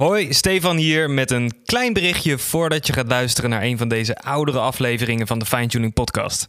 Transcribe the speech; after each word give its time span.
Hoi, 0.00 0.32
Stefan 0.32 0.76
hier 0.76 1.10
met 1.10 1.30
een 1.30 1.62
klein 1.64 1.92
berichtje 1.92 2.38
voordat 2.38 2.86
je 2.86 2.92
gaat 2.92 3.08
luisteren 3.08 3.50
naar 3.50 3.62
een 3.62 3.78
van 3.78 3.88
deze 3.88 4.16
oudere 4.16 4.58
afleveringen 4.58 5.26
van 5.26 5.38
de 5.38 5.46
Fine 5.46 5.66
Tuning 5.66 5.92
Podcast. 5.92 6.48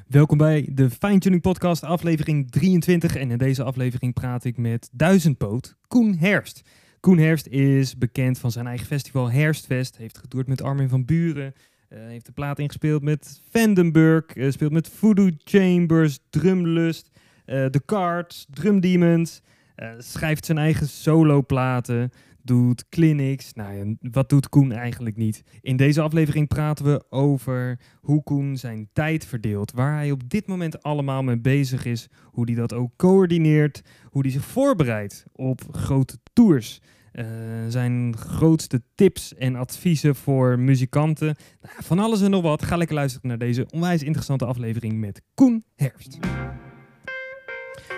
Welkom 0.08 0.38
bij 0.38 0.70
de 0.72 0.90
Fine 0.90 1.20
Tuning 1.20 1.42
Podcast, 1.42 1.84
aflevering 1.84 2.52
23. 2.52 3.16
En 3.16 3.32
in 3.32 3.38
deze 3.38 3.64
aflevering 3.64 4.14
praat 4.14 4.44
ik 4.44 4.58
met 4.58 4.90
duizendpoot 4.92 5.76
Koen 5.88 6.18
Herfst. 6.18 6.62
Koen 7.00 7.18
Herfst 7.18 7.48
is 7.48 7.98
bekend 7.98 8.40
van 8.40 8.52
zijn 8.52 8.68
eigen 8.68 8.88
festival 8.88 9.32
Herfstfest. 9.32 9.98
Heeft 9.98 10.18
getoerd 10.18 10.48
met 10.48 10.62
Armin 10.62 10.90
van 10.90 11.06
Buren. 11.06 11.54
Uh, 11.90 12.00
heeft 12.00 12.26
de 12.26 12.32
plaat 12.32 12.60
ingespeeld 12.60 13.04
met 13.04 13.42
Vandenberg. 13.50 14.36
Uh, 14.36 14.52
speelt 14.52 14.72
met 14.72 14.90
Voodoo 14.90 15.30
Chambers, 15.44 16.20
Drumlust, 16.30 17.10
uh, 17.46 17.66
The 17.66 17.82
Cards, 17.86 18.46
Drum 18.50 18.80
Demons. 18.80 19.42
Uh, 19.78 19.90
schrijft 19.98 20.45
zijn 20.45 20.58
eigen 20.58 20.88
soloplaten, 20.88 22.12
doet 22.45 22.90
clinics. 22.90 23.54
Nou 23.54 23.98
wat 24.00 24.30
doet 24.30 24.50
Koen 24.50 24.72
eigenlijk 24.72 25.16
niet? 25.16 25.44
In 25.62 25.78
deze 25.78 26.02
aflevering 26.02 26.48
praten 26.48 26.86
we 26.86 27.04
over 27.09 27.80
hoe 28.02 28.23
Koen 28.23 28.58
zijn 28.58 28.90
tijd 28.94 29.26
verdeelt. 29.26 29.72
Waar 29.72 29.96
hij 29.96 30.12
op 30.12 30.30
dit 30.30 30.48
moment 30.48 30.84
allemaal 30.84 31.23
mee 31.23 31.40
bezig 31.40 31.86
is. 31.86 32.08
Hoe 32.23 32.46
hij 32.46 32.56
dat 32.56 32.73
ook 32.73 32.92
coördineert. 32.96 33.81
Hoe 34.03 34.22
hij 34.22 34.31
zich 34.31 34.46
voorbereidt 34.46 35.26
op 35.31 35.62
grote 35.72 36.18
tours. 36.34 36.81
Uh, 37.14 37.26
zijn 37.68 38.18
grootste 38.18 38.81
tips 38.96 39.36
en 39.36 39.56
adviezen 39.56 40.16
voor 40.16 40.59
muzikanten. 40.59 41.36
Nou, 41.62 41.76
van 41.80 42.00
alles 42.00 42.22
en 42.22 42.31
nog 42.31 42.42
wat. 42.42 42.63
Ga 42.63 42.78
lekker 42.78 42.96
luisteren 42.96 43.28
naar 43.28 43.38
deze 43.38 43.68
onwijs 43.69 44.03
interessante 44.03 44.46
aflevering 44.46 45.00
met 45.00 45.22
Koen 45.34 45.63
Herfst. 45.75 46.18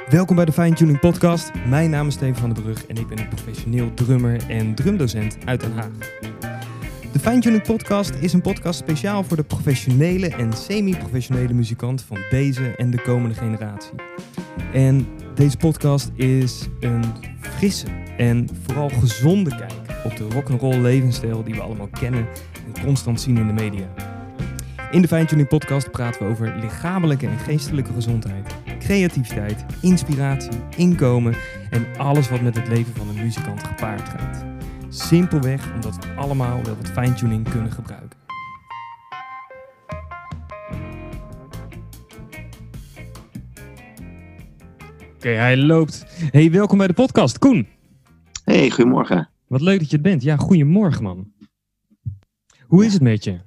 Welkom 0.09 0.35
bij 0.35 0.45
de 0.45 0.51
Fine 0.51 0.75
Tuning 0.75 0.99
Podcast. 0.99 1.51
Mijn 1.67 1.89
naam 1.89 2.07
is 2.07 2.13
Steven 2.13 2.35
van 2.35 2.53
den 2.53 2.63
Brug 2.63 2.85
en 2.85 2.97
ik 2.97 3.07
ben 3.07 3.19
een 3.19 3.27
professioneel 3.27 3.93
drummer 3.93 4.49
en 4.49 4.75
drumdocent 4.75 5.37
uit 5.45 5.59
Den 5.59 5.73
Haag. 5.73 5.89
De 7.11 7.19
Fine 7.19 7.39
Tuning 7.39 7.63
Podcast 7.63 8.13
is 8.19 8.33
een 8.33 8.41
podcast 8.41 8.79
speciaal 8.79 9.23
voor 9.23 9.37
de 9.37 9.43
professionele 9.43 10.27
en 10.27 10.53
semi-professionele 10.53 11.53
muzikant 11.53 12.01
van 12.01 12.17
deze 12.29 12.75
en 12.75 12.91
de 12.91 13.01
komende 13.01 13.35
generatie. 13.35 13.93
En 14.73 15.07
deze 15.35 15.57
podcast 15.57 16.11
is 16.15 16.67
een 16.79 17.03
frisse 17.39 17.87
en 18.17 18.49
vooral 18.65 18.89
gezonde 18.89 19.49
kijk 19.49 20.03
op 20.03 20.17
de 20.17 20.23
rock'n'roll 20.23 20.77
levensstijl 20.81 21.43
die 21.43 21.53
we 21.53 21.61
allemaal 21.61 21.89
kennen 21.99 22.27
en 22.65 22.83
constant 22.83 23.21
zien 23.21 23.37
in 23.37 23.47
de 23.47 23.53
media. 23.53 23.87
In 24.91 25.01
de 25.01 25.07
Fine 25.07 25.25
Tuning 25.25 25.47
Podcast 25.47 25.91
praten 25.91 26.21
we 26.21 26.31
over 26.31 26.55
lichamelijke 26.61 27.27
en 27.27 27.37
geestelijke 27.37 27.93
gezondheid 27.93 28.55
creativiteit, 28.87 29.65
inspiratie, 29.81 30.59
inkomen 30.77 31.35
en 31.69 31.97
alles 31.97 32.29
wat 32.29 32.41
met 32.41 32.55
het 32.55 32.67
leven 32.67 32.95
van 32.95 33.09
een 33.09 33.23
muzikant 33.23 33.63
gepaard 33.63 34.09
gaat. 34.09 34.45
Simpelweg 34.89 35.73
omdat 35.73 35.95
we 35.95 36.13
allemaal 36.13 36.63
wel 36.63 36.75
wat 36.75 36.89
fine-tuning 36.89 37.49
kunnen 37.49 37.71
gebruiken. 37.71 38.19
Oké, 45.15 45.29
hij 45.29 45.57
loopt. 45.57 46.05
Hey, 46.31 46.51
welkom 46.51 46.77
bij 46.77 46.87
de 46.87 46.93
podcast, 46.93 47.39
Koen. 47.39 47.67
Hey, 48.43 48.69
goedemorgen. 48.69 49.29
Wat 49.47 49.61
leuk 49.61 49.79
dat 49.79 49.89
je 49.89 49.95
het 49.95 50.05
bent. 50.05 50.23
Ja, 50.23 50.35
goedemorgen 50.35 51.03
man. 51.03 51.31
Hoe 52.61 52.85
is 52.85 52.93
het 52.93 53.01
met 53.01 53.23
je? 53.23 53.39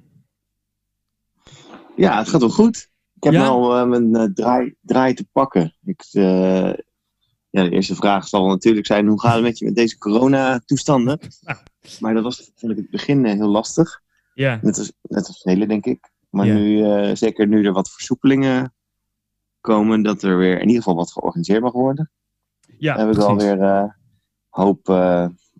Ja, 1.95 2.17
het 2.17 2.29
gaat 2.29 2.41
wel 2.41 2.49
goed. 2.49 2.90
Ik 3.21 3.27
heb 3.31 3.41
ja? 3.41 3.41
nou 3.41 3.81
uh, 3.81 3.87
mijn 3.87 4.29
uh, 4.29 4.33
draai, 4.33 4.75
draai 4.81 5.13
te 5.13 5.27
pakken. 5.31 5.75
Ik, 5.83 6.05
uh, 6.11 6.73
ja, 7.49 7.63
de 7.63 7.69
eerste 7.69 7.95
vraag 7.95 8.27
zal 8.27 8.47
natuurlijk 8.47 8.85
zijn: 8.85 9.07
hoe 9.07 9.19
gaat 9.19 9.33
het 9.33 9.43
met 9.43 9.59
je 9.59 9.65
met 9.65 9.75
deze 9.75 9.97
coronatoestanden? 9.97 11.19
Maar 11.99 12.13
dat 12.13 12.23
was 12.23 12.51
vond 12.55 12.71
ik 12.71 12.77
het 12.77 12.89
begin 12.89 13.25
heel 13.25 13.47
lastig. 13.47 14.01
Ja. 14.33 14.59
Net 14.61 14.77
als, 14.77 14.91
net 15.01 15.27
als 15.27 15.43
hele, 15.43 15.67
denk 15.67 15.85
ik. 15.85 16.11
Maar 16.29 16.45
ja. 16.45 16.53
nu, 16.53 17.15
zeker 17.15 17.47
nu 17.47 17.65
er 17.65 17.73
wat 17.73 17.91
versoepelingen 17.91 18.73
komen, 19.61 20.01
dat 20.01 20.23
er 20.23 20.37
weer 20.37 20.53
in 20.53 20.67
ieder 20.67 20.83
geval 20.83 20.95
wat 20.95 21.11
georganiseerd 21.11 21.61
mag 21.61 21.71
worden. 21.71 22.11
Ja, 22.77 22.95
dan 22.95 23.07
heb 23.07 23.15
ik 23.15 23.21
alweer 23.21 23.95
hoop 24.49 24.87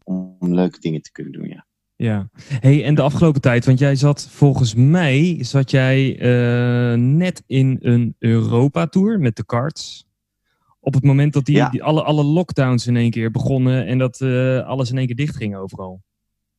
om 0.03 0.37
leuke 0.39 0.79
dingen 0.79 1.01
te 1.01 1.11
kunnen 1.11 1.33
doen. 1.33 1.47
Ja. 1.47 1.65
Ja, 2.01 2.29
hey, 2.59 2.83
en 2.85 2.95
de 2.95 3.01
afgelopen 3.01 3.41
tijd, 3.41 3.65
want 3.65 3.79
jij 3.79 3.95
zat 3.95 4.27
volgens 4.29 4.73
mij, 4.73 5.37
zat 5.41 5.71
jij 5.71 6.19
uh, 6.19 6.97
net 6.97 7.43
in 7.47 7.77
een 7.81 8.15
Europa-tour 8.19 9.19
met 9.19 9.35
de 9.35 9.45
cards. 9.45 10.07
Op 10.79 10.93
het 10.93 11.03
moment 11.03 11.33
dat 11.33 11.45
die, 11.45 11.55
ja. 11.55 11.69
die, 11.69 11.83
alle, 11.83 12.03
alle 12.03 12.23
lockdowns 12.23 12.87
in 12.87 12.95
één 12.95 13.11
keer 13.11 13.31
begonnen 13.31 13.85
en 13.85 13.97
dat 13.97 14.19
uh, 14.19 14.67
alles 14.67 14.91
in 14.91 14.97
één 14.97 15.05
keer 15.05 15.15
dicht 15.15 15.35
ging 15.35 15.55
overal. 15.55 16.01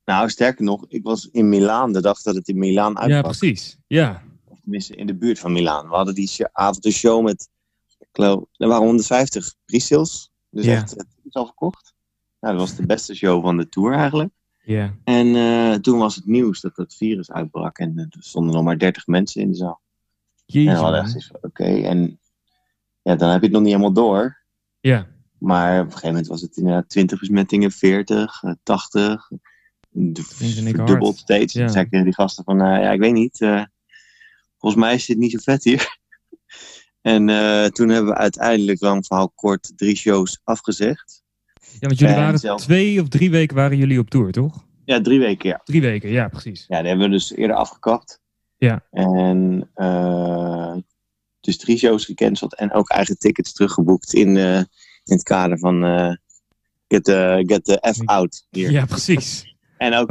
Nou, 0.05 0.29
sterker 0.29 0.65
nog, 0.65 0.85
ik 0.89 1.03
was 1.03 1.29
in 1.33 1.49
Milaan 1.49 1.93
de 1.93 2.01
dag 2.01 2.23
dat 2.23 2.35
het 2.35 2.49
in 2.49 2.59
Milaan 2.59 2.99
uitkwam. 2.99 3.17
Ja, 3.17 3.23
precies. 3.23 3.79
Ja. 3.87 4.23
Of 4.45 4.61
tenminste 4.61 4.95
in 4.95 5.07
de 5.07 5.17
buurt 5.17 5.39
van 5.39 5.53
Milaan. 5.53 5.89
We 5.89 5.95
hadden 5.95 6.15
die 6.15 6.31
avond 6.53 6.85
een 6.85 6.93
show 6.93 7.25
met, 7.25 7.49
ik 7.99 8.09
geloof, 8.13 8.45
er 8.57 8.69
waren 8.69 8.85
150 8.85 9.55
pre-sales. 9.65 10.31
Dus 10.51 10.65
ja. 10.65 10.75
echt, 10.75 10.91
het 10.91 11.07
is 11.25 11.35
al 11.35 11.47
verkocht. 11.47 11.95
Nou, 12.41 12.57
dat 12.57 12.69
was 12.69 12.77
de 12.77 12.87
beste 12.87 13.15
show 13.15 13.43
van 13.43 13.57
de 13.57 13.69
tour 13.69 13.95
eigenlijk. 13.95 14.31
Ja. 14.62 14.95
En 15.05 15.27
uh, 15.27 15.75
toen 15.75 15.99
was 15.99 16.15
het 16.15 16.27
nieuws 16.27 16.61
dat 16.61 16.77
het 16.77 16.95
virus 16.95 17.31
uitbrak 17.31 17.78
en 17.78 17.99
er 17.99 18.09
stonden 18.19 18.55
nog 18.55 18.65
maar 18.65 18.78
30 18.78 19.06
mensen 19.06 19.41
in 19.41 19.50
de 19.50 19.56
zaal. 19.56 19.81
Jeetje, 20.45 20.69
en 20.69 20.75
dan 20.75 20.84
hadden 20.84 21.15
echt 21.15 21.34
oké, 21.34 21.47
okay. 21.47 21.84
en 21.84 22.21
ja, 23.03 23.17
dan 23.17 23.31
heb 23.31 23.41
je 23.41 23.47
het 23.47 23.55
nog 23.55 23.62
niet 23.62 23.73
helemaal 23.73 23.93
door. 23.93 24.43
Ja. 24.81 25.06
Maar 25.39 25.78
op 25.78 25.84
een 25.84 25.91
gegeven 25.91 26.09
moment 26.09 26.27
was 26.27 26.41
het 26.41 26.56
inderdaad 26.56 26.88
20 26.88 27.19
besmettingen, 27.19 27.70
40, 27.70 28.43
80, 28.62 29.31
verdubbeld 29.93 31.19
steeds. 31.19 31.53
Ja. 31.53 31.61
Dan 31.61 31.70
zei 31.70 31.85
ik 31.85 31.91
tegen 31.91 32.05
die 32.05 32.14
gasten 32.14 32.44
van, 32.44 32.62
uh, 32.62 32.82
ja, 32.82 32.91
ik 32.91 33.00
weet 33.00 33.12
niet, 33.12 33.41
uh, 33.41 33.64
volgens 34.59 34.82
mij 34.82 34.94
is 34.94 35.06
dit 35.06 35.19
niet 35.19 35.31
zo 35.31 35.38
vet 35.43 35.64
hier. 35.64 35.99
en 37.00 37.26
toen 37.73 37.88
hebben 37.88 38.12
we 38.12 38.19
uiteindelijk, 38.19 38.81
lang 38.81 39.06
verhaal 39.06 39.32
kort, 39.35 39.73
drie 39.76 39.97
shows 39.97 40.41
afgezegd. 40.44 41.22
Ja, 41.82 41.88
want 41.88 42.00
jullie 42.00 42.14
waren 42.14 42.38
zelf... 42.38 42.61
twee 42.61 43.00
of 43.00 43.08
drie 43.08 43.31
weken 43.31 43.56
waren 43.56 43.76
jullie 43.76 43.99
op 43.99 44.11
tour, 44.11 44.32
toch? 44.32 44.64
Ja, 44.84 45.00
drie 45.00 45.19
weken, 45.19 45.49
ja. 45.49 45.61
Drie 45.64 45.81
weken, 45.81 46.11
ja, 46.11 46.29
precies. 46.29 46.64
Ja, 46.69 46.79
die 46.79 46.88
hebben 46.88 47.06
we 47.06 47.12
dus 47.12 47.34
eerder 47.34 47.56
afgekapt. 47.56 48.20
Ja. 48.56 48.87
En 48.90 49.70
uh, 49.76 50.76
dus 51.40 51.58
drie 51.58 51.79
shows 51.79 52.05
gecanceld 52.05 52.55
en 52.55 52.73
ook 52.73 52.88
eigen 52.88 53.19
tickets 53.19 53.52
teruggeboekt 53.52 54.12
in, 54.12 54.37
uh, 54.37 54.56
in 54.56 54.67
het 55.05 55.23
kader 55.23 55.58
van 55.58 55.84
uh, 55.84 56.12
get, 56.88 57.05
the, 57.05 57.43
get 57.46 57.64
the 57.64 57.93
F 57.96 58.00
out 58.05 58.46
hier. 58.50 58.70
Ja, 58.70 58.85
precies. 58.85 59.55
en 59.76 59.94
ook 59.94 60.11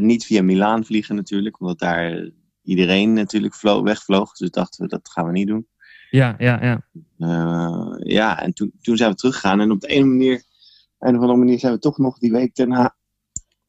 niet 0.00 0.24
via 0.24 0.42
Milaan 0.42 0.84
vliegen 0.84 1.14
natuurlijk, 1.14 1.60
omdat 1.60 1.78
daar 1.78 2.30
iedereen 2.62 3.12
natuurlijk 3.12 3.54
vloog, 3.54 3.82
wegvloog. 3.82 4.36
Dus 4.36 4.50
dachten 4.50 4.82
we, 4.82 4.88
dat 4.88 5.10
gaan 5.10 5.26
we 5.26 5.32
niet 5.32 5.48
doen. 5.48 5.66
Ja, 6.10 6.34
ja, 6.38 6.62
ja. 6.62 6.86
Ja, 7.98 8.42
en 8.42 8.52
toen, 8.52 8.72
toen 8.80 8.96
zijn 8.96 9.10
we 9.10 9.16
teruggegaan. 9.16 9.60
En 9.60 9.70
op 9.70 9.80
de 9.80 9.86
ene 9.86 10.06
manier, 10.06 10.48
een 11.00 11.14
of 11.14 11.20
andere 11.20 11.38
manier 11.38 11.58
zijn 11.58 11.72
we 11.72 11.78
toch 11.78 11.98
nog 11.98 12.18
die 12.18 12.32
week 12.32 12.54
daarna 12.54 12.96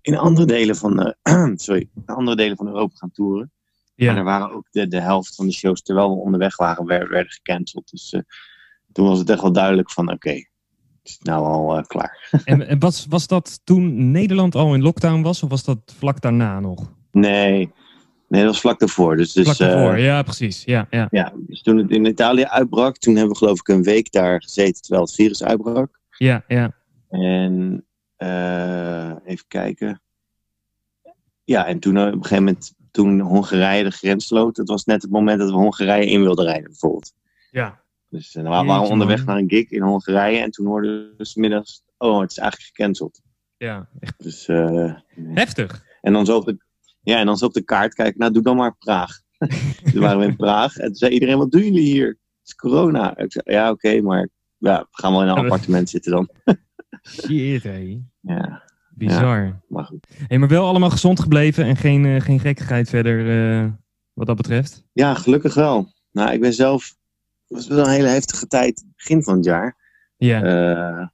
in 0.02 0.18
andere 0.18 0.48
delen 0.48 0.76
van, 0.76 1.14
uh, 1.24 1.54
sorry, 1.56 1.90
andere 2.06 2.38
delen 2.38 2.58
van 2.58 2.68
Europa 2.68 2.96
gaan 2.96 3.12
toeren. 3.12 3.52
Ja. 3.96 4.10
En 4.10 4.18
er 4.18 4.24
waren 4.24 4.52
ook 4.52 4.68
de, 4.72 4.88
de 4.88 5.00
helft 5.00 5.36
van 5.36 5.46
de 5.46 5.54
shows, 5.54 5.82
terwijl 5.82 6.10
we 6.10 6.22
onderweg 6.22 6.58
waren, 6.58 6.86
werden, 6.86 7.10
werden 7.10 7.32
gecanceld. 7.32 7.90
Dus 7.92 8.14
uh, 8.14 8.22
toen 8.92 9.08
was 9.08 9.20
het 9.20 9.30
echt 9.30 9.42
wel 9.42 9.52
duidelijk 9.52 9.92
van, 9.92 10.06
oké, 10.06 10.16
okay, 10.16 10.50
is 11.04 11.12
het 11.12 11.24
nou 11.24 11.46
al 11.46 11.82
klaar. 11.82 12.30
en, 12.46 12.68
en 12.68 12.80
was, 12.80 13.06
was 13.10 13.28
dat 13.28 13.62
toen 13.64 14.12
Nederland 14.12 14.56
al 14.56 14.74
in 14.74 14.82
lockdown 14.82 15.22
was, 15.22 15.44
of 15.44 15.50
was 15.50 15.64
dat 15.64 15.94
vlak 15.98 16.22
daarna 16.22 16.60
nog? 16.60 16.92
Nee, 17.12 17.72
Nee, 18.32 18.42
dat 18.42 18.52
was 18.52 18.62
vlak 18.62 18.80
daarvoor. 18.80 19.18
Dus, 19.18 19.34
dus, 19.34 19.44
vlak 19.44 19.58
daarvoor, 19.58 19.98
uh, 19.98 20.06
ja, 20.06 20.24
precies. 20.24 20.64
Ja, 20.66 20.88
ja. 20.90 21.08
ja, 21.10 21.34
dus 21.36 21.62
toen 21.62 21.78
het 21.78 21.90
in 21.90 22.06
Italië 22.06 22.44
uitbrak, 22.44 22.98
toen 22.98 23.16
hebben 23.16 23.32
we 23.32 23.38
geloof 23.38 23.60
ik 23.60 23.68
een 23.68 23.84
week 23.84 24.12
daar 24.12 24.42
gezeten 24.42 24.82
terwijl 24.82 25.04
het 25.04 25.16
virus 25.16 25.44
uitbrak. 25.44 26.00
Ja, 26.18 26.44
ja. 26.48 26.74
En 27.12 27.86
uh, 28.18 29.16
even 29.26 29.48
kijken. 29.48 30.02
Ja, 31.44 31.66
en 31.66 31.80
toen 31.80 31.98
op 31.98 32.06
een 32.06 32.14
gegeven 32.14 32.44
moment, 32.44 32.74
toen 32.92 33.20
Hongarije 33.20 33.84
de 33.84 33.92
grens 33.92 34.28
sloot, 34.28 34.56
dat 34.56 34.68
was 34.68 34.86
net 34.86 35.02
het 35.02 35.12
moment 35.12 35.40
dat 35.40 35.50
we 35.50 35.56
Hongarije 35.56 36.06
in 36.06 36.22
wilden 36.22 36.46
rijden, 36.46 36.70
bijvoorbeeld. 36.70 37.14
Ja. 37.52 37.84
Dus 38.10 38.36
uh, 38.36 38.44
we 38.44 38.50
waren 38.50 38.90
onderweg 38.90 39.26
naar 39.26 39.38
een 39.38 39.50
gig 39.50 39.70
in 39.70 39.82
Hongarije 39.82 40.42
en 40.42 40.52
toen 40.52 40.66
hoorden 40.66 41.14
we 41.18 41.32
middags, 41.36 41.84
oh, 41.98 42.20
het 42.20 42.32
is 42.32 42.38
eigenlijk 42.38 42.72
gecanceld. 42.76 43.22
Ja, 43.58 43.90
echt. 44.00 44.24
Dus, 44.24 44.48
Heftig. 45.34 45.86
En 46.02 46.14
dan 46.14 46.26
zo 46.26 46.38
op 46.38 46.46
de, 46.46 46.58
ja, 47.02 47.18
en 47.18 47.26
dan 47.26 47.38
zo 47.38 47.46
op 47.46 47.54
de 47.54 47.64
kaart 47.64 47.94
kijken, 47.94 48.20
nou 48.20 48.34
doe 48.34 48.44
dan 48.44 48.56
maar 48.56 48.76
Praag. 48.78 49.22
toen 49.92 50.02
waren 50.02 50.20
we 50.20 50.26
in 50.26 50.36
Praag 50.36 50.78
en 50.78 50.86
toen 50.86 50.96
zei 50.96 51.12
iedereen, 51.12 51.38
wat 51.38 51.52
doen 51.52 51.64
jullie 51.64 51.94
hier? 51.94 52.08
Het 52.08 52.18
is 52.44 52.56
corona. 52.56 53.18
Ik 53.18 53.32
zei, 53.32 53.44
ja, 53.56 53.70
oké, 53.70 53.88
okay, 53.88 54.00
maar 54.00 54.30
ja, 54.58 54.80
we 54.80 54.88
gaan 55.02 55.12
wel 55.12 55.22
in 55.22 55.28
een 55.28 55.38
appartement 55.38 55.90
zitten 55.90 56.12
dan. 56.12 56.30
Shit, 57.04 57.64
hé. 57.64 58.02
Ja. 58.20 58.64
Bizar. 58.90 59.44
Ja, 59.44 59.62
maar 59.68 59.84
goed. 59.84 60.08
Hey, 60.28 60.38
maar 60.38 60.50
wel 60.50 60.68
allemaal 60.68 60.90
gezond 60.90 61.20
gebleven 61.20 61.66
en 61.66 61.76
geen, 61.76 62.04
uh, 62.04 62.22
geen 62.22 62.40
gekkigheid 62.40 62.90
verder 62.90 63.26
uh, 63.26 63.72
wat 64.14 64.28
dat 64.28 64.36
betreft? 64.36 64.84
Ja, 64.94 65.14
gelukkig 65.14 65.54
wel. 65.54 65.94
Nou, 66.12 66.32
ik 66.32 66.42
ben 66.42 66.54
zelf... 66.54 66.96
Het 67.48 67.58
was 67.58 67.68
wel 67.68 67.86
een 67.86 67.92
hele 67.92 68.08
heftige 68.08 68.48
tijd, 68.48 68.86
begin 68.96 69.24
van 69.24 69.36
het 69.36 69.46
jaar. 69.46 69.78
Ja. 70.18 70.44
Uh, 70.44 71.08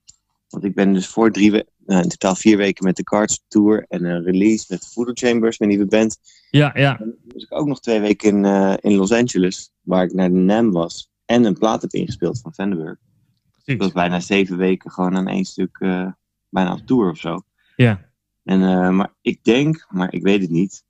want 0.47 0.63
ik 0.63 0.75
ben 0.75 0.93
dus 0.93 1.07
voor 1.07 1.31
drie 1.31 1.51
weken... 1.51 1.71
Nou, 1.85 2.03
in 2.03 2.09
totaal 2.09 2.35
vier 2.35 2.57
weken 2.57 2.85
met 2.85 2.95
de 2.95 3.03
Cards 3.03 3.43
Tour 3.47 3.85
en 3.87 4.03
een 4.03 4.23
release 4.23 4.65
met 4.69 4.81
de 4.81 4.87
Voodoo 4.93 5.13
Chambers, 5.13 5.57
mijn 5.57 5.71
nieuwe 5.71 5.85
band. 5.85 6.17
Ja, 6.49 6.71
ja. 6.73 6.99
En 6.99 7.15
was 7.33 7.43
ik 7.43 7.53
ook 7.53 7.67
nog 7.67 7.79
twee 7.79 7.99
weken 7.99 8.45
in, 8.45 8.77
in 8.81 8.97
Los 8.97 9.11
Angeles, 9.11 9.71
waar 9.81 10.03
ik 10.03 10.13
naar 10.13 10.29
de 10.29 10.35
NAM 10.35 10.71
was. 10.71 11.09
En 11.25 11.43
een 11.43 11.57
plaat 11.57 11.81
heb 11.81 11.91
ingespeeld 11.91 12.41
van 12.41 12.53
Vandenberg. 12.53 12.97
Dat 13.75 13.77
was 13.77 13.91
bijna 13.91 14.19
zeven 14.19 14.57
weken 14.57 14.91
gewoon 14.91 15.17
aan 15.17 15.27
één 15.27 15.45
stuk, 15.45 15.77
uh, 15.79 16.11
bijna 16.49 16.73
op 16.73 16.85
tour 16.85 17.09
of 17.09 17.17
zo. 17.17 17.41
Ja. 17.75 18.05
En, 18.43 18.61
uh, 18.61 18.89
maar 18.89 19.13
ik 19.21 19.43
denk, 19.43 19.87
maar 19.89 20.13
ik 20.13 20.23
weet 20.23 20.41
het 20.41 20.49
niet. 20.49 20.83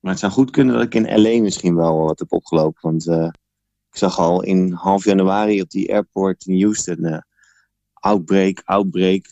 Maar 0.00 0.10
het 0.12 0.20
zou 0.20 0.32
goed 0.32 0.50
kunnen 0.50 0.74
dat 0.74 0.84
ik 0.84 0.94
in 0.94 1.22
LA 1.22 1.40
misschien 1.42 1.74
wel 1.74 1.98
wat 1.98 2.18
heb 2.18 2.32
opgelopen. 2.32 2.80
Want 2.80 3.06
ik 3.90 3.96
zag 3.96 4.18
al 4.18 4.42
in 4.42 4.72
half 4.72 5.04
januari 5.04 5.60
op 5.60 5.70
die 5.70 5.92
airport 5.92 6.46
in 6.46 6.62
Houston 6.62 7.22
outbreak, 8.04 8.62
outbreak. 8.64 9.26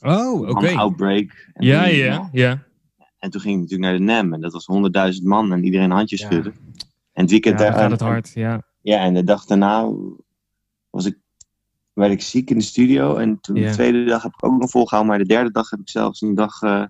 Oh, 0.00 0.40
oké. 0.40 0.50
Okay. 0.50 0.74
Outbreak. 0.74 1.50
En 1.52 1.66
ja, 1.66 1.84
ja, 1.84 2.28
ja. 2.32 2.66
En 3.18 3.30
toen 3.30 3.40
ging 3.40 3.54
ik 3.54 3.60
natuurlijk 3.60 3.90
naar 3.90 3.98
de 3.98 4.12
NAM 4.12 4.32
en 4.32 4.40
dat 4.40 4.52
was 4.52 4.68
100.000 5.18 5.22
man 5.22 5.52
en 5.52 5.64
iedereen 5.64 5.90
handjes 5.90 6.20
ja. 6.20 6.26
schudden. 6.26 6.54
En 7.12 7.22
het 7.22 7.30
weekend 7.30 7.58
ja, 7.58 7.64
daar, 7.64 7.74
gaat 7.78 7.90
het 7.90 8.00
hard, 8.00 8.30
ja. 8.34 8.62
Ja, 8.82 8.98
en 8.98 9.14
de 9.14 9.24
dag 9.24 9.44
daarna 9.44 9.92
was 10.90 11.06
ik, 11.06 11.18
werd 11.98 12.12
ik 12.12 12.22
ziek 12.22 12.50
in 12.50 12.58
de 12.58 12.64
studio. 12.64 13.16
En 13.16 13.40
toen 13.40 13.54
de 13.54 13.70
tweede 13.70 14.04
dag 14.04 14.22
heb 14.22 14.32
ik 14.32 14.44
ook 14.44 14.60
nog 14.60 14.70
volgehouden, 14.70 15.12
maar 15.14 15.22
de 15.26 15.32
derde 15.32 15.50
dag 15.50 15.70
heb 15.70 15.80
ik 15.80 15.88
zelfs 15.88 16.20
een 16.20 16.34
dag 16.34 16.62
eh 16.62 16.84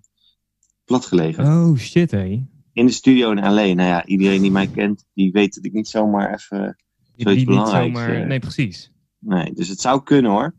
plat 0.84 1.06
gelegen. 1.06 1.44
Oh, 1.44 1.76
shit, 1.76 2.10
hé. 2.10 2.46
In 2.72 2.86
de 2.86 2.92
studio 2.92 3.30
in 3.30 3.40
LA. 3.40 3.50
Nou 3.50 3.82
ja, 3.82 4.06
iedereen 4.06 4.42
die 4.42 4.50
mij 4.50 4.66
kent, 4.68 5.04
die 5.14 5.32
weet 5.32 5.54
dat 5.54 5.64
ik 5.64 5.72
niet 5.72 5.88
zomaar 5.88 6.34
even 6.34 6.76
zoiets 7.16 7.44
belangrijks... 7.44 7.98
zomaar... 7.98 8.20
eh, 8.20 8.26
Nee, 8.26 8.38
precies. 8.38 8.92
nee, 9.18 9.52
dus 9.54 9.68
het 9.68 9.80
zou 9.80 10.02
kunnen 10.02 10.30
hoor. 10.30 10.54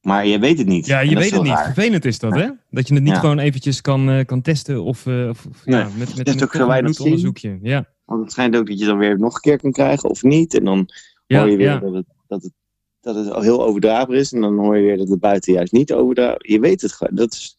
Maar 0.00 0.26
je 0.26 0.38
weet 0.38 0.58
het 0.58 0.66
niet. 0.66 0.86
Ja, 0.86 1.00
En 1.00 1.08
je 1.08 1.16
weet 1.16 1.30
het 1.30 1.42
niet. 1.42 1.52
raar. 1.52 1.64
Vervelend 1.64 2.04
is 2.04 2.18
dat, 2.18 2.34
hè? 2.34 2.48
Dat 2.70 2.88
je 2.88 2.94
het 2.94 3.02
niet 3.02 3.12
Ja. 3.12 3.18
gewoon 3.18 3.38
eventjes 3.38 3.80
kan, 3.80 4.10
eh, 4.10 4.24
kan 4.24 4.42
testen 4.42 4.82
of, 4.82 5.06
eh, 5.06 5.28
of, 5.28 5.48
ja, 5.64 5.88
met, 5.98 6.16
met, 6.16 6.28
een 6.28 6.48
bloedonderzoekje. 6.82 7.58
Ja, 7.62 7.88
Want 8.04 8.22
het 8.22 8.32
schijnt 8.32 8.56
ook 8.56 8.66
dat 8.66 8.78
je 8.78 8.84
dan 8.86 8.98
weer 8.98 9.18
nog 9.18 9.34
een 9.34 9.40
keer 9.40 9.58
kan 9.58 9.72
krijgen 9.72 10.10
of 10.10 10.22
niet. 10.22 10.54
En 10.54 10.64
dan 10.64 10.88
hoor 11.26 11.50
je 11.50 11.56
weer 11.56 11.80
dat, 11.80 11.94
het, 11.94 12.06
dat, 12.26 12.42
het, 12.42 12.52
dat 13.00 13.14
het 13.14 13.30
al 13.30 13.40
heel 13.42 13.64
overdraagbaar 13.64 14.16
is. 14.16 14.32
En 14.32 14.40
dan 14.40 14.58
hoor 14.58 14.76
je 14.76 14.82
weer 14.82 14.96
dat 14.96 15.08
het 15.08 15.20
buiten 15.20 15.52
juist 15.52 15.72
niet 15.72 15.92
overdraagbaar 15.92 16.50
Je 16.50 16.60
weet 16.60 16.80
het 16.80 16.92
gewoon. 16.92 17.14
Dat, 17.14 17.32
is, 17.32 17.58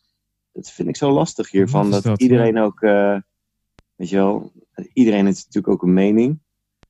dat 0.51 0.71
vind 0.71 0.87
ik 0.87 0.95
zo 0.95 1.11
lastig 1.11 1.51
hiervan. 1.51 1.85
Is 1.85 1.91
Dat, 1.91 2.03
dat, 2.03 2.21
iedereen 2.21 2.57
ook, 2.57 2.81
eh, 2.81 3.17
weet 3.95 4.09
je 4.09 4.15
wel, 4.15 4.51
iedereen 4.93 5.25
heeft 5.25 5.37
natuurlijk 5.45 5.73
ook 5.73 5.83
een 5.83 5.93
mening. 5.93 6.39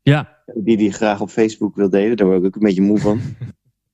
ja. 0.01 0.39
Die 0.53 0.77
die 0.77 0.91
graag 0.91 1.21
op 1.21 1.29
Facebook 1.29 1.75
wil 1.75 1.89
delen. 1.89 2.17
Daar 2.17 2.27
word 2.27 2.39
ik 2.39 2.45
ook 2.45 2.55
een 2.55 2.61
beetje 2.61 2.81
moe 2.81 2.99
van. 2.99 3.21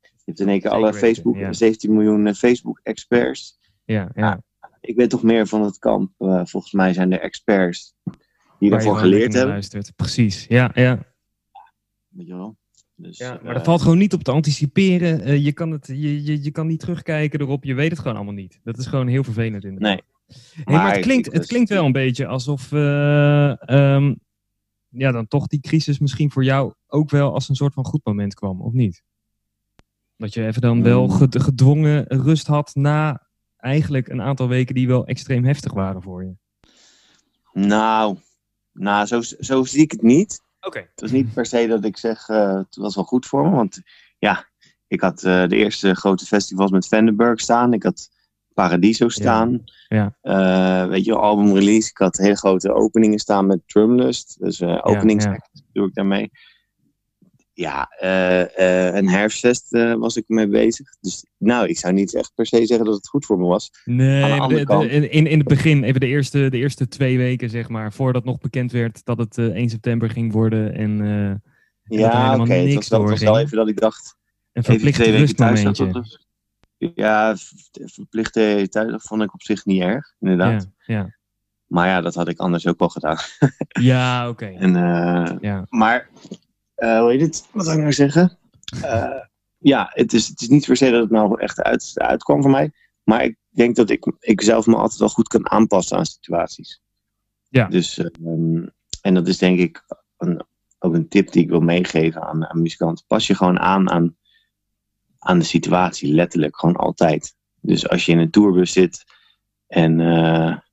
Je 0.01 0.33
hebt 0.33 0.39
in 0.39 0.49
één 0.49 0.61
keer 0.61 0.71
alle 0.71 0.93
Facebook, 0.93 1.35
ja. 1.35 1.53
17 1.53 1.93
miljoen 1.93 2.27
eh, 2.27 2.33
Facebook-experts. 2.33 3.59
ja, 3.85 4.09
ja. 4.15 4.41
Ik 4.81 4.95
ben 4.95 5.09
toch 5.09 5.23
meer 5.23 5.47
van 5.47 5.61
het 5.63 5.77
kamp. 5.79 6.11
eh, 6.17 6.41
volgens 6.45 6.73
mij 6.73 6.93
zijn 6.93 7.11
er 7.11 7.19
experts 7.19 7.95
die 8.03 8.13
Waar 8.13 8.19
je 8.59 8.69
daarvoor 8.69 8.95
gewoon 8.97 9.11
geleerd 9.11 9.33
hebben. 9.33 9.51
luistert. 9.51 9.95
Precies, 9.95 10.45
ja, 10.49 10.71
ja. 10.73 10.99
Weet 12.07 12.27
je 12.27 12.33
wel. 12.35 12.57
Dus, 12.99 13.17
ja 13.17 13.39
maar 13.43 13.51
eh, 13.51 13.59
er 13.59 13.65
valt 13.65 13.81
gewoon 13.81 13.97
niet 13.97 14.13
op 14.13 14.23
te 14.23 14.31
anticiperen. 14.31 15.21
Eh, 15.21 15.45
je, 15.45 15.51
kan 15.53 15.71
het, 15.71 15.87
je, 15.87 16.23
je, 16.23 16.43
je 16.43 16.51
kan 16.51 16.67
niet 16.67 16.79
terugkijken 16.79 17.41
erop. 17.41 17.63
Je 17.63 17.73
weet 17.73 17.89
het 17.89 17.99
gewoon 17.99 18.15
allemaal 18.15 18.33
niet. 18.33 18.59
Dat 18.63 18.77
is 18.77 18.85
gewoon 18.85 19.07
heel 19.07 19.23
vervelend 19.23 19.63
inderdaad. 19.63 19.91
Nee. 19.91 20.01
Hey, 20.27 20.63
maar 20.63 20.73
Maar 20.83 20.91
het 20.93 21.01
klinkt, 21.01 21.33
het 21.33 21.45
klinkt 21.45 21.69
wel 21.69 21.85
een 21.85 21.91
beetje 21.91 22.27
alsof 22.27 22.71
eh, 22.71 23.69
ehm, 23.69 24.13
ja, 24.89 25.11
dan 25.11 25.27
toch 25.27 25.47
die 25.47 25.59
crisis 25.59 25.99
misschien 25.99 26.31
voor 26.31 26.43
jou 26.43 26.73
ook 26.87 27.09
wel 27.09 27.33
als 27.33 27.49
een 27.49 27.55
soort 27.55 27.73
van 27.73 27.85
goed 27.85 28.01
moment 28.03 28.33
kwam, 28.33 28.61
of 28.61 28.73
niet? 28.73 29.03
Dat 30.17 30.33
je 30.33 30.45
even 30.45 30.61
dan 30.61 30.83
wel 30.83 31.07
ged- 31.07 31.41
gedwongen 31.41 32.05
rust 32.07 32.47
had 32.47 32.75
na 32.75 33.27
eigenlijk 33.57 34.07
een 34.07 34.21
aantal 34.21 34.47
weken 34.47 34.75
die 34.75 34.87
wel 34.87 35.05
extreem 35.05 35.45
heftig 35.45 35.73
waren 35.73 36.01
voor 36.01 36.23
je. 36.23 36.33
Nou, 37.53 38.17
nou 38.71 39.05
zo, 39.05 39.21
zo 39.39 39.63
zie 39.63 39.81
ik 39.81 39.91
het 39.91 40.01
niet. 40.01 40.41
Het 40.75 41.01
was 41.01 41.11
niet 41.11 41.33
per 41.33 41.45
se 41.45 41.67
dat 41.67 41.85
ik 41.85 41.97
zeg, 41.97 42.29
eh, 42.29 42.55
het 42.55 42.75
was 42.75 42.95
wel 42.95 43.03
goed 43.03 43.25
voor 43.25 43.43
me. 43.43 43.55
Want 43.55 43.81
ja, 44.19 44.47
ik 44.87 45.01
had 45.01 45.23
eh, 45.23 45.47
de 45.47 45.55
eerste 45.55 45.95
grote 45.95 46.25
festivals 46.25 46.71
met 46.71 46.87
Vandenberg 46.87 47.39
staan. 47.39 47.73
Ik 47.73 47.83
had 47.83 48.09
Paradiso 48.53 49.09
staan. 49.09 49.63
ja. 49.87 50.17
Eh, 50.21 50.87
weet 50.87 51.05
je, 51.05 51.15
album 51.15 51.53
release. 51.53 51.89
Ik 51.89 51.97
had 51.97 52.17
hele 52.17 52.37
grote 52.37 52.73
openingen 52.73 53.19
staan 53.19 53.45
met 53.45 53.59
Drumlust. 53.65 54.37
Dus 54.39 54.61
openingsact 54.61 55.63
doe 55.73 55.87
ik 55.87 55.93
daarmee. 55.93 56.31
Ja, 57.57 57.87
eh, 57.99 58.41
eh, 58.87 58.95
een 58.95 59.09
herfstfest 59.09 59.73
eh, 59.73 59.93
was 59.93 60.15
ik 60.17 60.23
mee 60.27 60.47
bezig. 60.47 60.87
Dus 60.99 61.25
nou, 61.37 61.67
ik 61.67 61.77
zou 61.77 61.93
niet 61.93 62.15
echt 62.15 62.31
per 62.35 62.45
se 62.45 62.65
zeggen 62.65 62.85
dat 62.85 62.95
het 62.95 63.07
goed 63.07 63.25
voor 63.25 63.37
me 63.39 63.45
was. 63.45 63.71
Nee, 63.85 64.23
Aan 64.41 64.49
de 64.49 64.65
de- 64.65 65.09
in, 65.09 65.27
in 65.27 65.37
het 65.39 65.47
begin, 65.47 65.83
even 65.83 65.99
de 65.99 66.07
eerste, 66.07 66.49
de 66.49 66.57
eerste 66.57 66.87
twee 66.87 67.17
weken, 67.17 67.49
zeg 67.49 67.69
maar, 67.69 67.93
voordat 67.93 68.23
nog 68.23 68.37
bekend 68.39 68.71
werd 68.71 69.05
dat 69.05 69.17
het 69.17 69.37
eh, 69.37 69.45
1 69.45 69.69
september 69.69 70.09
ging 70.09 70.31
worden 70.31 70.73
en 70.73 70.97
dat 70.97 71.07
er 71.07 71.99
Ja, 71.99 72.39
oké. 72.39 72.53
Het 72.53 72.73
was, 72.73 72.87
wel- 72.87 73.01
het 73.01 73.09
was 73.09 73.19
wel 73.21 73.39
even 73.39 73.57
dat 73.57 73.67
ik 73.67 73.79
dacht, 73.79 74.15
een 74.53 74.61
even 74.61 74.73
verplicht 74.73 74.99
twee 74.99 75.11
weken 75.11 75.35
thuis. 75.35 75.63
Dat, 75.63 75.77
dat- 75.93 76.25
ja, 76.95 77.35
verplichte 77.85 78.67
thuis, 78.69 78.91
dat 78.91 79.01
vond 79.01 79.21
ik 79.21 79.33
op 79.33 79.41
zich 79.41 79.65
niet 79.65 79.81
erg, 79.81 80.13
inderdaad. 80.19 80.67
Ja, 80.85 80.95
ja. 80.95 81.15
Maar 81.65 81.87
ja, 81.87 82.01
dat 82.01 82.15
had 82.15 82.27
ik 82.27 82.39
anders 82.39 82.67
ook 82.67 82.79
wel 82.79 82.89
gedaan. 82.89 83.17
ja 83.81 84.29
oké. 84.29 84.45
En, 84.45 84.75
eh, 84.75 85.35
Ja. 85.41 85.65
maar, 85.69 86.09
eh, 86.77 86.99
hoe 86.99 87.11
heet 87.11 87.21
het? 87.21 87.47
Wat 87.51 87.63
zou 87.63 87.75
ik 87.75 87.81
nou 87.81 87.93
zeggen? 87.93 88.37
Eh, 88.81 89.21
ja, 89.57 89.89
het 89.93 90.13
is, 90.13 90.27
het 90.27 90.41
is 90.41 90.47
niet 90.47 90.65
per 90.65 90.77
se 90.77 90.91
dat 90.91 91.01
het 91.01 91.11
nou 91.11 91.41
echt 91.41 91.61
uit, 91.61 91.91
uitkwam 91.93 92.41
voor 92.41 92.51
mij. 92.51 92.71
Maar 93.03 93.23
ik 93.23 93.37
denk 93.49 93.75
dat 93.75 93.89
ik, 93.89 94.11
ik 94.19 94.41
zelf 94.41 94.65
me 94.65 94.75
altijd 94.75 94.99
wel 94.99 95.09
goed 95.09 95.27
kan 95.27 95.49
aanpassen 95.49 95.97
aan 95.97 96.05
situaties. 96.05 96.81
Ja. 97.49 97.67
Dus, 97.67 97.97
ehm, 97.97 98.65
en 99.01 99.13
dat 99.13 99.27
is 99.27 99.37
denk 99.37 99.59
ik 99.59 99.83
een, 100.17 100.45
ook 100.79 100.93
een 100.93 101.07
tip 101.07 101.31
die 101.31 101.43
ik 101.43 101.49
wil 101.49 101.59
meegeven 101.59 102.21
aan, 102.21 102.47
aan 102.47 102.61
muzikanten. 102.61 103.05
Pas 103.07 103.27
je 103.27 103.35
gewoon 103.35 103.59
aan, 103.59 103.89
aan 103.89 104.17
aan 105.27 105.39
de 105.39 105.45
situatie, 105.45 106.13
letterlijk, 106.13 106.59
gewoon 106.59 106.75
altijd. 106.75 107.35
Dus 107.61 107.89
als 107.89 108.05
je 108.05 108.11
in 108.11 108.17
een 108.17 108.31
tourbus 108.31 108.71
zit 108.71 109.03
en, 109.67 109.99
eh, 109.99 110.47
en 110.47 110.63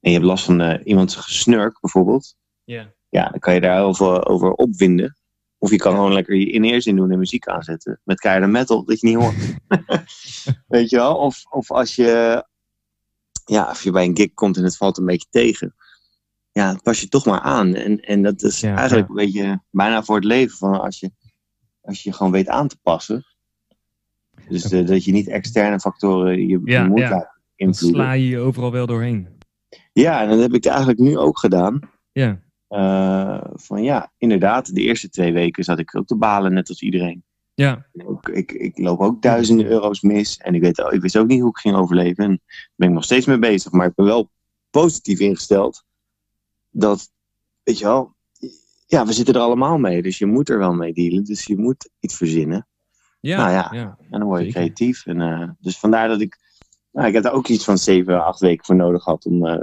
je 0.00 0.10
hebt 0.10 0.24
last 0.24 0.44
van 0.44 0.60
eh, 0.60 0.86
iemands 0.86 1.16
gesnurk 1.16 1.80
bijvoorbeeld, 1.80 2.36
Ja. 2.64 2.92
ja, 3.08 3.28
dan 3.28 3.38
kan 3.38 3.54
je 3.54 3.60
daar 3.60 3.76
heel 3.76 3.94
veel 3.94 4.26
over 4.26 4.52
opwinden. 4.52 5.16
Of 5.62 5.70
je 5.70 5.76
kan 5.76 5.94
gewoon 5.94 6.12
lekker 6.12 6.36
je 6.36 6.50
in 6.50 6.64
in 6.64 6.96
doen 6.96 7.10
en 7.10 7.18
muziek 7.18 7.48
aanzetten. 7.48 8.00
Met 8.04 8.20
keiharde 8.20 8.46
metal, 8.46 8.84
dat 8.84 9.00
je 9.00 9.06
niet 9.06 9.16
hoort. 9.16 9.36
Weet 10.68 10.90
je 10.90 10.96
wel? 10.96 11.16
Of, 11.16 11.44
of 11.50 11.70
als 11.70 11.94
je, 11.94 12.44
ja, 13.44 13.62
als 13.62 13.82
je 13.82 13.90
bij 13.90 14.04
een 14.04 14.16
gig 14.16 14.34
komt 14.34 14.56
en 14.56 14.64
het 14.64 14.76
valt 14.76 14.98
een 14.98 15.04
beetje 15.04 15.28
tegen. 15.30 15.74
Ja, 16.52 16.78
pas 16.82 17.00
je 17.00 17.08
toch 17.08 17.24
maar 17.24 17.40
aan. 17.40 17.74
En, 17.74 18.00
en 18.00 18.22
dat 18.22 18.42
is 18.42 18.60
Ja, 18.60 18.76
eigenlijk 18.76 19.08
ja. 19.08 19.14
een 19.14 19.26
beetje 19.26 19.62
bijna 19.70 20.02
voor 20.02 20.16
het 20.16 20.24
leven. 20.24 20.56
Van 20.56 20.80
als 20.80 21.00
je 21.00 21.10
als 21.82 22.02
je 22.02 22.08
je 22.08 22.16
gewoon 22.16 22.32
weet 22.32 22.48
aan 22.48 22.68
te 22.68 22.78
passen. 22.82 23.24
Dus 24.48 24.62
dat 24.62 25.04
je 25.04 25.12
niet 25.12 25.28
externe 25.28 25.80
factoren 25.80 26.46
je, 26.46 26.60
ja, 26.64 26.86
moet 26.86 26.98
laten 26.98 27.40
invloeden. 27.56 27.98
Dan 27.98 28.06
sla 28.08 28.12
je 28.14 28.28
je 28.28 28.38
overal 28.38 28.72
wel 28.72 28.86
doorheen. 28.86 29.28
Ja, 29.92 30.22
en 30.22 30.28
dat 30.28 30.40
heb 30.40 30.54
ik 30.54 30.66
eigenlijk 30.66 30.98
nu 30.98 31.18
ook 31.18 31.38
gedaan. 31.38 31.80
Ja. 32.12 32.40
Uh, 32.70 33.40
van 33.54 33.82
ja, 33.82 34.12
inderdaad, 34.18 34.74
de 34.74 34.80
eerste 34.80 35.08
twee 35.08 35.32
weken 35.32 35.64
zat 35.64 35.78
ik 35.78 35.96
ook 35.96 36.06
te 36.06 36.16
balen, 36.16 36.52
net 36.52 36.68
als 36.68 36.82
iedereen. 36.82 37.22
Ja. 37.54 37.86
Ik, 37.92 38.28
ik, 38.28 38.52
ik 38.52 38.78
loop 38.78 39.00
ook 39.00 39.22
duizenden 39.22 39.66
euro's 39.66 40.00
mis 40.00 40.36
en 40.36 40.54
ik, 40.54 40.60
weet, 40.60 40.78
ik 40.78 41.00
wist 41.00 41.18
ook 41.18 41.26
niet 41.26 41.40
hoe 41.40 41.50
ik 41.50 41.58
ging 41.58 41.76
overleven. 41.76 42.24
En 42.24 42.30
daar 42.30 42.70
ben 42.74 42.88
ik 42.88 42.94
nog 42.94 43.04
steeds 43.04 43.26
mee 43.26 43.38
bezig, 43.38 43.72
maar 43.72 43.86
ik 43.86 43.94
ben 43.94 44.06
wel 44.06 44.30
positief 44.70 45.18
ingesteld 45.18 45.84
dat, 46.70 47.10
weet 47.62 47.78
je 47.78 47.84
wel, 47.84 48.14
ja, 48.86 49.06
we 49.06 49.12
zitten 49.12 49.34
er 49.34 49.40
allemaal 49.40 49.78
mee, 49.78 50.02
dus 50.02 50.18
je 50.18 50.26
moet 50.26 50.48
er 50.48 50.58
wel 50.58 50.72
mee 50.72 50.92
dealen. 50.92 51.24
Dus 51.24 51.44
je 51.44 51.58
moet 51.58 51.90
iets 52.00 52.16
verzinnen. 52.16 52.66
Ja, 53.20 53.36
nou 53.36 53.50
ja, 53.50 53.68
ja 53.72 53.96
en 54.10 54.18
dan 54.18 54.28
word 54.28 54.44
je 54.44 54.50
creatief. 54.50 55.06
En, 55.06 55.20
uh, 55.20 55.48
dus 55.58 55.78
vandaar 55.78 56.08
dat 56.08 56.20
ik, 56.20 56.38
nou, 56.92 57.08
ik 57.08 57.14
heb 57.14 57.22
daar 57.22 57.32
ook 57.32 57.48
iets 57.48 57.64
van 57.64 57.78
zeven, 57.78 58.24
acht 58.24 58.40
weken 58.40 58.64
voor 58.64 58.76
nodig 58.76 59.02
gehad 59.02 59.26
om 59.26 59.46
uh, 59.46 59.60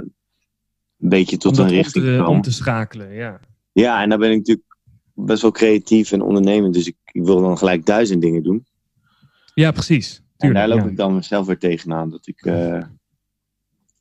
een 1.00 1.08
beetje 1.08 1.36
tot 1.36 1.58
een 1.58 1.68
richting 1.68 2.04
te, 2.04 2.16
te. 2.16 2.26
Om 2.26 2.42
te 2.42 2.52
schakelen, 2.52 3.14
ja. 3.14 3.40
Ja, 3.72 4.02
en 4.02 4.08
dan 4.08 4.18
ben 4.18 4.30
ik 4.30 4.36
natuurlijk 4.36 4.76
best 5.14 5.42
wel 5.42 5.50
creatief 5.50 6.12
en 6.12 6.22
ondernemend. 6.22 6.74
Dus 6.74 6.86
ik, 6.86 6.96
ik 7.04 7.24
wil 7.24 7.40
dan 7.40 7.58
gelijk 7.58 7.86
duizend 7.86 8.22
dingen 8.22 8.42
doen. 8.42 8.66
Ja, 9.54 9.70
precies. 9.70 10.22
Tuurlijk, 10.36 10.60
en 10.60 10.68
daar 10.68 10.68
loop 10.68 10.86
ja. 10.86 10.90
ik 10.90 10.96
dan 10.96 11.14
mezelf 11.14 11.46
weer 11.46 11.58
tegenaan. 11.58 12.10
Dat 12.10 12.26
ik, 12.26 12.44
uh, 12.44 12.82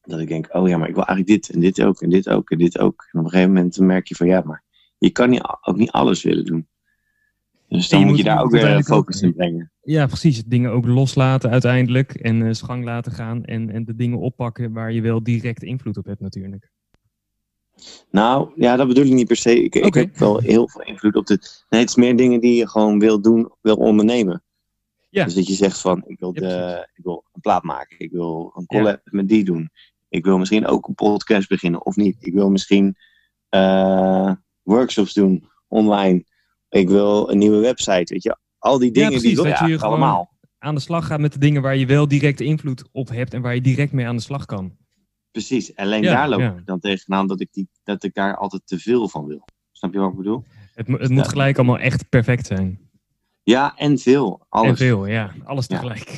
dat 0.02 0.20
ik 0.20 0.28
denk, 0.28 0.48
oh 0.52 0.68
ja, 0.68 0.78
maar 0.78 0.88
ik 0.88 0.96
wil 0.96 1.06
eigenlijk 1.06 1.42
dit 1.42 1.56
en 1.56 1.60
dit 1.60 1.82
ook 1.82 2.02
en 2.02 2.10
dit 2.10 2.30
ook 2.30 2.50
en 2.50 2.58
dit 2.58 2.80
ook. 2.80 3.08
En 3.12 3.20
op 3.20 3.26
een 3.26 3.32
gegeven 3.32 3.54
moment 3.54 3.80
merk 3.80 4.08
je 4.08 4.16
van 4.16 4.28
ja, 4.28 4.42
maar 4.46 4.64
je 4.98 5.10
kan 5.10 5.30
niet, 5.30 5.42
ook 5.62 5.78
niet 5.78 5.92
alles 5.92 6.24
willen 6.24 6.46
doen. 6.46 6.68
Dus 7.68 7.90
dan 7.90 8.00
je 8.00 8.06
moet 8.06 8.14
moet 8.14 8.24
je 8.24 8.30
daar 8.30 8.44
ook 8.44 8.52
weer 8.52 8.84
focus 8.84 9.22
in 9.22 9.34
brengen. 9.34 9.72
Ja, 9.82 10.06
precies. 10.06 10.44
Dingen 10.44 10.72
ook 10.72 10.86
loslaten 10.86 11.50
uiteindelijk 11.50 12.14
en 12.14 12.42
eh 12.42 12.56
gang 12.56 12.84
laten 12.84 13.12
gaan 13.12 13.46
en, 13.46 13.70
en 13.70 13.86
de 13.86 13.96
dingen 13.96 14.20
oppakken 14.20 14.74
waar 14.74 14.92
je 14.92 15.02
wel 15.02 15.24
direct 15.24 15.64
invloed 15.64 15.98
op 15.98 16.06
hebt 16.06 16.22
natuurlijk. 16.22 16.72
Nou, 18.12 18.52
ja, 18.56 18.76
dat 18.76 18.88
bedoel 18.88 19.06
ik 19.06 19.12
niet 19.12 19.28
per 19.28 19.36
se. 19.36 19.64
Ik, 19.64 19.76
ik 19.76 19.94
heb 19.94 20.18
wel 20.18 20.40
heel 20.40 20.70
veel 20.70 20.82
invloed 20.82 21.16
op 21.16 21.28
dit. 21.28 21.66
Nee, 21.70 21.80
het 21.80 21.90
is 21.90 21.96
meer 21.96 22.16
dingen 22.16 22.40
die 22.40 22.56
je 22.56 22.70
gewoon 22.70 23.00
wil 23.00 23.22
doen, 23.22 23.52
wil 23.62 23.76
ondernemen. 23.76 24.44
Ja. 25.10 25.24
Dus 25.24 25.34
dat 25.34 25.48
je 25.48 25.54
zegt 25.54 25.82
van, 25.82 26.04
ik 26.08 26.20
wil, 26.20 26.32
Ja, 26.34 26.40
de, 26.40 26.88
ik 26.94 27.04
wil 27.04 27.24
een 27.34 27.42
plaat 27.42 27.64
maken. 27.64 28.00
Ik 28.00 28.12
wil 28.12 28.52
een 28.56 28.66
collab 28.66 29.02
met 29.04 29.28
die 29.28 29.44
doen. 29.44 29.70
Ik 30.10 30.26
wil 30.26 30.38
misschien 30.38 30.68
ook 30.68 30.88
een 30.88 30.96
podcast 30.96 31.50
beginnen 31.50 31.86
of 31.86 31.96
niet. 31.96 32.16
Ik 32.20 32.34
wil 32.34 32.50
misschien 32.50 32.96
eh, 33.50 34.32
workshops 34.64 35.14
doen 35.14 35.50
online. 35.68 36.26
Ik 36.70 36.90
wil 36.90 37.32
een 37.32 37.38
nieuwe 37.38 37.60
website, 37.60 38.14
weet 38.14 38.24
je. 38.24 38.38
Al 38.58 38.80
die 38.80 38.92
dingen 38.92 39.10
precies, 39.10 39.36
die 39.36 39.44
wil 39.44 39.68
je 39.68 39.80
allemaal. 39.80 40.36
Aan 40.60 40.76
de 40.76 40.82
slag 40.82 41.08
gaat 41.08 41.20
met 41.20 41.34
de 41.34 41.40
dingen 41.40 41.62
waar 41.62 41.76
je 41.76 41.86
wel 41.86 42.08
direct 42.08 42.42
invloed 42.42 42.84
op 42.92 43.10
hebt 43.10 43.34
en 43.34 43.42
waar 43.42 43.56
je 43.56 43.62
direct 43.62 43.92
mee 43.92 44.08
aan 44.08 44.16
de 44.16 44.22
slag 44.22 44.46
kan. 44.46 44.78
Precies. 45.38 45.76
Alleen 45.76 46.02
Ja, 46.04 46.14
daar 46.14 46.30
loop 46.30 46.40
ja. 46.40 46.56
ik 46.58 46.66
dan 46.66 46.80
tegenaan 46.80 47.28
dat 47.28 47.42
ik, 47.42 47.48
die, 47.52 47.70
dat 47.84 48.04
ik 48.04 48.14
daar 48.14 48.36
altijd 48.38 48.62
te 48.66 48.80
veel 48.80 49.10
van 49.10 49.26
wil. 49.26 49.46
Snap 49.72 49.94
je 49.94 50.00
wat 50.00 50.10
ik 50.12 50.18
bedoel? 50.18 50.44
Het, 50.76 50.88
het 50.88 51.10
moet 51.10 51.24
Ja. 51.26 51.30
gelijk 51.30 51.58
allemaal 51.58 51.80
echt 51.80 52.10
perfect 52.10 52.46
zijn. 52.46 52.80
Ja, 53.44 53.76
en 53.76 53.98
veel. 53.98 54.46
Alles. 54.50 54.70
En 54.70 54.78
veel, 54.78 55.06
ja. 55.06 55.34
Alles 55.44 55.68
tegelijk. 55.68 56.10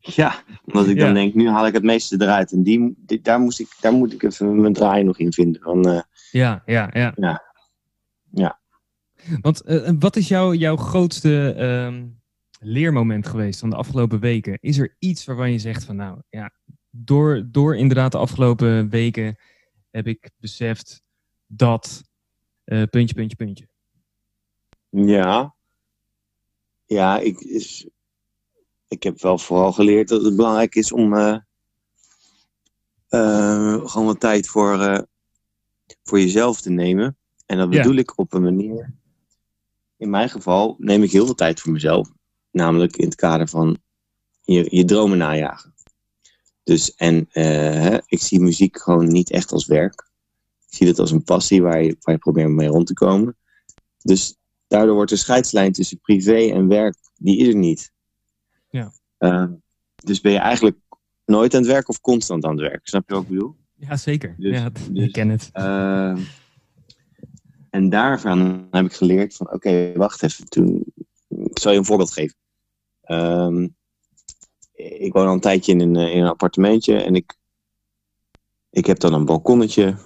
Ja, 0.00 0.34
omdat 0.64 0.88
ik 0.88 0.98
dan 0.98 1.14
denk, 1.14 1.34
nu 1.34 1.48
haal 1.48 1.66
ik 1.66 1.72
het 1.72 1.82
meeste 1.82 2.16
eruit. 2.22 2.52
En 2.52 2.62
die, 2.62 2.94
die- 2.96 3.20
daar, 3.20 3.40
moest 3.40 3.60
ik, 3.60 3.76
daar 3.80 3.92
moet 3.92 4.12
ik 4.12 4.22
even 4.22 4.60
mijn 4.60 4.72
draai 4.72 5.02
nog 5.04 5.18
in 5.18 5.32
vinden. 5.32 5.62
Van, 5.62 5.88
eh, 5.88 6.00
Ja, 6.30 6.62
ja, 6.66 6.90
ja. 6.92 7.12
Ja. 7.16 7.42
Ja. 8.30 8.60
Want 9.40 9.60
eh, 9.60 9.90
wat 9.98 10.16
is 10.16 10.28
jouw 10.28 10.54
jouw 10.54 10.76
grootste 10.76 11.54
ehm, 11.54 12.06
leermoment 12.60 13.26
geweest 13.26 13.60
van 13.60 13.70
de 13.70 13.76
afgelopen 13.76 14.20
weken? 14.20 14.58
Is 14.60 14.78
er 14.78 14.96
iets 14.98 15.24
waarvan 15.24 15.52
je 15.52 15.58
zegt 15.58 15.84
van 15.84 15.96
nou 15.96 16.18
ja, 16.30 16.50
door, 16.94 17.48
door 17.50 17.76
inderdaad 17.76 18.12
de 18.12 18.18
afgelopen 18.18 18.88
weken 18.88 19.36
heb 19.90 20.06
ik 20.06 20.30
beseft 20.38 21.02
dat 21.46 22.02
eh, 22.64 22.82
puntje, 22.90 23.14
puntje, 23.14 23.36
puntje. 23.36 23.68
ja. 24.90 25.54
Ja, 26.86 27.18
ik, 27.18 27.38
is, 27.40 27.88
ik 28.88 29.02
heb 29.02 29.20
wel 29.20 29.38
vooral 29.38 29.72
geleerd 29.72 30.08
dat 30.08 30.24
het 30.24 30.36
belangrijk 30.36 30.74
is 30.74 30.92
om 30.92 31.14
eh, 31.14 31.36
eh, 33.08 33.86
gewoon 33.88 34.06
wat 34.06 34.20
tijd 34.20 34.48
voor, 34.48 35.06
voor 36.02 36.20
jezelf 36.20 36.60
te 36.60 36.70
nemen. 36.70 37.16
En 37.46 37.56
dat 37.58 37.72
Ja. 37.72 37.82
bedoel 37.82 37.96
ik 37.96 38.18
op 38.18 38.32
een 38.32 38.42
manier. 38.42 38.94
In 39.96 40.10
mijn 40.10 40.28
geval 40.30 40.76
neem 40.78 41.02
ik 41.02 41.10
heel 41.12 41.24
veel 41.24 41.34
tijd 41.34 41.60
voor 41.60 41.72
mezelf. 41.72 42.12
Namelijk 42.50 42.96
in 42.96 43.04
het 43.04 43.14
kader 43.14 43.48
van 43.48 43.78
je, 44.40 44.76
je 44.76 44.84
dromen 44.84 45.18
najagen. 45.18 45.71
Dus 46.64 46.94
en 46.94 47.28
eh, 47.30 47.98
ik 48.06 48.20
zie 48.20 48.40
muziek 48.40 48.80
gewoon 48.80 49.08
niet 49.08 49.30
echt 49.30 49.52
als 49.52 49.66
werk. 49.66 50.10
Ik 50.68 50.76
zie 50.78 50.86
het 50.86 50.98
als 50.98 51.10
een 51.10 51.24
passie 51.24 51.62
waar 51.62 51.82
je, 51.82 51.96
waar 52.00 52.14
je 52.14 52.20
probeert 52.20 52.48
mee 52.48 52.68
rond 52.68 52.86
te 52.86 52.94
komen. 52.94 53.36
Dus 53.98 54.36
daardoor 54.66 54.94
wordt 54.94 55.10
de 55.10 55.16
scheidslijn 55.16 55.72
tussen 55.72 56.00
privé 56.00 56.50
en 56.52 56.68
werk, 56.68 56.96
die 57.16 57.38
is 57.38 57.48
er 57.48 57.54
niet. 57.56 57.92
Ja. 58.70 58.92
Eh, 59.18 59.44
dus 59.94 60.20
ben 60.20 60.32
je 60.32 60.38
eigenlijk 60.38 60.76
nooit 61.24 61.54
aan 61.54 61.60
het 61.60 61.70
werk 61.70 61.88
of 61.88 62.00
constant 62.00 62.44
aan 62.44 62.50
het 62.50 62.60
werk. 62.60 62.86
Snap 62.86 63.08
je 63.08 63.14
wat 63.14 63.22
ik 63.22 63.28
bedoel? 63.28 63.56
Ja, 63.74 63.96
zeker. 63.96 64.34
Dus- 64.38 64.56
ja, 64.58 64.70
d- 64.72 64.88
dus- 64.90 65.04
ik 65.06 65.12
ken 65.12 65.28
het. 65.28 65.48
Eh, 65.52 66.16
en 67.70 67.88
daarvan 67.88 68.66
heb 68.70 68.84
ik 68.84 68.92
geleerd 68.92 69.34
van, 69.34 69.52
oké, 69.52 69.92
wacht 69.96 70.22
even. 70.22 70.44
Toen, 70.48 70.84
ik 71.28 71.58
zal 71.58 71.72
je 71.72 71.78
een 71.78 71.84
voorbeeld 71.84 72.12
geven. 72.12 72.36
Ehm, 73.02 73.68
ik 74.82 75.12
woon 75.12 75.26
al 75.26 75.32
een 75.32 75.40
tijdje 75.40 75.72
in 75.72 75.80
een, 75.80 75.96
eh, 75.96 76.14
in 76.14 76.22
een 76.22 76.28
appartementje 76.28 77.02
en 77.02 77.14
ik, 77.14 77.36
ik 78.70 78.86
heb 78.86 78.98
dan 78.98 79.14
een 79.14 79.24
balkonnetje. 79.24 79.96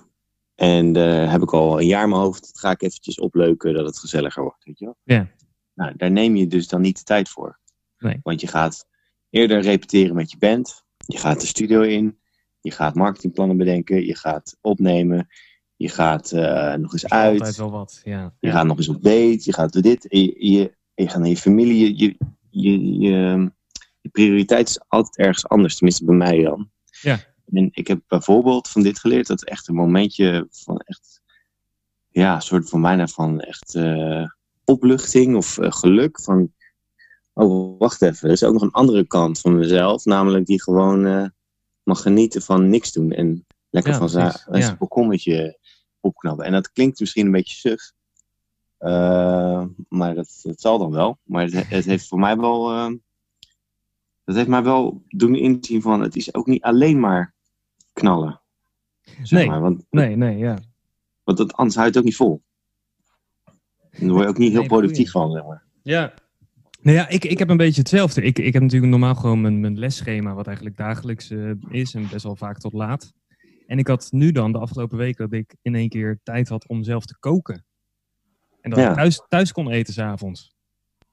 En 0.54 0.92
daar 0.92 1.30
heb 1.30 1.42
ik 1.42 1.52
al 1.52 1.80
een 1.80 1.86
jaar 1.86 2.02
in 2.02 2.08
mijn 2.08 2.20
hoofd. 2.20 2.46
Dat 2.46 2.58
ga 2.58 2.70
ik 2.70 2.82
eventjes 2.82 3.18
opleuken, 3.18 3.74
dat 3.74 3.86
het 3.86 3.98
gezelliger 3.98 4.42
wordt. 4.42 4.64
Weet 4.64 4.78
je 4.78 4.84
wel? 4.84 4.96
Ja. 5.02 5.28
Nou, 5.74 5.96
daar 5.96 6.10
neem 6.10 6.36
je 6.36 6.46
dus 6.46 6.68
dan 6.68 6.80
niet 6.80 6.98
de 6.98 7.04
tijd 7.04 7.28
voor. 7.28 7.58
Nee. 7.98 8.20
Want 8.22 8.40
je 8.40 8.46
gaat 8.46 8.88
eerder 9.30 9.60
repeteren 9.60 10.14
met 10.14 10.30
je 10.30 10.38
band. 10.38 10.84
Je 10.96 11.18
gaat 11.18 11.40
de 11.40 11.46
studio 11.46 11.80
in. 11.80 12.18
Je 12.60 12.70
gaat 12.70 12.94
marketingplannen 12.94 13.56
bedenken. 13.56 14.06
Je 14.06 14.16
gaat 14.16 14.56
opnemen. 14.60 15.28
Je 15.76 15.88
gaat 15.88 16.32
eh, 16.32 16.74
nog 16.74 16.92
eens 16.92 17.08
uit. 17.08 17.38
Altijd 17.38 17.56
wel 17.56 17.70
wat. 17.70 18.00
Ja. 18.04 18.34
Je 18.40 18.48
ja. 18.48 18.52
gaat 18.52 18.66
nog 18.66 18.76
eens 18.76 18.88
op 18.88 19.02
date. 19.02 19.40
Je 19.40 19.52
gaat 19.52 19.82
dit. 19.82 20.06
Je, 20.08 20.50
je, 20.52 20.76
je 20.94 21.08
gaat 21.08 21.18
naar 21.18 21.28
je 21.28 21.36
familie. 21.36 21.96
Je, 21.96 22.16
je, 22.50 22.98
je, 22.98 23.50
je, 24.06 24.12
prioriteit 24.12 24.68
is 24.68 24.80
altijd 24.88 25.16
ergens 25.16 25.48
anders. 25.48 25.74
Tenminste 25.76 26.04
bij 26.04 26.14
mij 26.14 26.42
dan. 26.42 26.70
Ja. 27.00 27.18
En 27.52 27.68
ik 27.72 27.86
heb 27.86 28.00
bijvoorbeeld 28.08 28.68
van 28.68 28.82
dit 28.82 28.98
geleerd. 28.98 29.26
Dat 29.26 29.44
echt 29.44 29.68
een 29.68 29.74
momentje 29.74 30.46
van 30.50 30.78
echt... 30.78 31.22
Ja, 32.08 32.34
een 32.34 32.42
soort 32.42 32.68
van 32.68 32.82
bijna 32.82 33.06
van 33.06 33.40
echt 33.40 33.74
eh, 33.74 34.24
opluchting 34.64 35.36
of 35.36 35.58
eh, 35.58 35.72
geluk. 35.72 36.20
Van, 36.20 36.52
oh, 37.32 37.78
wacht 37.78 38.02
even. 38.02 38.28
Er 38.28 38.34
is 38.34 38.44
ook 38.44 38.52
nog 38.52 38.62
een 38.62 38.70
andere 38.70 39.06
kant 39.06 39.40
van 39.40 39.56
mezelf. 39.56 40.04
Namelijk 40.04 40.46
die 40.46 40.62
gewoon 40.62 41.06
eh, 41.06 41.26
mag 41.82 42.02
genieten 42.02 42.42
van 42.42 42.68
niks 42.70 42.92
doen. 42.92 43.12
En 43.12 43.46
lekker 43.70 43.92
Ja, 43.92 43.98
van 43.98 44.08
zijn 44.08 44.32
Ja. 44.52 44.76
balkonnetje 44.76 45.58
opknappen. 46.00 46.44
En 46.44 46.52
dat 46.52 46.72
klinkt 46.72 47.00
misschien 47.00 47.26
een 47.26 47.32
beetje 47.32 47.56
suf. 47.56 47.92
Maar 49.88 50.14
dat, 50.14 50.40
dat 50.42 50.60
zal 50.60 50.78
dan 50.78 50.90
wel. 50.90 51.18
Maar 51.22 51.44
het, 51.44 51.68
het 51.68 51.84
heeft 51.84 52.08
voor 52.08 52.18
mij 52.18 52.36
wel. 52.36 52.90
Dat 54.26 54.34
heeft 54.36 54.48
mij 54.48 54.62
wel 54.62 55.02
doen 55.08 55.34
inzien 55.34 55.82
van 55.82 56.00
het 56.00 56.16
is 56.16 56.34
ook 56.34 56.46
niet 56.46 56.62
alleen 56.62 57.00
maar 57.00 57.34
knallen. 57.92 58.40
Zeg 59.22 59.30
Nee. 59.30 59.48
maar, 59.48 59.60
want, 59.60 59.86
Nee, 59.90 60.16
nee, 60.16 60.36
ja. 60.38 60.58
want 61.24 61.38
dat, 61.38 61.52
anders 61.52 61.76
houdt 61.76 61.90
het 61.90 61.98
ook 61.98 62.08
niet 62.08 62.16
vol. 62.16 62.42
En 63.90 64.06
daar 64.06 64.10
word 64.10 64.22
je 64.22 64.28
ook 64.28 64.38
niet 64.38 64.50
heel 64.50 64.60
Nee, 64.60 64.68
productief 64.68 65.10
van, 65.10 65.32
zeg 65.32 65.44
maar. 65.46 65.62
Ja. 65.82 66.14
Nou 66.80 66.96
ja, 66.96 67.08
ik, 67.08 67.24
ik 67.24 67.38
heb 67.38 67.48
een 67.50 67.56
beetje 67.56 67.80
hetzelfde. 67.80 68.22
Ik, 68.22 68.38
ik 68.38 68.52
heb 68.52 68.62
natuurlijk 68.62 68.90
normaal 68.90 69.14
gewoon 69.14 69.40
mijn, 69.40 69.60
mijn 69.60 69.78
lesschema, 69.78 70.34
wat 70.34 70.46
eigenlijk 70.46 70.76
dagelijks 70.76 71.30
eh, 71.30 71.50
is 71.68 71.94
en 71.94 72.08
best 72.08 72.24
wel 72.24 72.36
vaak 72.36 72.58
tot 72.58 72.72
laat. 72.72 73.12
En 73.66 73.78
ik 73.78 73.86
had 73.86 74.08
nu 74.10 74.32
dan 74.32 74.52
de 74.52 74.58
afgelopen 74.58 74.98
week 74.98 75.16
dat 75.16 75.32
ik 75.32 75.56
in 75.62 75.74
één 75.74 75.88
keer 75.88 76.20
tijd 76.22 76.48
had 76.48 76.68
om 76.68 76.82
zelf 76.82 77.06
te 77.06 77.18
koken. 77.18 77.64
En 78.60 78.70
dat 78.70 78.78
Ja. 78.78 78.88
ik 78.90 78.94
thuis, 78.96 79.22
thuis 79.28 79.52
kon 79.52 79.70
eten 79.70 79.92
s'avonds. 79.94 80.54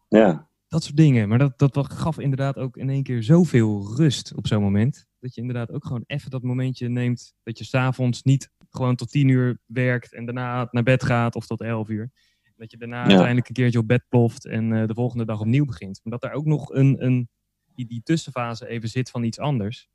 Ja, 0.07 0.47
Dat 0.73 0.83
soort 0.83 0.97
dingen. 0.97 1.29
Maar 1.29 1.37
dat, 1.37 1.59
dat 1.59 1.91
gaf 1.91 2.19
inderdaad 2.19 2.57
ook 2.57 2.77
in 2.77 2.89
één 2.89 3.03
keer 3.03 3.23
zoveel 3.23 3.95
rust 3.95 4.33
op 4.35 4.47
zo'n 4.47 4.61
moment. 4.61 5.05
Dat 5.19 5.35
je 5.35 5.41
inderdaad 5.41 5.71
ook 5.71 5.85
gewoon 5.85 6.03
even 6.07 6.29
dat 6.29 6.41
momentje 6.41 6.87
neemt. 6.87 7.33
Dat 7.43 7.57
je 7.57 7.63
s'avonds 7.63 8.23
niet 8.23 8.49
gewoon 8.69 8.95
tot 8.95 9.11
tien 9.11 9.27
uur 9.27 9.59
werkt 9.65 10.13
en 10.13 10.25
daarna 10.25 10.67
naar 10.71 10.83
bed 10.83 11.03
gaat 11.03 11.35
of 11.35 11.45
tot 11.45 11.61
elf 11.61 11.89
uur. 11.89 12.11
Dat 12.55 12.71
je 12.71 12.77
daarna 12.77 13.03
uiteindelijk 13.03 13.47
een 13.47 13.53
keertje 13.53 13.79
op 13.79 13.87
bed 13.87 14.05
ploft 14.09 14.45
en 14.45 14.73
eh, 14.73 14.87
de 14.87 14.93
volgende 14.93 15.25
dag 15.25 15.39
opnieuw 15.39 15.65
begint. 15.65 15.99
Maar 16.03 16.19
dat 16.19 16.29
er 16.29 16.37
ook 16.37 16.45
nog 16.45 16.73
een, 16.73 17.05
een 17.05 17.29
die, 17.75 17.87
die 17.87 18.01
tussenfase 18.03 18.67
even 18.67 18.89
zit 18.89 19.09
van 19.09 19.23
iets 19.23 19.39
anders. 19.39 19.89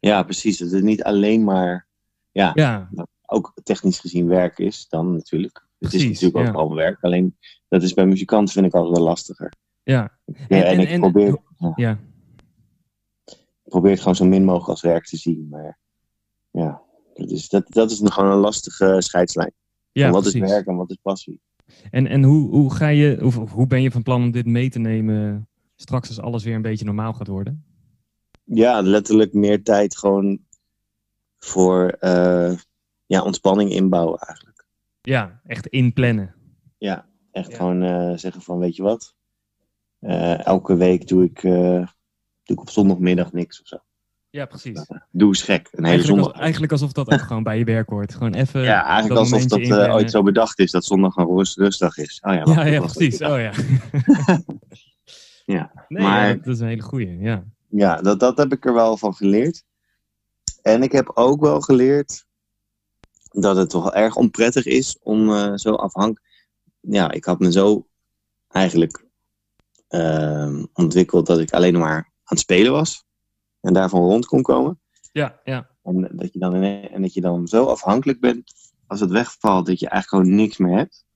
ja, 0.00 0.22
precies. 0.22 0.58
Dat 0.58 0.70
het 0.70 0.82
niet 0.82 1.02
alleen 1.02 1.44
maar 1.44 1.88
Ja, 2.32 2.90
ook 3.26 3.52
technisch 3.62 3.98
gezien 3.98 4.26
werk 4.26 4.58
is, 4.58 4.88
dan 4.88 5.12
natuurlijk. 5.12 5.66
het 5.78 5.94
is 5.94 6.04
natuurlijk 6.04 6.48
ook 6.48 6.54
al 6.54 6.74
werk. 6.74 6.98
Alleen 7.00 7.36
dat 7.68 7.82
is 7.82 7.94
bij 7.94 8.06
muzikanten 8.06 8.54
vind 8.54 8.66
ik 8.66 8.74
altijd 8.74 8.96
wel 8.96 9.06
lastiger. 9.06 9.52
Ja. 9.88 10.18
En, 10.48 10.64
en, 10.64 10.80
ik 10.80 11.00
probeer, 11.00 11.38
ja. 11.74 11.98
Ik 13.64 13.68
probeer 13.68 13.90
het 13.90 14.00
gewoon 14.00 14.16
zo 14.16 14.24
min 14.24 14.44
mogelijk 14.44 14.68
als 14.68 14.80
werk 14.80 15.04
te 15.04 15.16
zien. 15.16 15.48
Maar 15.50 15.78
ja, 16.50 16.82
dat 17.14 17.30
is, 17.30 17.48
dat, 17.48 17.64
dat 17.68 17.90
is 17.90 18.00
gewoon 18.04 18.30
een 18.30 18.38
lastige 18.38 18.96
scheidslijn. 18.98 19.52
Ja, 19.92 20.10
wat 20.10 20.26
is 20.26 20.34
werk 20.34 20.66
en 20.66 20.76
wat 20.76 20.90
is 20.90 20.98
passie? 21.02 21.40
En, 21.90 22.06
en 22.06 22.22
hoe, 22.22 22.48
hoe, 22.48 22.74
ga 22.74 22.88
je, 22.88 23.18
of, 23.24 23.50
hoe 23.50 23.66
ben 23.66 23.82
je 23.82 23.90
van 23.90 24.02
plan 24.02 24.22
om 24.22 24.30
dit 24.30 24.46
mee 24.46 24.70
te 24.70 24.78
nemen 24.78 25.48
straks 25.76 26.08
als 26.08 26.20
alles 26.20 26.44
weer 26.44 26.54
een 26.54 26.62
beetje 26.62 26.84
normaal 26.84 27.12
gaat 27.12 27.26
worden? 27.26 27.64
Ja, 28.44 28.80
letterlijk 28.80 29.32
meer 29.32 29.62
tijd 29.62 29.98
gewoon 29.98 30.38
voor 31.38 31.96
uh, 32.00 32.52
ja, 33.06 33.22
ontspanning 33.22 33.70
inbouwen 33.70 34.18
eigenlijk. 34.18 34.66
Ja, 35.00 35.40
echt 35.44 35.66
inplannen. 35.66 36.34
Ja, 36.78 37.08
echt 37.32 37.54
gewoon 37.54 37.82
uh, 37.82 38.16
zeggen 38.16 38.42
van 38.42 38.58
weet 38.58 38.76
je 38.76 38.82
wat, 38.82 39.16
elke 40.44 40.76
week 40.76 41.08
doe 41.08 41.24
ik, 41.24 41.40
doe 41.40 41.86
ik 42.44 42.60
op 42.60 42.70
zondagmiddag 42.70 43.32
niks 43.32 43.60
of 43.60 43.66
zo. 43.66 43.78
Ja, 44.30 44.46
precies. 44.46 44.86
doe 45.10 45.28
eens 45.28 45.42
gek. 45.42 45.68
Een 45.70 45.84
hele 45.84 45.88
eigenlijk, 45.88 46.22
zondag. 46.22 46.40
eigenlijk 46.40 46.72
alsof 46.72 46.92
dat 46.92 47.10
ook 47.10 47.20
gewoon 47.20 47.42
bij 47.42 47.58
je 47.58 47.64
werk 47.64 47.88
hoort. 47.88 48.14
Gewoon 48.14 48.34
even. 48.34 48.62
Ja, 48.62 48.84
eigenlijk 48.84 49.20
alsof 49.20 49.44
dat 49.44 49.58
uh, 49.58 49.94
ooit 49.94 50.10
zo 50.10 50.22
bedacht 50.22 50.58
is 50.58 50.70
dat 50.70 50.84
zondag 50.84 51.16
een 51.16 51.26
rust, 51.26 51.56
rustdag 51.56 51.96
is. 51.96 52.20
Oh 52.22 52.34
ja, 52.34 52.42
ja, 52.44 52.64
ja 52.64 52.80
precies. 52.80 53.20
Oh 53.20 53.38
ja. 53.40 53.52
ja, 55.56 55.86
nee, 55.88 56.02
maar, 56.02 56.36
dat 56.36 56.54
is 56.54 56.60
een 56.60 56.66
hele 56.66 56.82
goeie. 56.82 57.18
Ja, 57.18 57.44
ja 57.68 57.96
dat, 57.96 58.20
dat 58.20 58.38
heb 58.38 58.52
ik 58.52 58.64
er 58.64 58.74
wel 58.74 58.96
van 58.96 59.14
geleerd. 59.14 59.64
En 60.62 60.82
ik 60.82 60.92
heb 60.92 61.10
ook 61.14 61.40
wel 61.40 61.60
geleerd 61.60 62.26
dat 63.30 63.56
het 63.56 63.70
toch 63.70 63.92
erg 63.92 64.16
onprettig 64.16 64.64
is 64.66 64.98
om 65.02 65.30
uh, 65.30 65.52
zo 65.54 65.74
afhankelijk. 65.74 66.46
Ja, 66.80 67.10
ik 67.10 67.24
had 67.24 67.38
me 67.38 67.52
zo 67.52 67.86
eigenlijk 68.48 69.04
ontwikkeld 70.72 71.26
dat 71.26 71.38
ik 71.38 71.50
alleen 71.50 71.78
maar 71.78 71.96
aan 71.96 72.04
het 72.24 72.38
spelen 72.38 72.72
was 72.72 73.04
en 73.60 73.72
daarvan 73.72 74.00
rond 74.00 74.26
kon 74.26 74.42
komen. 74.42 74.80
Ja, 75.12 75.40
ja. 75.44 75.70
En 75.82 76.08
dat 76.12 76.32
je 76.32 76.38
dan, 76.38 76.54
en 76.62 77.02
dat 77.02 77.14
je 77.14 77.20
dan 77.20 77.46
zo 77.48 77.64
afhankelijk 77.64 78.20
bent 78.20 78.52
als 78.86 79.00
het 79.00 79.10
wegvalt 79.10 79.66
dat 79.66 79.80
je 79.80 79.88
eigenlijk 79.88 80.24
gewoon 80.24 80.40
niks 80.42 80.56
meer 80.56 80.76
hebt. 80.76 81.06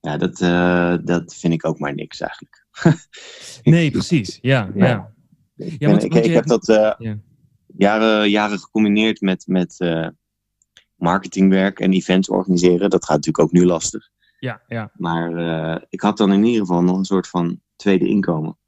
Ja, 0.00 0.16
dat, 0.16 0.40
uh, 0.40 0.96
dat 1.04 1.34
vind 1.34 1.52
ik 1.52 1.64
ook 1.66 1.78
maar 1.78 1.94
niks 1.94 2.20
eigenlijk. 2.20 2.66
nee, 3.62 3.90
precies. 3.90 4.38
Ja, 4.40 4.70
ja. 4.74 5.12
ja. 5.54 5.88
want, 5.88 6.04
ik, 6.04 6.14
ik 6.14 6.32
heb 6.32 6.46
dat 6.46 6.68
uh, 6.68 6.92
ja. 6.98 7.18
jaren, 7.66 8.30
jaren 8.30 8.58
gecombineerd 8.58 9.20
met, 9.20 9.46
met 9.46 9.74
uh, 9.78 10.08
marketingwerk 10.94 11.80
en 11.80 11.92
events 11.92 12.28
organiseren. 12.28 12.90
Dat 12.90 13.04
gaat 13.04 13.16
natuurlijk 13.16 13.44
ook 13.44 13.52
nu 13.52 13.66
lastig. 13.66 14.10
Ja, 14.40 14.62
ja. 14.68 14.90
Maar 14.94 15.84
ik 15.88 16.00
had 16.00 16.16
dan 16.16 16.32
in 16.32 16.44
ieder 16.44 16.60
geval 16.60 16.82
nog 16.82 16.96
een 16.96 17.04
soort 17.04 17.28
van 17.28 17.60
tweede 17.76 18.08
inkomen. 18.08 18.58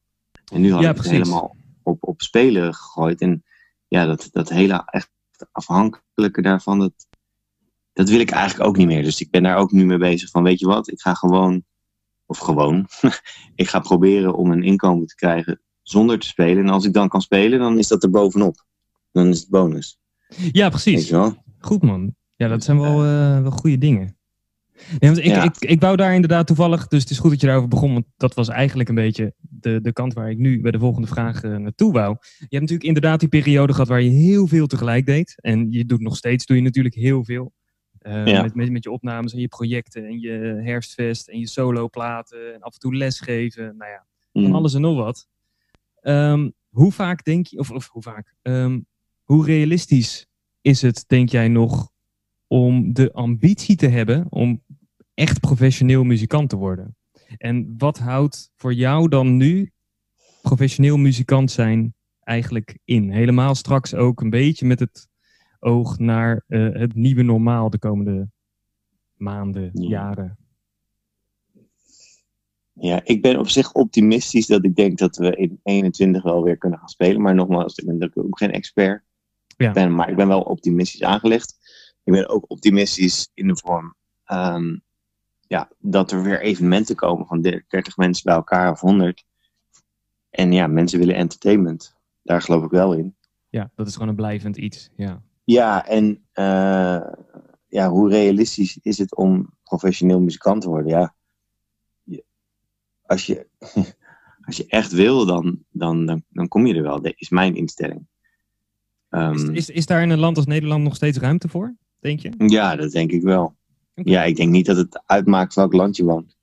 En 0.53 0.61
nu 0.61 0.73
had 0.73 0.83
ja, 0.83 0.91
ik 0.91 0.97
het 0.97 1.11
helemaal 1.11 1.57
op, 1.83 2.07
op 2.07 2.23
spelen 2.23 2.75
gegooid. 2.75 3.21
En 3.21 3.45
ja, 3.89 4.07
dat, 4.07 4.29
dat 4.33 4.49
hele 4.49 4.83
echt 4.87 5.11
afhankelijke 5.53 6.43
daarvan, 6.43 6.79
dat, 6.79 6.93
dat 7.93 8.09
wil 8.09 8.21
ik 8.21 8.31
eigenlijk 8.31 8.69
ook 8.69 8.77
niet 8.77 8.87
meer. 8.87 9.03
Dus 9.03 9.21
ik 9.21 9.31
ben 9.31 9.43
daar 9.43 9.57
ook 9.57 9.73
nu 9.73 9.85
mee 9.85 9.99
bezig 9.99 10.31
van, 10.31 10.43
weet 10.43 10.59
je 10.59 10.67
wat, 10.67 10.91
ik 10.91 11.01
ga 11.01 11.15
gewoon, 11.15 11.65
of 12.27 12.39
gewoon, 12.39 12.87
ik 13.55 13.69
ga 13.69 13.81
proberen 13.81 14.35
om 14.35 14.51
een 14.51 14.63
inkomen 14.63 15.07
te 15.07 15.15
krijgen 15.15 15.61
zonder 15.83 16.19
te 16.19 16.27
spelen. 16.27 16.65
En 16.65 16.71
als 16.71 16.85
ik 16.85 16.93
dan 16.93 17.09
kan 17.09 17.21
spelen, 17.21 17.59
dan 17.59 17.79
is 17.79 17.89
dat 17.89 18.03
er 18.03 18.11
bovenop. 18.11 18.65
Dan 19.13 19.27
is 19.27 19.41
het 19.41 19.49
bonus. 19.49 19.99
Ja, 20.53 20.69
precies. 20.69 21.13
Goed 21.59 21.83
man. 21.83 22.15
Ja, 22.37 22.49
dat 22.49 22.65
zijn 22.65 22.81
wel, 22.81 23.05
uh, 23.05 23.41
wel 23.41 23.51
goede 23.51 23.79
dingen. 23.79 24.17
Nee, 24.99 25.11
want 25.11 25.25
ik, 25.25 25.43
ik, 25.43 25.71
ik 25.71 25.81
wou 25.81 25.97
daar 25.97 26.15
inderdaad 26.15 26.47
toevallig, 26.47 26.89
dus 26.89 27.01
het 27.01 27.11
is 27.11 27.19
goed 27.19 27.31
dat 27.31 27.41
je 27.41 27.47
daarover 27.47 27.71
begon, 27.71 27.93
want 27.93 28.07
dat 28.17 28.35
was 28.35 28.49
eigenlijk 28.49 28.89
een 28.89 28.95
beetje 28.95 29.35
de, 29.39 29.81
de 29.81 29.93
kant 29.93 30.13
waar 30.13 30.31
ik 30.31 30.39
nu 30.39 30.61
bij 30.61 30.71
de 30.71 30.79
volgende 30.79 31.09
vraag 31.09 31.43
uh, 31.43 31.57
naartoe 31.57 31.93
wou. 31.93 32.17
Je 32.21 32.37
hebt 32.39 32.61
natuurlijk 32.61 32.83
inderdaad 32.83 33.21
die 33.21 33.29
periode 33.29 33.73
gehad 33.73 33.89
waar 33.89 34.03
je 34.03 34.11
heel 34.11 34.47
veel 34.47 34.67
tegelijk 34.67 35.07
deed. 35.07 35.35
En 35.37 35.71
je 35.71 35.85
doet 35.85 36.01
nog 36.01 36.17
steeds, 36.17 36.47
doe 36.47 36.57
je 36.57 36.63
natuurlijk 36.63 36.95
heel 36.95 37.25
veel. 37.25 37.53
Uh, 38.07 38.25
met, 38.25 38.55
met, 38.55 38.71
met, 38.71 38.85
je 38.85 38.91
opnames 38.91 39.33
en 39.33 39.41
je 39.41 39.49
projecten 39.49 40.07
en 40.07 40.21
je 40.21 40.61
herfstfest 40.65 41.29
en 41.29 41.39
je 41.39 41.49
soloplaten 41.49 42.55
en 42.55 42.61
af 42.61 42.73
en 42.73 42.81
toe 42.81 42.97
lesgeven. 42.97 43.77
Nou 43.77 43.91
ja, 43.91 44.07
van 44.33 44.43
mm. 44.43 44.55
alles 44.55 44.75
en 44.75 44.81
nog 44.81 44.97
wat. 44.97 45.27
Um, 46.03 46.53
hoe 46.69 46.93
vaak 46.93 47.25
denk 47.25 47.47
je, 47.47 47.59
of, 47.59 47.71
of 47.71 47.89
hoe 47.89 48.03
vaak, 48.03 48.35
um, 48.43 48.87
hoe 49.23 49.47
realistisch 49.47 50.27
is 50.61 50.83
het, 50.83 51.05
denk 51.07 51.29
jij 51.29 51.49
nog, 51.49 51.91
om 52.47 52.93
de 52.93 53.13
ambitie 53.13 53.77
te 53.77 53.87
hebben 53.87 54.27
om 54.29 54.62
echt 55.15 55.41
professioneel 55.41 56.05
muzikant 56.05 56.49
te 56.49 56.57
worden. 56.57 56.97
En 57.39 57.75
wat 57.79 57.99
houdt 57.99 58.51
voor 58.57 58.75
jou 58.75 59.09
dan 59.09 59.37
nu 59.37 59.73
professioneel 60.43 60.97
muzikant 60.97 61.51
zijn 61.51 61.95
eigenlijk 62.21 62.79
in? 62.85 63.11
Helemaal 63.11 63.55
straks 63.55 63.95
ook 63.95 64.21
een 64.21 64.31
beetje 64.31 64.67
met 64.67 64.81
het 64.81 65.09
oog 65.59 65.99
naar 65.99 66.45
uh, 66.49 66.75
het 66.75 66.95
nieuwe 66.95 67.23
normaal 67.23 67.71
de 67.71 67.79
komende 67.79 68.29
maanden, 69.15 69.71
ja. 69.73 69.89
jaren. 69.89 70.37
Ja, 72.73 73.01
ik 73.05 73.23
ben 73.23 73.39
op 73.39 73.49
zich 73.49 73.73
optimistisch 73.73 74.47
dat 74.47 74.65
ik 74.65 74.77
denk 74.77 74.99
dat 74.99 75.17
we 75.17 75.37
in 75.37 75.61
21 75.63 76.23
wel 76.23 76.43
weer 76.43 76.59
kunnen 76.59 76.79
gaan 76.79 76.89
spelen. 76.89 77.23
Maar 77.23 77.35
nogmaals, 77.35 77.77
ik 77.77 77.87
ben 77.87 78.11
ook 78.15 78.39
geen 78.39 78.53
expert. 78.53 79.03
Ja. 79.57 79.73
Ben, 79.73 79.95
maar 79.95 80.11
ik 80.11 80.17
ben 80.17 80.29
wel 80.29 80.43
optimistisch 80.43 81.03
aangelegd 81.03 81.61
ik 82.05 82.13
ben 82.13 82.29
ook 82.29 82.45
optimistisch 82.51 83.31
in 83.35 83.47
de 83.49 83.57
vorm 83.57 83.95
um, 84.27 84.83
ja, 85.53 85.71
dat 85.79 86.13
er 86.13 86.23
weer 86.23 86.41
evenementen 86.41 86.97
komen 86.97 87.27
van 87.27 87.41
30 87.41 87.97
mensen 87.97 88.25
bij 88.25 88.35
elkaar 88.35 88.71
of 88.71 88.81
100. 88.81 89.25
En 90.31 90.53
ja, 90.53 90.67
mensen 90.67 90.99
willen 90.99 91.15
entertainment. 91.15 91.97
Daar 92.23 92.43
geloof 92.43 92.65
ik 92.65 92.71
wel 92.71 92.93
in. 92.93 93.17
Ja, 93.49 93.71
dat 93.75 93.87
is 93.87 93.93
gewoon 93.93 94.09
een 94.09 94.15
blijvend 94.15 94.57
iets. 94.57 94.91
Ja, 94.97 95.23
ja 95.45 95.87
en 95.87 96.25
uh, 96.35 97.07
ja, 97.69 97.89
hoe 97.89 98.09
realistisch 98.09 98.79
is 98.83 98.99
het 98.99 99.17
om 99.17 99.55
professioneel 99.65 100.21
muzikant 100.21 100.63
te 100.63 100.69
worden? 100.69 100.91
Ja, 100.91 101.15
als 103.07 103.27
je, 103.27 103.47
als 104.47 104.57
je 104.57 104.65
echt 104.67 104.93
wil, 104.93 105.27
dan, 105.27 105.65
dan, 105.71 106.07
dan, 106.07 106.25
dan 106.29 106.49
kom 106.49 106.67
je 106.67 106.75
er 106.75 106.83
wel. 106.83 107.03
Dat 107.03 107.15
is 107.17 107.29
mijn 107.29 107.57
instelling. 107.57 108.07
Um, 109.11 109.33
is, 109.33 109.43
is, 109.43 109.71
is 109.71 109.87
daar 109.87 110.03
in 110.03 110.11
een 110.11 110.19
land 110.19 110.37
als 110.37 110.47
Nederland 110.47 110.85
nog 110.85 110.95
steeds 110.95 111.19
ruimte 111.19 111.49
voor? 111.49 111.77
denk 111.99 112.21
je? 112.21 112.31
Ja, 112.37 112.77
dat 112.77 112.91
denk 112.91 113.11
ik 113.11 113.23
wel. 113.23 113.57
Ja, 113.95 114.23
ik 114.23 114.37
denk 114.37 114.51
niet 114.51 114.67
dat 114.67 114.77
het 114.77 115.03
uitmaakt 115.07 115.55
welk 115.55 115.73
land 115.73 115.97
je 115.97 116.05
woont. 116.05 116.37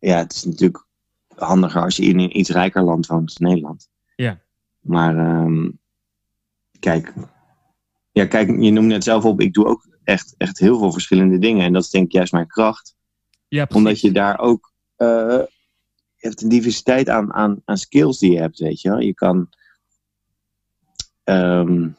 Ja, 0.00 0.16
het 0.18 0.32
is 0.32 0.44
natuurlijk 0.44 0.86
handiger 1.34 1.82
als 1.82 1.96
je 1.96 2.02
in 2.02 2.18
een 2.18 2.38
iets 2.38 2.50
rijker 2.50 2.82
land 2.82 3.06
woont 3.06 3.24
als 3.24 3.36
Nederland. 3.36 3.90
Ja. 4.16 4.40
Maar 4.80 5.42
um, 5.44 5.78
kijk, 6.78 7.14
ja, 8.12 8.26
kijk, 8.26 8.48
je 8.48 8.70
noemde 8.70 8.94
het 8.94 9.04
zelf 9.04 9.24
op, 9.24 9.40
ik 9.40 9.52
doe 9.52 9.66
ook 9.66 9.88
echt, 10.04 10.34
echt 10.38 10.58
heel 10.58 10.78
veel 10.78 10.92
verschillende 10.92 11.38
dingen. 11.38 11.64
En 11.64 11.72
dat 11.72 11.82
is 11.82 11.90
denk 11.90 12.04
ik 12.04 12.12
juist 12.12 12.32
mijn 12.32 12.46
kracht. 12.46 12.96
Ja, 13.48 13.64
precies. 13.64 13.76
Omdat 13.76 14.00
je 14.00 14.12
daar 14.12 14.38
ook, 14.38 14.72
uh, 14.98 15.42
je 16.16 16.28
hebt 16.28 16.42
een 16.42 16.48
diversiteit 16.48 17.08
aan, 17.08 17.32
aan, 17.32 17.62
aan 17.64 17.76
skills 17.76 18.18
die 18.18 18.32
je 18.32 18.38
hebt, 18.38 18.58
weet 18.58 18.80
je 18.80 18.88
wel. 18.88 19.00
Je 19.00 19.14
kan, 19.14 19.48
um, 21.24 21.96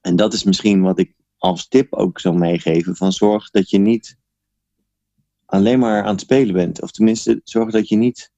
en 0.00 0.16
dat 0.16 0.32
is 0.32 0.44
misschien 0.44 0.82
wat 0.82 0.98
ik 0.98 1.14
als 1.40 1.68
tip 1.68 1.94
ook 1.94 2.20
zou 2.20 2.38
meegeven: 2.38 2.96
van 2.96 3.12
zorg 3.12 3.50
dat 3.50 3.70
je 3.70 3.78
niet 3.78 4.18
alleen 5.46 5.78
maar 5.78 6.02
aan 6.02 6.12
het 6.12 6.20
spelen 6.20 6.54
bent. 6.54 6.82
Of 6.82 6.90
tenminste, 6.90 7.40
zorg 7.44 7.70
dat 7.70 7.88
je 7.88 7.96
niet 7.96 8.32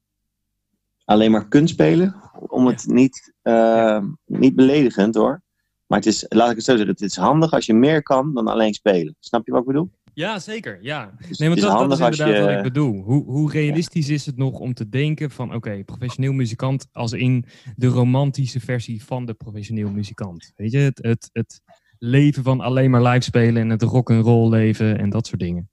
alleen 1.05 1.31
maar 1.31 1.49
kunt 1.49 1.69
spelen. 1.69 2.15
Om 2.47 2.67
het 2.67 2.87
niet, 2.87 3.35
uh, 3.43 4.05
niet 4.27 4.55
beledigend 4.55 5.15
hoor. 5.15 5.43
Maar 5.87 5.99
het 5.99 6.07
is, 6.07 6.27
laat 6.29 6.51
ik 6.51 6.57
het 6.57 6.65
zo 6.65 6.77
zeggen, 6.77 6.95
het 6.95 7.03
is 7.03 7.17
handig 7.17 7.53
als 7.53 7.67
je 7.67 7.75
meer 7.75 8.03
kan 8.03 8.35
dan 8.35 8.49
alleen 8.49 8.75
spelen. 8.75 9.17
Snap 9.19 9.47
je 9.47 9.53
wat 9.53 9.61
ik 9.61 9.67
bedoel? 9.67 9.91
Ja, 10.15 10.39
zeker. 10.39 10.79
Ja. 10.83 11.15
Dus 11.29 11.39
nee, 11.39 11.49
want 11.49 11.61
dat, 11.61 11.71
dat, 11.71 12.11
is 12.11 12.19
inderdaad 12.19 12.37
je... 12.37 12.45
wat 12.45 12.57
ik 12.57 12.63
bedoel. 12.63 13.03
Hoe, 13.03 13.25
hoe 13.25 13.51
realistisch 13.51 14.09
is 14.09 14.27
het 14.27 14.37
nog 14.37 14.59
om 14.59 14.75
te 14.75 14.89
denken 14.89 15.31
van... 15.31 15.55
oké, 15.55 15.85
professioneel 15.85 16.33
muzikant 16.33 16.87
als 16.93 17.13
in 17.13 17.45
de 17.77 17.87
romantische 17.87 18.61
versie 18.61 19.05
van 19.05 19.27
de 19.27 19.35
professioneel 19.35 19.91
muzikant. 19.91 20.53
Weet 20.57 20.73
je, 20.73 20.79
het, 20.79 20.99
het, 21.03 21.31
het 21.33 21.61
leven 22.05 22.43
van 22.43 22.61
alleen 22.61 22.91
maar 22.91 23.03
live 23.03 23.21
spelen 23.21 23.63
en 23.63 23.71
het 23.71 23.83
rock 23.83 24.11
and 24.11 24.25
roll 24.25 24.51
leven 24.51 24.99
en 24.99 25.11
dat 25.11 25.27
soort 25.27 25.41
dingen. 25.41 25.71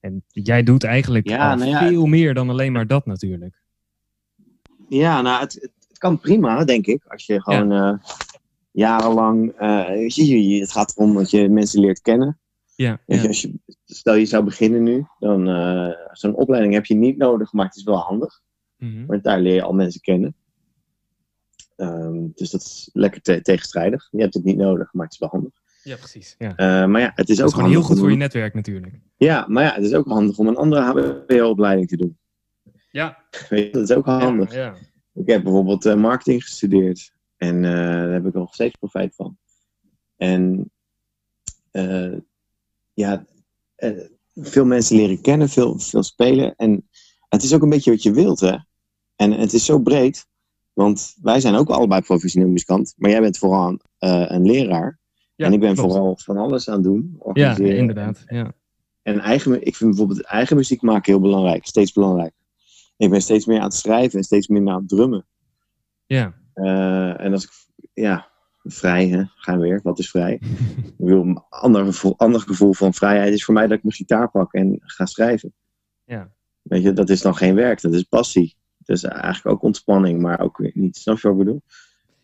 En 0.00 0.24
jij 0.28 0.62
doet 0.62 0.84
eigenlijk 0.84 1.26
nou 1.26 1.64
ja, 1.64 1.88
veel 1.88 2.06
meer 2.06 2.34
dan 2.34 2.50
alleen 2.50 2.72
maar 2.72 2.86
dat 2.86 3.06
natuurlijk. 3.06 3.62
Ja, 4.88 5.22
nou, 5.22 5.40
het, 5.40 5.70
het 5.88 5.98
kan 5.98 6.18
prima, 6.18 6.64
denk 6.64 6.86
ik. 6.86 7.04
Als 7.06 7.26
je 7.26 7.42
gewoon 7.42 7.70
ja. 7.70 7.92
uh, 7.92 7.98
jarenlang. 8.70 9.60
Uh, 9.60 10.08
je, 10.08 10.60
het 10.60 10.72
gaat 10.72 10.96
erom 10.96 11.14
dat 11.14 11.30
je 11.30 11.48
mensen 11.48 11.80
leert 11.80 12.00
kennen. 12.00 12.38
Ja, 12.74 13.00
ja. 13.06 13.26
als 13.26 13.42
je, 13.42 13.58
stel 13.84 14.14
je 14.14 14.26
zou 14.26 14.44
beginnen 14.44 14.82
nu, 14.82 15.06
dan 15.18 15.48
uh, 15.48 15.90
zo'n 16.12 16.34
opleiding 16.34 16.74
heb 16.74 16.86
je 16.86 16.94
niet 16.94 17.16
nodig, 17.16 17.52
maar 17.52 17.66
het 17.66 17.76
is 17.76 17.84
wel 17.84 17.98
handig. 17.98 18.40
Mm 18.76 18.92
-hmm. 18.92 19.06
Want 19.06 19.24
daar 19.24 19.40
leer 19.40 19.54
je 19.54 19.62
al 19.62 19.72
mensen 19.72 20.00
kennen. 20.00 20.34
Um, 21.76 22.32
dus 22.34 22.50
dat 22.50 22.60
is 22.60 22.90
lekker 22.92 23.22
te 23.22 23.42
tegenstrijdig. 23.42 24.08
Je 24.10 24.20
hebt 24.20 24.34
het 24.34 24.44
niet 24.44 24.56
nodig, 24.56 24.92
maar 24.92 25.04
het 25.04 25.12
is 25.12 25.18
wel 25.18 25.28
handig. 25.28 25.52
Ja, 25.82 25.96
precies. 25.96 26.34
Ja. 26.38 26.50
Uh, 26.50 26.88
maar 26.88 27.00
ja, 27.00 27.12
het 27.14 27.28
is 27.28 27.36
dat 27.36 27.44
ook 27.44 27.50
is 27.50 27.56
gewoon 27.56 27.70
heel 27.70 27.82
goed 27.82 27.98
voor 27.98 28.10
je 28.10 28.16
netwerk 28.16 28.54
natuurlijk. 28.54 29.00
Ja, 29.16 29.44
maar 29.48 29.64
ja, 29.64 29.74
het 29.74 29.84
is 29.84 29.94
ook 29.94 30.06
handig 30.06 30.38
om 30.38 30.46
een 30.46 30.56
andere 30.56 30.80
HBO-opleiding 30.80 31.88
te 31.88 31.96
doen. 31.96 32.18
Ja. 32.90 33.24
Weet 33.48 33.64
je, 33.64 33.70
dat 33.70 33.90
is 33.90 33.96
ook 33.96 34.06
handig. 34.06 34.54
Ja, 34.54 34.64
ja. 34.64 34.74
Ik 35.14 35.28
heb 35.28 35.42
bijvoorbeeld 35.42 35.86
uh, 35.86 35.94
marketing 35.94 36.42
gestudeerd. 36.42 37.12
En 37.36 37.56
uh, 37.56 37.72
daar 37.72 38.12
heb 38.12 38.26
ik 38.26 38.34
nog 38.34 38.54
steeds 38.54 38.76
profijt 38.76 39.14
van. 39.14 39.38
En 40.16 40.70
ja, 42.94 43.26
veel 44.34 44.64
mensen 44.64 44.96
leren 44.96 45.20
kennen, 45.20 45.48
veel, 45.48 45.78
veel 45.78 46.02
spelen. 46.02 46.56
En 46.56 46.88
het 47.28 47.42
is 47.42 47.54
ook 47.54 47.62
een 47.62 47.68
beetje 47.68 47.90
wat 47.90 48.02
je 48.02 48.12
wilt, 48.12 48.40
hè. 48.40 48.56
En 49.16 49.32
het 49.32 49.52
is 49.52 49.64
zo 49.64 49.78
breed. 49.78 50.26
Want 50.76 51.16
wij 51.22 51.40
zijn 51.40 51.54
ook 51.54 51.68
allebei 51.68 52.00
professioneel 52.00 52.48
muzikant. 52.48 52.94
Maar 52.96 53.10
jij 53.10 53.20
bent 53.20 53.38
vooral 53.38 53.70
uh, 53.70 53.78
een 54.28 54.46
leraar. 54.46 54.98
Ja, 55.34 55.46
en 55.46 55.52
ik 55.52 55.60
ben 55.60 55.74
klopt. 55.74 55.92
vooral 55.92 56.16
van 56.16 56.36
alles 56.36 56.68
aan 56.68 56.74
het 56.74 56.84
doen. 56.84 57.10
Ja, 57.12 57.18
organiseren. 57.18 57.76
inderdaad. 57.76 58.24
Ja. 58.26 58.52
En 59.02 59.20
eigen, 59.20 59.66
ik 59.66 59.76
vind 59.76 59.90
bijvoorbeeld 59.90 60.24
eigen 60.24 60.56
muziek 60.56 60.82
maken 60.82 61.12
heel 61.12 61.20
belangrijk. 61.20 61.66
Steeds 61.66 61.92
belangrijk. 61.92 62.32
Ik 62.96 63.10
ben 63.10 63.22
steeds 63.22 63.46
meer 63.46 63.58
aan 63.58 63.64
het 63.64 63.74
schrijven 63.74 64.18
en 64.18 64.24
steeds 64.24 64.48
minder 64.48 64.74
aan 64.74 64.80
het 64.80 64.88
drummen. 64.88 65.26
Ja. 66.06 66.34
Uh, 66.54 67.20
en 67.20 67.32
als 67.32 67.44
ik, 67.44 67.50
ja, 67.92 68.28
vrij, 68.62 69.08
hè, 69.08 69.24
gaan 69.36 69.58
we 69.58 69.62
weer. 69.62 69.80
Wat 69.82 69.98
is 69.98 70.10
vrij? 70.10 70.32
ik 70.98 71.06
wil 71.06 71.22
een 71.22 71.42
ander 71.48 71.84
gevoel, 71.84 72.14
ander 72.16 72.40
gevoel 72.40 72.72
van 72.72 72.94
vrijheid 72.94 73.32
is 73.32 73.44
voor 73.44 73.54
mij 73.54 73.66
dat 73.66 73.76
ik 73.76 73.82
mijn 73.82 73.96
gitaar 73.96 74.30
pak 74.30 74.52
en 74.52 74.78
ga 74.80 75.06
schrijven. 75.06 75.52
Ja. 76.04 76.30
Weet 76.62 76.82
je, 76.82 76.92
dat 76.92 77.10
is 77.10 77.22
dan 77.22 77.36
geen 77.36 77.54
werk, 77.54 77.80
dat 77.80 77.92
is 77.92 78.02
passie. 78.02 78.56
Dat 78.86 78.96
is 78.96 79.04
eigenlijk 79.04 79.56
ook 79.56 79.62
ontspanning, 79.62 80.20
maar 80.20 80.40
ook 80.40 80.58
weer 80.58 80.70
niet. 80.74 80.96
Snap 80.96 81.18
je 81.18 81.28
wat 81.28 81.38
ik 81.38 81.44
bedoel? 81.44 81.62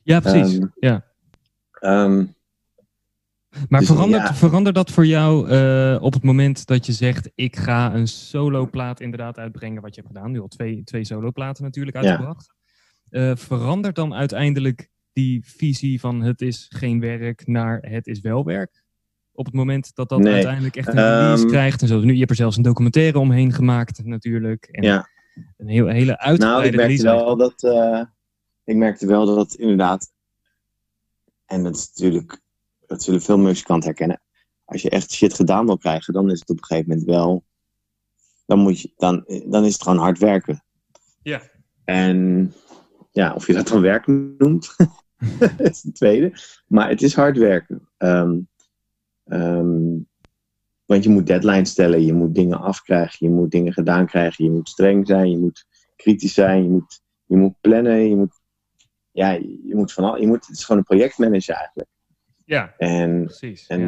Ja, 0.02 0.20
precies. 0.20 0.56
Um, 0.56 0.72
ja. 0.74 1.04
Um, 1.80 2.34
maar 3.68 3.80
dus, 3.80 3.88
verandert, 3.88 4.22
ja. 4.22 4.34
verandert 4.34 4.74
dat 4.74 4.90
voor 4.90 5.06
jou 5.06 5.50
uh, 5.50 6.02
op 6.02 6.12
het 6.12 6.22
moment 6.22 6.66
dat 6.66 6.86
je 6.86 6.92
zegt: 6.92 7.30
Ik 7.34 7.56
ga 7.56 7.94
een 7.94 8.08
soloplaat 8.08 9.00
inderdaad 9.00 9.38
uitbrengen, 9.38 9.82
wat 9.82 9.94
je 9.94 10.00
hebt 10.00 10.14
gedaan? 10.14 10.32
Nu 10.32 10.40
al 10.40 10.48
twee, 10.48 10.84
twee 10.84 11.04
soloplaten 11.04 11.64
natuurlijk 11.64 11.96
uitgebracht. 11.96 12.54
Ja. 13.10 13.30
Uh, 13.30 13.36
verandert 13.36 13.94
dan 13.94 14.14
uiteindelijk 14.14 14.90
die 15.12 15.42
visie 15.44 16.00
van 16.00 16.22
het 16.22 16.40
is 16.40 16.66
geen 16.68 17.00
werk 17.00 17.46
naar 17.46 17.78
het 17.80 18.06
is 18.06 18.20
wel 18.20 18.44
werk? 18.44 18.84
Op 19.32 19.44
het 19.44 19.54
moment 19.54 19.94
dat 19.94 20.08
dat 20.08 20.18
nee. 20.18 20.32
uiteindelijk 20.32 20.76
echt 20.76 20.88
een 20.88 20.94
release 20.94 21.42
um, 21.42 21.48
krijgt. 21.48 21.82
En 21.82 21.88
zo. 21.88 22.00
Nu, 22.00 22.12
je 22.12 22.18
hebt 22.18 22.30
er 22.30 22.36
zelfs 22.36 22.56
een 22.56 22.62
documentaire 22.62 23.18
omheen 23.18 23.52
gemaakt 23.52 24.04
natuurlijk. 24.04 24.64
En 24.64 24.82
ja. 24.82 25.08
Een 25.56 25.68
heel, 25.68 25.86
hele 25.86 26.18
uitgebreide 26.18 26.46
nou, 26.46 26.64
ik 26.64 26.74
merkte 26.74 27.02
release. 27.02 27.24
wel 27.24 27.36
dat, 27.36 27.62
uh, 27.62 28.04
ik 28.64 28.76
merkte 28.76 29.06
wel 29.06 29.26
dat 29.26 29.36
het 29.36 29.54
inderdaad, 29.54 30.12
en 31.46 31.62
dat 31.62 31.74
is 31.74 31.88
natuurlijk, 31.88 32.40
dat 32.86 33.02
zullen 33.02 33.22
veel 33.22 33.38
muzikanten 33.38 33.88
herkennen. 33.88 34.22
Als 34.64 34.82
je 34.82 34.90
echt 34.90 35.12
shit 35.12 35.34
gedaan 35.34 35.66
wil 35.66 35.78
krijgen, 35.78 36.14
dan 36.14 36.30
is 36.30 36.40
het 36.40 36.50
op 36.50 36.56
een 36.56 36.64
gegeven 36.64 36.88
moment 36.88 37.08
wel, 37.08 37.44
dan, 38.46 38.58
moet 38.58 38.80
je, 38.80 38.92
dan, 38.96 39.24
dan 39.46 39.64
is 39.64 39.72
het 39.72 39.82
gewoon 39.82 39.98
hard 39.98 40.18
werken. 40.18 40.64
Ja. 41.22 41.42
En 41.84 42.52
ja, 43.10 43.34
of 43.34 43.46
je 43.46 43.52
dat 43.52 43.68
dan 43.68 43.80
werk 43.80 44.06
noemt, 44.06 44.76
dat 45.38 45.60
is 45.60 45.80
de 45.80 45.92
tweede. 45.92 46.32
Maar 46.66 46.88
het 46.88 47.02
is 47.02 47.14
hard 47.14 47.38
werken. 47.38 47.88
Um, 47.98 48.48
um, 49.24 50.08
want 50.86 51.04
je 51.04 51.10
moet 51.10 51.26
deadlines 51.26 51.70
stellen, 51.70 52.04
je 52.04 52.12
moet 52.12 52.34
dingen 52.34 52.60
afkrijgen, 52.60 53.26
je 53.26 53.32
moet 53.32 53.50
dingen 53.50 53.72
gedaan 53.72 54.06
krijgen, 54.06 54.44
je 54.44 54.50
moet 54.50 54.68
streng 54.68 55.06
zijn, 55.06 55.30
je 55.30 55.38
moet 55.38 55.66
kritisch 55.96 56.34
zijn, 56.34 56.62
je 56.62 56.68
moet, 56.68 57.02
je 57.24 57.36
moet 57.36 57.60
plannen, 57.60 58.08
je 58.08 58.16
moet, 58.16 58.40
ja, 59.10 59.30
je 59.30 59.72
moet 59.74 59.92
van 59.92 60.04
al, 60.04 60.20
je 60.20 60.26
moet, 60.26 60.46
het 60.46 60.56
is 60.56 60.64
gewoon 60.64 60.80
een 60.80 60.86
projectmanager 60.86 61.54
eigenlijk. 61.54 61.88
Ja, 62.44 62.74
en, 62.76 63.24
precies. 63.24 63.66
En 63.66 63.80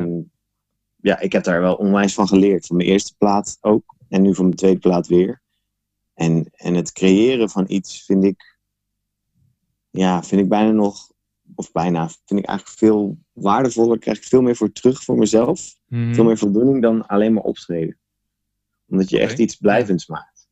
ja. 1.00 1.12
ja, 1.12 1.18
ik 1.18 1.32
heb 1.32 1.44
daar 1.44 1.60
wel 1.60 1.74
onwijs 1.74 2.14
van 2.14 2.28
geleerd. 2.28 2.66
Van 2.66 2.76
mijn 2.76 2.88
eerste 2.88 3.14
plaat 3.18 3.58
ook, 3.60 3.94
en 4.08 4.22
nu 4.22 4.34
van 4.34 4.44
mijn 4.44 4.56
tweede 4.56 4.78
plaat 4.78 5.06
weer. 5.06 5.42
En, 6.14 6.50
en 6.52 6.74
het 6.74 6.92
creëren 6.92 7.50
van 7.50 7.64
iets 7.68 8.04
vind 8.04 8.24
ik, 8.24 8.58
ja, 9.90 10.22
vind 10.22 10.40
ik 10.40 10.48
bijna 10.48 10.70
nog, 10.70 11.12
of 11.54 11.72
bijna, 11.72 12.08
vind 12.08 12.40
ik 12.40 12.46
eigenlijk 12.46 12.78
veel 12.78 13.18
waardevoller. 13.32 13.98
Krijg 13.98 14.16
ik 14.18 14.24
veel 14.24 14.42
meer 14.42 14.56
voor 14.56 14.72
terug 14.72 15.02
voor 15.02 15.18
mezelf. 15.18 15.76
Mhm. 15.86 16.14
Veel 16.14 16.24
meer 16.24 16.38
voldoening 16.38 16.82
dan 16.82 17.06
alleen 17.06 17.32
maar 17.32 17.42
optreden. 17.42 17.98
Omdat 18.88 19.10
je 19.10 19.18
echt 19.18 19.38
iets 19.38 19.56
blijvends 19.56 20.06
maakt. 20.06 20.48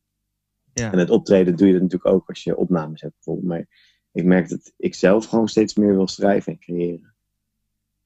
Ja. 0.75 0.93
En 0.93 0.99
het 0.99 1.11
optreden 1.11 1.57
doe 1.57 1.67
je 1.67 1.73
dat 1.73 1.83
natuurlijk 1.83 2.15
ook 2.15 2.29
als 2.29 2.45
je 2.45 2.57
opnames 2.57 3.01
hebt 3.01 3.15
bijvoorbeeld. 3.15 3.47
Maar 3.49 3.67
ik 4.13 4.25
merk 4.25 4.49
dat 4.49 4.73
ik 4.77 4.95
zelf 4.95 5.27
gewoon 5.27 5.49
steeds 5.49 5.75
meer 5.75 5.95
wil 5.95 6.09
schrijven 6.09 6.53
en 6.53 6.59
creëren. 6.59 7.15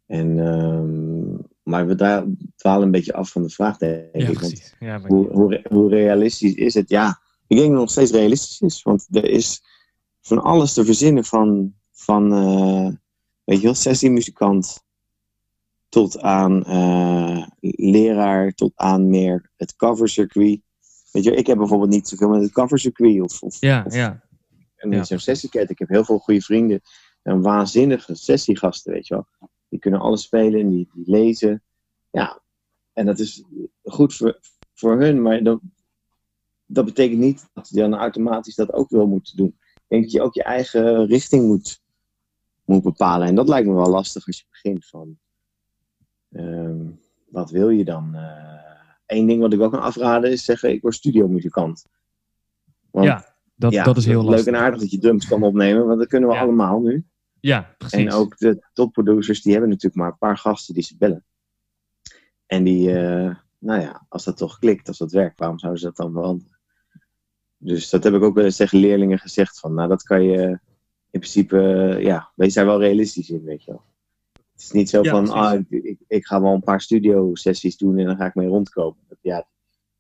En, 0.07 0.39
ehm, 0.39 1.35
maar 1.63 1.87
we 1.87 1.95
dwalen 2.57 2.83
een 2.83 2.91
beetje 2.91 3.15
af 3.15 3.31
van 3.31 3.43
de 3.43 3.51
vraag, 3.51 3.79
denk 3.79 4.13
ik. 4.13 4.25
Want 4.25 4.39
precies. 4.39 4.75
Ja, 4.81 4.99
maar- 4.99 5.11
hoe, 5.11 5.31
hoe, 5.31 5.61
hoe 5.69 5.89
realistisch 5.89 6.55
is 6.55 6.75
het? 6.75 6.89
Ja, 6.89 7.21
ik 7.47 7.57
denk 7.57 7.61
dat 7.61 7.71
het 7.71 7.79
nog 7.79 7.91
steeds 7.91 8.11
realistisch 8.11 8.61
is. 8.61 8.83
Want 8.83 9.07
er 9.11 9.25
is 9.25 9.63
van 10.21 10.43
alles 10.43 10.73
te 10.73 10.85
verzinnen 10.85 11.25
van, 11.25 11.75
van 11.97 12.33
eh, 12.33 12.89
weet 13.45 13.59
je 13.59 13.65
wel, 13.65 13.75
sessiemuzikant 13.75 14.85
tot 15.89 16.21
aan 16.21 16.65
eh, 16.65 17.47
leraar, 17.61 18.53
tot 18.53 18.73
aan 18.75 19.09
meer 19.09 19.51
het 19.57 19.77
covercircuit. 19.77 20.61
Weet 21.13 21.25
je, 21.25 21.35
ik 21.35 21.47
heb 21.47 21.57
bijvoorbeeld 21.57 21.91
niet 21.91 22.09
zoveel 22.09 22.29
met 22.29 22.43
het 22.43 22.53
covercircuit 22.53 23.21
of, 23.21 23.43
of, 23.43 23.61
ja, 23.61 23.85
of 23.87 23.95
ja. 23.95 24.23
en 24.77 24.91
Ja, 24.91 25.05
zo'n 25.05 25.19
sessieket. 25.19 25.71
Ik 25.71 25.79
heb 25.79 25.89
heel 25.89 26.05
veel 26.05 26.19
goede 26.19 26.41
vrienden 26.41 26.81
en 27.23 27.41
waanzinnige 27.41 28.15
sessiegasten, 28.15 28.93
weet 28.93 29.07
je 29.07 29.15
wel. 29.15 29.27
Die 29.69 29.79
kunnen 29.79 30.01
alles 30.01 30.23
spelen, 30.23 30.69
die, 30.69 30.89
die 30.95 31.11
lezen. 31.11 31.63
Ja, 32.11 32.41
en 32.93 33.07
dat 33.07 33.19
is 33.19 33.45
goed 33.83 34.15
voor, 34.15 34.41
voor 34.75 35.01
hun, 35.01 35.23
maar 35.23 35.43
dat, 35.43 35.61
dat 36.67 36.85
betekent 36.85 37.21
niet 37.21 37.49
dat 37.55 37.69
je 37.69 37.77
dan 37.77 37.95
automatisch 37.95 38.55
dat 38.55 38.73
ook 38.73 38.91
wil 38.91 39.07
moeten 39.07 39.37
doen. 39.37 39.57
Ik 39.75 39.83
denk 39.89 40.03
dat 40.03 40.13
je 40.13 40.23
ook 40.23 40.35
je 40.35 40.43
eigen 40.43 41.07
richting 41.07 41.47
moet, 41.47 41.81
moet 42.67 42.83
bepalen. 42.83 43.27
En 43.27 43.35
dat 43.35 43.49
lijkt 43.49 43.69
me 43.69 43.75
wel 43.75 43.91
lastig 43.91 44.27
als 44.27 44.39
je 44.39 44.45
begint 44.51 44.87
van, 44.87 45.19
ehm, 46.33 46.85
wat 47.29 47.51
wil 47.51 47.69
je 47.69 47.85
dan? 47.85 48.17
Eén 49.07 49.27
ding 49.27 49.41
wat 49.41 49.53
ik 49.53 49.59
wel 49.59 49.71
kan 49.71 49.81
afraden 49.81 50.31
is 50.31 50.45
zeggen, 50.45 50.71
ik 50.71 50.83
word 50.83 50.95
studiomuzikant. 50.95 51.85
Want 52.91 53.07
ja 53.07 53.35
dat, 53.57 53.73
ja, 53.73 53.85
dat 53.85 53.97
is 53.97 54.07
heel 54.07 54.23
leuk 54.23 54.31
lastig. 54.31 54.53
en 54.55 54.61
aardig 54.61 54.81
dat 54.81 54.91
je 54.91 54.99
drums 54.99 55.27
kan 55.27 55.43
opnemen, 55.43 55.87
want 55.87 55.99
dat 55.99 56.09
kunnen 56.09 56.29
we 56.29 56.35
Ja. 56.35 56.41
allemaal 56.41 56.81
nu. 56.81 57.05
Ja, 57.41 57.75
precies. 57.79 57.99
En 57.99 58.13
ook 58.13 58.39
de 58.39 58.63
topproducers, 58.73 59.43
die 59.43 59.53
hebben 59.53 59.71
natuurlijk 59.71 59.97
maar 59.97 60.11
een 60.11 60.19
paar 60.19 60.39
gasten 60.39 60.75
die 60.75 60.83
ze 60.83 60.97
bellen. 60.97 61.25
En 62.47 62.65
die, 62.65 62.93
eh, 62.99 63.35
nou 63.59 63.81
ja, 63.81 64.07
als 64.09 64.25
dat 64.25 64.37
toch 64.37 64.59
klikt, 64.59 64.89
als 64.89 64.99
dat 64.99 65.13
werkt, 65.13 65.39
waarom 65.39 65.59
zouden 65.59 65.81
ze 65.81 65.87
dat 65.87 65.97
dan 65.97 66.13
veranderen? 66.13 66.59
Dus 67.57 67.91
dat 67.91 68.05
heb 68.05 68.15
ik 68.15 68.23
ook 68.23 68.35
wel 68.35 68.45
eens 68.45 68.57
tegen 68.57 68.79
leerlingen 68.79 69.19
gezegd 69.19 69.61
van, 69.61 69.75
nou 69.75 69.89
dat 69.89 70.03
kan 70.03 70.23
je 70.23 70.59
in 71.11 71.21
principe, 71.21 71.59
eh, 71.59 72.03
ja, 72.03 72.33
wees 72.35 72.55
daar 72.55 72.67
wel 72.67 72.81
realistisch 72.81 73.31
in, 73.31 73.45
weet 73.45 73.65
je 73.65 73.71
wel. 73.71 73.83
Het 74.53 74.65
is 74.65 74.71
niet 74.71 74.91
zo 74.91 75.03
Ja, 75.03 75.11
van, 75.11 75.29
ah, 75.29 75.61
ik, 75.69 75.97
ik, 76.09 76.27
ga 76.27 76.41
wel 76.41 76.53
een 76.55 76.63
paar 76.63 76.81
studio-sessies 76.81 77.77
doen 77.77 77.99
en 77.99 78.07
dan 78.07 78.17
ga 78.17 78.27
ik 78.27 78.35
mee 78.35 78.49
rondkomen. 78.49 78.99
Ja, 79.21 79.47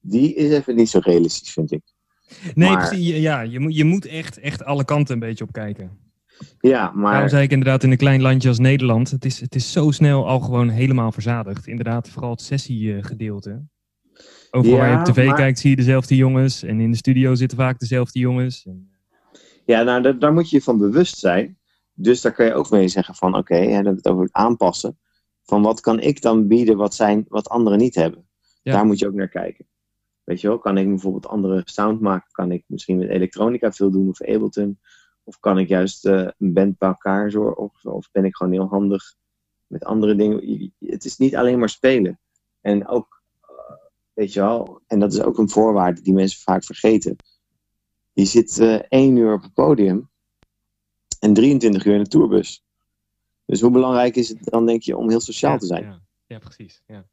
die 0.00 0.34
is 0.34 0.50
even 0.52 0.76
niet 0.76 0.88
zo 0.88 0.98
realistisch, 1.02 1.52
vind 1.52 1.72
ik. 1.72 1.82
nee, 2.54 2.70
maar- 2.70 2.88
precies. 2.88 3.16
Ja, 3.16 3.40
je 3.40 3.60
moet, 3.60 3.76
je 3.76 3.84
moet 3.84 4.06
echt, 4.06 4.38
echt 4.38 4.64
alle 4.64 4.84
kanten 4.84 5.14
een 5.14 5.20
beetje 5.20 5.44
op 5.44 5.52
kijken. 5.52 5.98
Ja, 6.60 6.90
maar... 6.90 7.10
Daarom 7.12 7.28
zei 7.28 7.42
ik 7.42 7.50
inderdaad 7.50 7.82
in 7.82 7.90
een 7.90 7.96
klein 7.96 8.22
landje 8.22 8.48
als 8.48 8.58
Nederland, 8.58 9.10
het 9.10 9.24
is, 9.24 9.40
het 9.40 9.54
is 9.54 9.72
zo 9.72 9.90
snel 9.90 10.26
al 10.28 10.40
gewoon 10.40 10.68
helemaal 10.68 11.12
verzadigd. 11.12 11.66
Inderdaad, 11.66 12.08
vooral 12.08 12.30
het 12.30 12.40
sessiegedeelte. 12.40 13.62
Overal 14.50 14.78
waar 14.78 14.90
je 14.90 14.98
op 14.98 15.06
Ja, 15.06 15.12
tv 15.12 15.26
maar- 15.26 15.36
kijkt 15.36 15.58
zie 15.58 15.70
je 15.70 15.76
dezelfde 15.76 16.16
jongens. 16.16 16.62
En 16.62 16.80
in 16.80 16.90
de 16.90 16.96
studio 16.96 17.34
zitten 17.34 17.58
vaak 17.58 17.78
dezelfde 17.78 18.18
jongens. 18.18 18.66
En, 18.66 18.90
Ja, 19.66 19.82
nou, 19.82 20.02
daar, 20.02 20.18
daar 20.18 20.32
moet 20.32 20.50
je 20.50 20.56
je 20.56 20.62
van 20.62 20.78
bewust 20.78 21.18
zijn. 21.18 21.58
Dus 21.92 22.20
daar 22.20 22.32
kan 22.32 22.46
je 22.46 22.54
ook 22.54 22.70
mee 22.70 22.88
zeggen 22.88 23.14
van, 23.14 23.36
oké, 23.36 23.60
dan 23.60 23.72
hebben 23.72 23.92
we 23.92 23.98
het 23.98 24.08
over 24.08 24.22
het 24.22 24.32
aanpassen. 24.32 24.98
Van 25.42 25.62
wat 25.62 25.80
kan 25.80 26.00
ik 26.00 26.22
dan 26.22 26.46
bieden 26.46 26.76
wat, 26.76 26.94
zijn, 26.94 27.24
wat 27.28 27.48
anderen 27.48 27.78
niet 27.78 27.94
hebben? 27.94 28.28
Ja. 28.62 28.72
Daar 28.72 28.86
moet 28.86 28.98
je 28.98 29.06
ook 29.06 29.14
naar 29.14 29.28
kijken. 29.28 29.66
Weet 30.24 30.40
je 30.40 30.48
wel, 30.48 30.58
kan 30.58 30.78
ik 30.78 30.88
bijvoorbeeld 30.88 31.26
andere 31.26 31.62
sound 31.64 32.00
maken? 32.00 32.28
Kan 32.30 32.52
ik 32.52 32.64
misschien 32.66 32.98
met 32.98 33.08
elektronica 33.08 33.72
veel 33.72 33.90
doen 33.90 34.08
of 34.08 34.20
Ableton? 34.20 34.78
Of 35.24 35.40
kan 35.40 35.58
ik 35.58 35.68
juist 35.68 36.06
eh, 36.06 36.28
een 36.38 36.52
band 36.52 36.78
bij 36.78 36.88
elkaar 36.88 37.30
zorgen? 37.30 37.58
Of, 37.58 37.84
of 37.84 38.08
ben 38.12 38.24
ik 38.24 38.36
gewoon 38.36 38.52
heel 38.52 38.68
handig 38.68 39.14
met 39.66 39.84
andere 39.84 40.16
dingen? 40.16 40.72
Het 40.78 41.04
is 41.04 41.16
niet 41.16 41.36
alleen 41.36 41.58
maar 41.58 41.68
spelen. 41.68 42.20
En 42.60 42.88
ook, 42.88 43.22
eh, 43.40 43.74
weet 44.12 44.32
je 44.32 44.40
wel, 44.40 44.80
en 44.86 45.00
dat 45.00 45.12
is 45.12 45.22
ook 45.22 45.38
een 45.38 45.50
voorwaarde 45.50 46.00
die 46.00 46.14
mensen 46.14 46.40
vaak 46.40 46.64
vergeten. 46.64 47.16
Je 48.16 48.24
zit 48.24 48.58
eh 48.58 48.80
één 48.88 49.16
uur 49.16 49.32
op 49.32 49.42
het 49.42 49.54
podium 49.54 50.08
en 51.20 51.34
23 51.34 51.84
uur 51.84 51.94
in 51.94 52.02
de 52.02 52.08
tourbus. 52.08 52.64
Dus 53.44 53.60
hoe 53.60 53.70
belangrijk 53.70 54.16
is 54.16 54.28
het 54.28 54.38
dan, 54.44 54.66
denk 54.66 54.82
je, 54.82 54.96
om 54.96 55.08
heel 55.08 55.20
sociaal 55.20 55.52
ja, 55.52 55.58
te 55.58 55.66
zijn? 55.66 55.84
Ja, 55.84 56.00
ja, 56.26 56.38
precies. 56.38 56.82
Ja, 56.86 57.04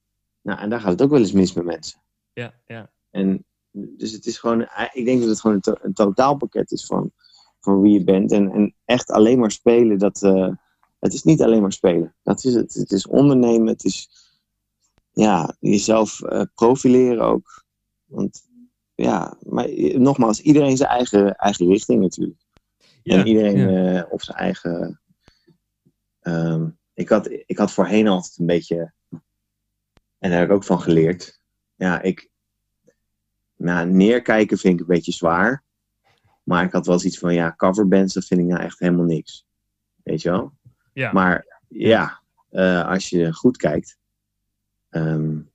Nou, 0.41 0.59
en 0.59 0.69
daar 0.69 0.79
gaat 0.79 0.91
het 0.91 1.01
ook 1.01 1.09
wel 1.09 1.19
eens 1.19 1.31
mis 1.31 1.53
met 1.53 1.65
mensen. 1.65 1.99
ja, 2.33 2.53
ja. 2.65 2.91
En 3.11 3.45
dus 3.71 4.11
het 4.11 4.25
is 4.25 4.37
gewoon, 4.37 4.67
ik 4.93 5.05
denk 5.05 5.19
dat 5.19 5.29
het 5.29 5.39
gewoon 5.41 5.55
een, 5.55 5.61
to- 5.61 5.77
een 5.81 5.93
totaalpakket 5.93 6.71
is 6.71 6.85
van, 6.85 7.11
van 7.59 7.81
wie 7.81 7.93
je 7.93 8.03
bent. 8.03 8.31
En, 8.31 8.51
en 8.51 8.75
echt 8.85 9.09
alleen 9.11 9.39
maar 9.39 9.51
spelen, 9.51 9.97
dat, 9.99 10.23
eh, 10.23 10.51
het 10.99 11.13
is 11.13 11.23
niet 11.23 11.41
alleen 11.41 11.61
maar 11.61 11.71
spelen. 11.73 12.15
Dat 12.23 12.43
is 12.43 12.53
het. 12.53 12.73
Het 12.73 12.91
is 12.91 13.07
ondernemen, 13.07 13.67
het 13.67 13.83
is 13.83 14.09
ja, 15.11 15.55
jezelf 15.59 16.21
uh, 16.21 16.41
profileren 16.55 17.25
ook. 17.25 17.63
Want 18.05 18.47
ja, 18.95 19.37
maar 19.41 19.69
nogmaals, 19.99 20.41
iedereen 20.41 20.77
zijn 20.77 20.89
eigen, 20.89 21.35
eigen 21.35 21.67
richting 21.67 22.01
natuurlijk. 22.01 22.41
Ja, 23.03 23.17
en 23.17 23.27
iedereen 23.27 23.57
ja. 23.57 23.99
uh, 23.99 24.11
op 24.11 24.21
zijn 24.21 24.37
eigen. 24.37 25.01
Um, 26.21 26.77
ik, 26.93 27.09
had, 27.09 27.29
ik 27.45 27.57
had 27.57 27.71
voorheen 27.71 28.07
altijd 28.07 28.37
een 28.37 28.45
beetje. 28.45 28.93
En 30.19 30.29
daar 30.29 30.39
heb 30.39 30.47
ik 30.49 30.55
ook 30.55 30.63
van 30.63 30.81
geleerd. 30.81 31.41
Ja, 31.75 32.01
ik. 32.01 32.31
Nou, 33.55 33.89
neerkijken 33.89 34.57
vind 34.57 34.73
ik 34.73 34.79
een 34.79 34.93
beetje 34.93 35.11
zwaar. 35.11 35.63
Maar 36.43 36.63
ik 36.63 36.71
had 36.71 36.85
wel 36.85 37.03
iets 37.03 37.19
van, 37.19 37.33
ja, 37.33 37.53
coverbands, 37.57 38.13
dat 38.13 38.25
vind 38.25 38.39
ik 38.39 38.45
nou 38.45 38.61
echt 38.61 38.79
helemaal 38.79 39.05
niks. 39.05 39.45
Weet 40.03 40.21
je 40.21 40.29
wel? 40.29 40.53
Ja. 40.93 41.11
Maar 41.11 41.61
ja, 41.67 42.21
uh, 42.51 42.87
als 42.87 43.09
je 43.09 43.33
goed 43.33 43.57
kijkt. 43.57 43.97
Um, 44.89 45.51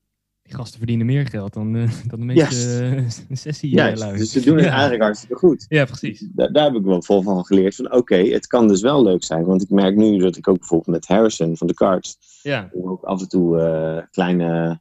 die 0.49 0.57
gasten 0.57 0.79
verdienen 0.79 1.07
meer 1.07 1.27
geld 1.27 1.53
dan, 1.53 1.75
uh, 1.75 1.91
dan 2.11 2.21
de 2.21 2.27
meeste 2.27 2.55
yes. 2.57 3.25
uh, 3.29 3.37
sessie 3.37 3.75
ja, 3.75 3.91
Dus 4.13 4.33
ze 4.33 4.41
doen 4.41 4.57
het 4.57 4.65
ja. 4.65 4.71
eigenlijk 4.71 5.03
hartstikke 5.03 5.37
goed. 5.37 5.67
Ja, 5.69 5.85
precies. 5.85 6.29
Daar, 6.33 6.53
daar 6.53 6.65
heb 6.65 6.75
ik 6.75 6.85
wel 6.85 7.03
vol 7.03 7.23
van 7.23 7.45
geleerd. 7.45 7.75
Van 7.75 7.87
oké, 7.87 7.97
okay, 7.97 8.29
het 8.29 8.47
kan 8.47 8.69
dus 8.69 8.81
wel 8.81 9.03
leuk 9.03 9.25
zijn. 9.25 9.45
Want 9.45 9.63
ik 9.63 9.71
merk 9.71 9.97
nu 9.97 10.19
dat 10.19 10.37
ik 10.37 10.49
ook 10.49 10.59
bijvoorbeeld 10.59 10.97
met 10.97 11.07
Harrison 11.07 11.57
van 11.57 11.67
de 11.67 11.75
Cards. 11.75 12.17
Ja. 12.43 12.71
ook 12.73 13.03
af 13.03 13.21
en 13.21 13.29
toe 13.29 14.09
kleine, 14.11 14.81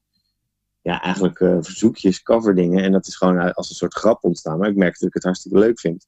ja, 0.82 1.02
eigenlijk 1.02 1.38
verzoekjes, 1.38 2.24
coverdingen. 2.24 2.84
En 2.84 2.92
dat 2.92 3.08
is 3.08 3.16
gewoon 3.16 3.54
als 3.54 3.70
een 3.70 3.76
soort 3.76 3.94
grap 3.94 4.24
ontstaan. 4.24 4.58
Maar 4.58 4.70
ik 4.70 4.76
merk 4.76 5.00
dat 5.00 5.08
ik 5.08 5.14
het 5.14 5.24
hartstikke 5.24 5.60
leuk 5.60 5.80
vind. 5.80 6.08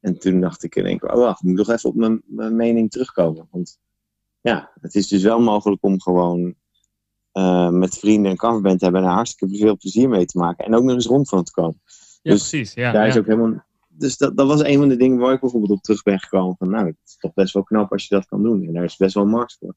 En 0.00 0.18
toen 0.18 0.40
dacht 0.40 0.62
ik 0.62 0.76
in 0.76 0.86
één 0.86 0.98
keer, 0.98 1.12
oh 1.12 1.18
wacht, 1.18 1.42
ik 1.42 1.48
moet 1.48 1.56
nog 1.56 1.70
even 1.70 1.88
op 1.88 1.94
mijn, 1.94 2.22
mijn 2.26 2.56
mening 2.56 2.90
terugkomen. 2.90 3.48
Want 3.50 3.78
ja, 4.40 4.70
het 4.80 4.94
is 4.94 5.08
dus 5.08 5.22
wel 5.22 5.40
mogelijk 5.40 5.82
om 5.82 6.00
gewoon 6.00 6.54
uh, 7.36 7.70
met 7.70 7.98
vrienden 7.98 8.30
een 8.30 8.36
coverband 8.36 8.80
hebben 8.80 9.00
en 9.00 9.06
daar 9.06 9.16
hartstikke 9.16 9.56
veel 9.56 9.76
plezier 9.76 10.08
mee 10.08 10.24
te 10.24 10.38
maken. 10.38 10.64
En 10.64 10.74
ook 10.74 10.82
nog 10.82 10.94
eens 10.94 11.06
rond 11.06 11.28
van 11.28 11.44
te 11.44 11.52
komen. 11.52 11.80
Ja, 12.22 12.32
dus 12.32 12.48
precies. 12.48 12.74
Ja, 12.74 12.92
daar 12.92 13.02
ja. 13.02 13.08
is 13.08 13.16
ook 13.16 13.26
helemaal. 13.26 13.64
Dus 13.88 14.16
dat, 14.16 14.36
dat 14.36 14.46
was 14.46 14.62
een 14.62 14.78
van 14.78 14.88
de 14.88 14.96
dingen 14.96 15.18
waar 15.18 15.32
ik 15.32 15.40
bijvoorbeeld 15.40 15.72
op 15.72 15.82
terug 15.82 16.02
ben 16.02 16.20
gekomen. 16.20 16.56
Van 16.58 16.70
nou, 16.70 16.86
het 16.86 16.96
is 17.04 17.16
toch 17.16 17.32
best 17.34 17.54
wel 17.54 17.62
knap 17.62 17.92
als 17.92 18.06
je 18.06 18.14
dat 18.14 18.26
kan 18.26 18.42
doen. 18.42 18.66
En 18.66 18.72
daar 18.72 18.84
is 18.84 18.96
best 18.96 19.14
wel 19.14 19.24
een 19.24 19.30
markt 19.30 19.56
voor. 19.60 19.74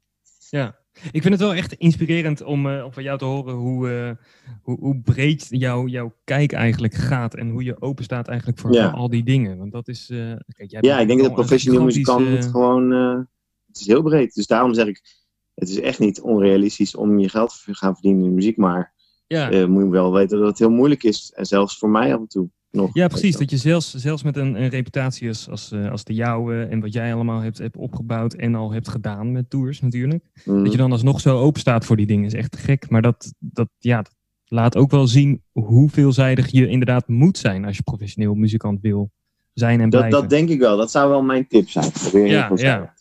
Ja, 0.50 0.76
ik 1.12 1.22
vind 1.22 1.34
het 1.34 1.40
wel 1.40 1.54
echt 1.54 1.74
inspirerend 1.74 2.44
om, 2.44 2.66
uh, 2.66 2.86
om 2.86 2.94
van 2.94 3.04
jou 3.04 3.18
te 3.18 3.26
horen 3.26 3.54
hoe, 3.54 3.90
uh, 3.90 4.12
hoe, 4.62 4.78
hoe, 4.80 5.02
breed 5.02 5.48
jouw 5.50 5.88
jouw 5.88 6.16
kijk 6.24 6.52
eigenlijk 6.52 6.94
gaat. 6.94 7.36
En 7.36 7.50
hoe 7.50 7.64
je 7.64 7.82
open 7.82 8.04
staat 8.04 8.28
eigenlijk 8.28 8.60
voor, 8.60 8.74
ja. 8.74 8.90
al 8.90 9.10
die 9.10 9.24
dingen. 9.24 9.58
Want 9.58 9.72
dat 9.72 9.88
is. 9.88 10.10
Uh, 10.10 10.34
kijk, 10.56 10.72
jij 10.72 10.80
ja, 10.82 11.00
ik 11.00 11.08
denk 11.08 11.22
dat 11.22 11.34
professioneel 11.34 11.84
muzikant 11.84 12.28
het 12.28 12.46
gewoon. 12.46 12.92
het 13.68 13.80
is 13.80 13.88
heel 13.88 14.02
breed. 14.02 14.34
Dus 14.34 14.48
daarom 14.48 14.74
zeg 14.74 14.88
ik 14.88 15.02
het 15.60 15.70
is 15.70 15.80
echt 15.80 16.00
niet 16.00 16.22
onrealistisch 16.22 16.96
om 16.96 17.20
je 17.20 17.30
geld 17.30 17.62
te 17.66 17.74
gaan 17.76 17.94
verdienen 17.94 18.26
in 18.26 18.34
muziek, 18.34 18.58
maar 18.58 18.94
ja. 19.28 19.52
uh, 19.52 19.66
moet 19.66 19.84
je 19.84 19.90
wel 19.90 20.14
weten 20.14 20.40
dat 20.40 20.48
het 20.48 20.60
heel 20.60 20.70
moeilijk 20.70 21.04
is. 21.04 21.32
En 21.36 21.46
zelfs 21.46 21.78
voor 21.78 21.90
mij 21.90 22.14
af 22.14 22.20
en 22.20 22.28
toe 22.28 22.50
nog. 22.72 22.90
Ja, 22.94 23.08
precies. 23.08 23.38
Dat 23.38 23.50
je 23.50 23.58
zelfs, 23.58 23.94
zelfs 23.94 24.24
met 24.24 24.38
een, 24.38 24.62
een 24.62 24.70
reputatie 24.70 25.28
als, 25.28 25.50
als, 25.50 25.72
uh, 25.72 25.92
als 25.92 26.04
de 26.04 26.14
jouwe 26.14 26.64
en 26.64 26.80
wat 26.80 26.94
jij 26.94 27.14
allemaal 27.14 27.40
hebt, 27.40 27.58
hebt 27.58 27.78
opgebouwd 27.78 28.34
en 28.34 28.56
al 28.56 28.72
hebt 28.72 28.88
gedaan 28.88 29.32
met 29.32 29.50
tours 29.50 29.82
natuurlijk. 29.82 30.26
Mm. 30.46 30.64
Dat 30.64 30.72
je 30.72 30.78
dan 30.78 30.92
alsnog 30.92 31.22
zo 31.22 31.40
open 31.40 31.60
staat 31.60 31.86
voor 31.86 31.96
die 31.96 32.06
dingen 32.06 32.26
is 32.26 32.34
echt 32.34 32.58
gek. 32.58 32.90
Maar 32.90 33.02
dat, 33.02 33.34
dat, 33.40 33.70
ja, 33.78 34.02
dat 34.02 34.16
laat 34.46 34.76
ook 34.76 34.92
wel 34.92 35.08
zien 35.08 35.44
hoe 35.52 35.90
veelzijdig 35.90 36.52
je 36.52 36.68
inderdaad 36.68 37.08
moet 37.08 37.38
zijn 37.38 37.66
als 37.66 37.78
je 37.78 37.84
professioneel 37.84 38.34
muzikant 38.34 38.82
wil 38.82 39.12
zijn 39.54 39.82
en 39.82 39.90
blijven. 39.90 40.12
Dat, 40.12 40.22
dat 40.22 40.30
denk 40.30 40.50
ik 40.50 40.60
wel. 40.60 40.78
Dat 40.78 40.92
zou 40.92 41.10
wel 41.10 41.22
mijn 41.22 41.48
tip 41.48 41.70
zijn. 41.70 41.92
Ja, 42.28 42.52
ja. 42.56 42.94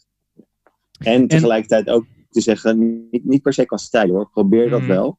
En 0.99 1.29
tegelijkertijd 1.29 1.91
ook 1.91 2.07
te 2.39 2.45
zeggen, 2.45 3.09
niet, 3.11 3.25
niet 3.25 3.43
per 3.43 3.53
se 3.53 3.65
qua 3.65 3.77
stijl 3.77 4.09
hoor, 4.09 4.31
probeer 4.31 4.71
dat 4.71 4.81
Mhm. 4.81 4.89
wel. 4.89 5.19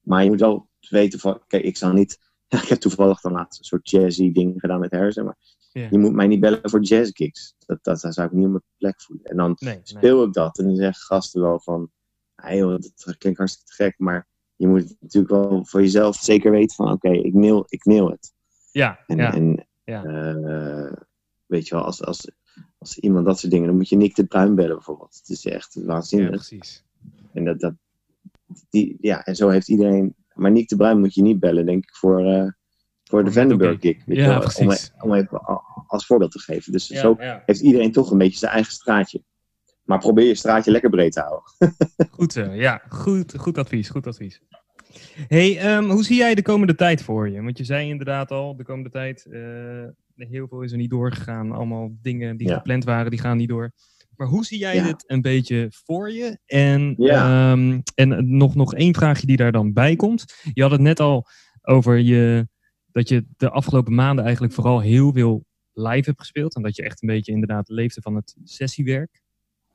Maar 0.00 0.22
je 0.24 0.30
moet 0.30 0.40
wel 0.40 0.68
weten 0.88 1.18
van, 1.18 1.40
kijk, 1.46 1.62
ik 1.64 1.76
zal 1.76 1.92
niet, 1.92 2.18
ik 2.62 2.68
heb 2.68 2.78
toevallig 2.78 3.20
dan 3.20 3.32
laatst 3.32 3.58
een 3.58 3.64
soort 3.64 3.90
jazzy 3.90 4.32
ding 4.32 4.60
gedaan 4.60 4.80
met 4.80 4.90
Harrison, 4.90 5.24
maar 5.24 5.36
je 5.72 5.98
moet 5.98 6.12
mij 6.12 6.26
niet 6.26 6.40
bellen 6.40 6.70
voor 6.70 6.82
jazzgigs. 6.82 7.54
Dat, 7.66 7.78
dat, 7.82 8.00
dat 8.00 8.14
zou 8.14 8.26
ik 8.26 8.32
niet 8.32 8.44
op 8.44 8.50
mijn 8.50 8.62
plek 8.76 9.00
voelen. 9.02 9.24
En 9.24 9.36
dan 9.36 9.56
Nee, 9.58 9.74
nee. 9.74 9.80
speel 9.84 10.22
ik 10.24 10.32
dat 10.32 10.58
en 10.58 10.64
dan 10.64 10.76
zeggen 10.76 11.02
gasten 11.04 11.40
wel 11.42 11.60
van, 11.60 11.90
ah, 12.34 12.54
joh, 12.56 12.78
dat 13.04 13.16
klinkt 13.18 13.38
hartstikke 13.38 13.72
gek, 13.72 13.94
maar 13.98 14.28
je 14.56 14.66
moet 14.66 14.96
natuurlijk 15.00 15.32
wel 15.32 15.64
voor 15.64 15.80
jezelf 15.80 16.16
zeker 16.16 16.50
weten 16.50 16.76
van, 16.76 16.92
oké, 16.92 17.10
ik, 17.10 17.34
nail, 17.34 17.64
ik 17.68 17.84
nail 17.84 18.10
het. 18.10 18.32
Ja, 18.72 18.98
En, 19.06 19.16
ja. 19.16 19.34
en 19.34 19.66
Ja. 19.84 20.04
eh, 20.04 20.92
weet 21.46 21.68
je 21.68 21.74
wel, 21.74 21.84
als, 21.84 22.04
als, 22.04 22.30
als 22.78 22.98
iemand 22.98 23.26
dat 23.26 23.38
soort 23.38 23.52
dingen, 23.52 23.66
dan 23.66 23.76
moet 23.76 23.88
je 23.88 23.96
Nick 23.96 24.14
de 24.14 24.24
Bruin 24.24 24.54
bellen 24.54 24.74
bijvoorbeeld. 24.74 25.16
Het 25.18 25.28
is 25.28 25.46
echt 25.46 25.74
ja, 25.74 25.84
waanzinnig. 25.84 26.30
precies. 26.30 26.84
En 27.32 27.44
dat, 27.44 27.60
dat, 27.60 27.74
die, 28.70 28.96
ja, 29.00 29.24
en 29.24 29.36
zo 29.36 29.48
heeft 29.48 29.68
iedereen. 29.68 30.14
Maar 30.34 30.50
Nick 30.50 30.68
de 30.68 30.76
Bruin 30.76 30.98
moet 31.00 31.14
je 31.14 31.22
niet 31.22 31.40
bellen, 31.40 31.66
denk 31.66 31.84
ik, 31.84 31.94
voor, 31.96 32.18
eh, 32.18 32.50
voor 33.04 33.24
de 33.24 33.30
Voor 33.30 33.32
Vandenberg 33.32 33.80
gig. 33.80 34.02
Ja, 34.06 34.26
wel, 34.26 34.34
Om, 34.34 34.40
precies. 34.40 34.92
om 35.00 35.14
even 35.14 35.40
als 35.86 36.06
voorbeeld 36.06 36.30
te 36.32 36.38
geven. 36.38 36.72
Dus 36.72 36.88
Ja, 36.88 37.00
zo 37.00 37.14
ja. 37.18 37.42
heeft 37.46 37.60
iedereen 37.60 37.92
toch 37.92 38.10
een 38.10 38.18
beetje 38.18 38.38
zijn 38.38 38.52
eigen 38.52 38.72
straatje. 38.72 39.22
Maar 39.84 39.98
probeer 39.98 40.26
je 40.26 40.34
straatje 40.34 40.70
lekker 40.70 40.90
breed 40.90 41.12
te 41.12 41.20
houden. 41.20 41.52
Goed 42.16 42.32
zo, 42.32 42.52
ja. 42.52 42.82
Goed, 42.88 43.34
goed 43.38 43.58
advies, 43.58 43.88
goed 43.88 44.06
advies. 44.06 44.42
Hey, 45.28 45.58
ehm, 45.58 45.84
hoe 45.84 46.04
zie 46.04 46.16
jij 46.16 46.34
de 46.34 46.42
komende 46.42 46.74
tijd 46.74 47.02
voor 47.02 47.28
je? 47.28 47.42
Want 47.42 47.58
je 47.58 47.64
zei 47.64 47.88
inderdaad 47.88 48.30
al, 48.30 48.56
de 48.56 48.64
komende 48.64 48.90
tijd, 48.90 49.26
eh, 49.30 49.84
heel 50.16 50.48
veel 50.48 50.60
is 50.62 50.72
er 50.72 50.78
niet 50.78 50.90
doorgegaan. 50.90 51.52
Allemaal 51.52 51.90
dingen 52.02 52.36
die 52.36 52.48
Ja. 52.48 52.54
gepland 52.56 52.84
waren, 52.84 53.10
die 53.10 53.20
gaan 53.20 53.36
niet 53.36 53.48
door. 53.48 53.72
Maar 54.16 54.26
hoe 54.28 54.44
zie 54.44 54.58
jij 54.58 54.74
Ja. 54.74 54.82
dit 54.82 55.04
een 55.06 55.20
beetje 55.20 55.68
voor 55.84 56.12
je? 56.12 56.38
En, 56.46 56.94
Ja. 56.98 57.52
ehm, 57.52 57.80
en 57.94 58.36
nog, 58.36 58.54
nog 58.54 58.74
één 58.74 58.94
vraagje 58.94 59.26
die 59.26 59.36
daar 59.36 59.52
dan 59.52 59.72
bij 59.72 59.96
komt. 59.96 60.24
Je 60.52 60.62
had 60.62 60.70
het 60.70 60.80
net 60.80 61.00
al 61.00 61.26
over 61.62 61.98
je, 61.98 62.48
dat 62.92 63.08
je 63.08 63.24
de 63.36 63.50
afgelopen 63.50 63.94
maanden 63.94 64.24
eigenlijk 64.24 64.54
vooral 64.54 64.80
heel 64.80 65.12
veel 65.12 65.44
live 65.72 66.08
hebt 66.08 66.20
gespeeld. 66.20 66.54
En 66.54 66.62
dat 66.62 66.76
je 66.76 66.82
echt 66.82 67.02
een 67.02 67.08
beetje 67.08 67.32
inderdaad 67.32 67.68
leefde 67.68 68.00
van 68.00 68.14
het 68.14 68.36
sessiewerk. 68.44 69.19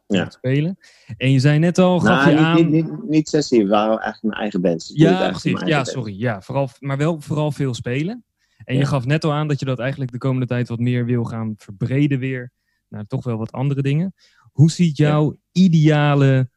Ja. 0.08 0.30
Spelen. 0.30 0.78
En 1.18 1.32
je 1.32 1.40
zei 1.40 1.60
net 1.60 1.78
al, 1.78 2.00
gaf 2.00 2.26
Nou, 2.26 2.30
je 2.30 2.36
niet, 2.36 2.46
aan... 2.46 2.56
niet, 2.56 2.70
niet, 2.70 3.10
niet 3.10 3.30
sessie, 3.30 3.64
we 3.64 3.70
waren 3.70 4.00
eigenlijk 4.00 4.22
mijn 4.22 4.42
eigen 4.42 4.62
doe 4.62 4.72
het 4.72 4.92
Ja, 4.94 5.30
precies. 5.30 5.60
Ja, 5.60 5.76
band. 5.76 5.88
sorry. 5.88 6.20
Ja, 6.20 6.42
vooral, 6.42 6.70
maar 6.80 6.98
wel 6.98 7.22
vooral 7.22 7.52
veel 7.52 7.74
spelen. 7.74 8.24
En 8.64 8.78
je 8.78 8.86
gaf 8.86 9.06
net 9.06 9.24
al 9.24 9.34
aan 9.34 9.48
dat 9.48 9.60
je 9.60 9.66
dat 9.66 9.80
eigenlijk 9.80 10.12
de 10.12 10.18
komende 10.18 10.46
tijd 10.46 10.68
wat 10.68 10.80
meer 10.80 11.06
wil 11.06 11.24
gaan 11.24 11.54
verbreden 11.58 12.20
weer. 12.20 12.52
Naar 12.90 13.06
toch 13.06 13.24
wel 13.24 13.38
wat 13.38 13.52
andere 13.52 13.82
dingen. 13.82 14.14
Hoe 14.52 14.72
ziet 14.72 14.98
jouw 14.98 15.38
ideale 15.52 16.50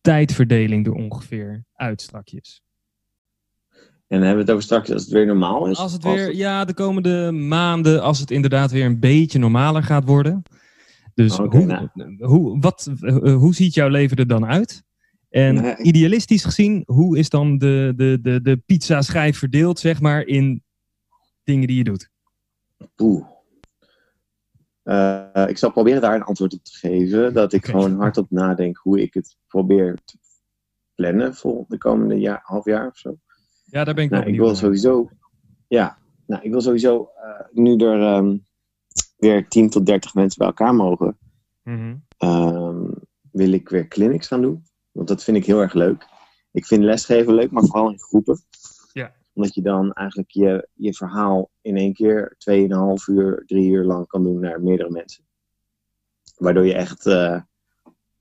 tijdverdeling 0.00 0.86
er 0.86 0.92
ongeveer 0.92 1.64
uit 1.74 2.02
strakjes? 2.02 2.62
En 4.08 4.18
dan 4.18 4.26
hebben 4.26 4.36
we 4.36 4.42
het 4.42 4.50
over 4.50 4.62
straks 4.62 4.90
als 4.92 5.02
het 5.02 5.12
weer 5.12 5.26
normaal 5.26 5.66
is. 5.66 5.78
Als 5.78 5.92
het 5.92 6.04
weer, 6.04 6.34
ja, 6.34 6.64
de 6.64 6.74
komende 6.74 7.32
maanden, 7.32 8.02
als 8.02 8.18
het 8.18 8.30
inderdaad 8.30 8.70
weer 8.70 8.84
een 8.84 9.00
beetje 9.00 9.38
normaler 9.38 9.82
gaat 9.82 10.04
worden. 10.04 10.42
Dus 11.16 11.36
hoe, 11.36 11.64
nou. 11.64 12.24
hoe, 12.24 12.60
wat, 12.60 12.90
eh, 13.00 13.34
hoe 13.34 13.54
ziet 13.54 13.74
jouw 13.74 13.88
leven 13.88 14.16
er 14.16 14.26
dan 14.26 14.46
uit? 14.46 14.84
En 15.28 15.86
idealistisch 15.86 16.44
gezien, 16.44 16.82
hoe 16.86 17.18
is 17.18 17.28
dan 17.28 17.58
de, 17.58 17.92
de, 17.96 18.18
de, 18.22 18.42
de 18.42 18.56
pizza 18.56 19.02
schijf 19.02 19.38
verdeeld, 19.38 19.78
zeg 19.78 20.00
maar, 20.00 20.26
in 20.26 20.62
dingen 21.44 21.66
die 21.66 21.76
je 21.76 21.84
doet? 21.84 22.10
Oeh. 22.98 23.26
Eh, 24.82 25.48
ik 25.48 25.58
zal 25.58 25.70
proberen 25.70 26.00
daar 26.00 26.14
een 26.14 26.22
antwoord 26.22 26.54
op 26.54 26.64
te 26.64 26.76
geven. 26.78 27.34
Dat 27.34 27.52
ik 27.52 27.66
gewoon 27.66 27.98
hardop 28.00 28.30
nadenk 28.30 28.76
hoe 28.76 29.00
ik 29.00 29.14
het 29.14 29.36
probeer 29.46 29.98
te 30.04 30.18
plannen 30.94 31.34
voor 31.34 31.64
de 31.68 31.78
komende 31.78 32.18
jaar, 32.18 32.40
half 32.42 32.64
jaar 32.64 32.86
of 32.86 32.96
zo. 32.96 33.18
Ja, 33.64 33.84
daar 33.84 33.94
ben 33.94 34.04
ik 34.04 34.10
Nou, 34.10 34.26
ik 34.26 34.36
wil 34.36 34.54
sowieso. 34.54 35.10
Ja, 35.68 35.98
nou, 36.26 36.42
ik 36.42 36.50
wil 36.50 36.60
sowieso. 36.60 37.10
eh, 37.22 37.46
nu 37.52 37.76
er 37.76 38.02
ehm, 38.02 38.36
weer 39.16 39.48
10 39.48 39.70
tot 39.70 39.86
30 39.86 40.14
mensen 40.14 40.38
bij 40.38 40.46
elkaar 40.46 40.74
mogen. 40.74 41.18
Mhm. 41.62 41.96
ehm, 42.18 42.84
wil 43.32 43.52
ik 43.52 43.68
weer 43.68 43.88
clinics 43.88 44.26
gaan 44.26 44.42
doen. 44.42 44.64
Want 44.92 45.08
dat 45.08 45.24
vind 45.24 45.36
ik 45.36 45.46
heel 45.46 45.60
erg 45.60 45.72
leuk. 45.74 46.06
Ik 46.52 46.66
vind 46.66 46.82
lesgeven 46.82 47.34
leuk, 47.34 47.50
maar 47.50 47.64
vooral 47.64 47.90
in 47.90 47.98
groepen. 48.00 48.40
Ja. 48.92 49.14
Omdat 49.32 49.54
je 49.54 49.62
dan 49.62 49.92
eigenlijk 49.92 50.30
je, 50.30 50.68
je 50.74 50.94
verhaal 50.94 51.50
in 51.60 51.76
één 51.76 51.92
keer 51.92 52.36
2,5 52.38 53.06
uur, 53.06 53.42
3 53.46 53.70
uur 53.70 53.84
lang 53.84 54.06
kan 54.06 54.22
doen 54.22 54.40
naar 54.40 54.62
meerdere 54.62 54.90
mensen. 54.90 55.24
Waardoor 56.36 56.66
je 56.66 56.74
echt. 56.74 57.06
eh, 57.06 57.40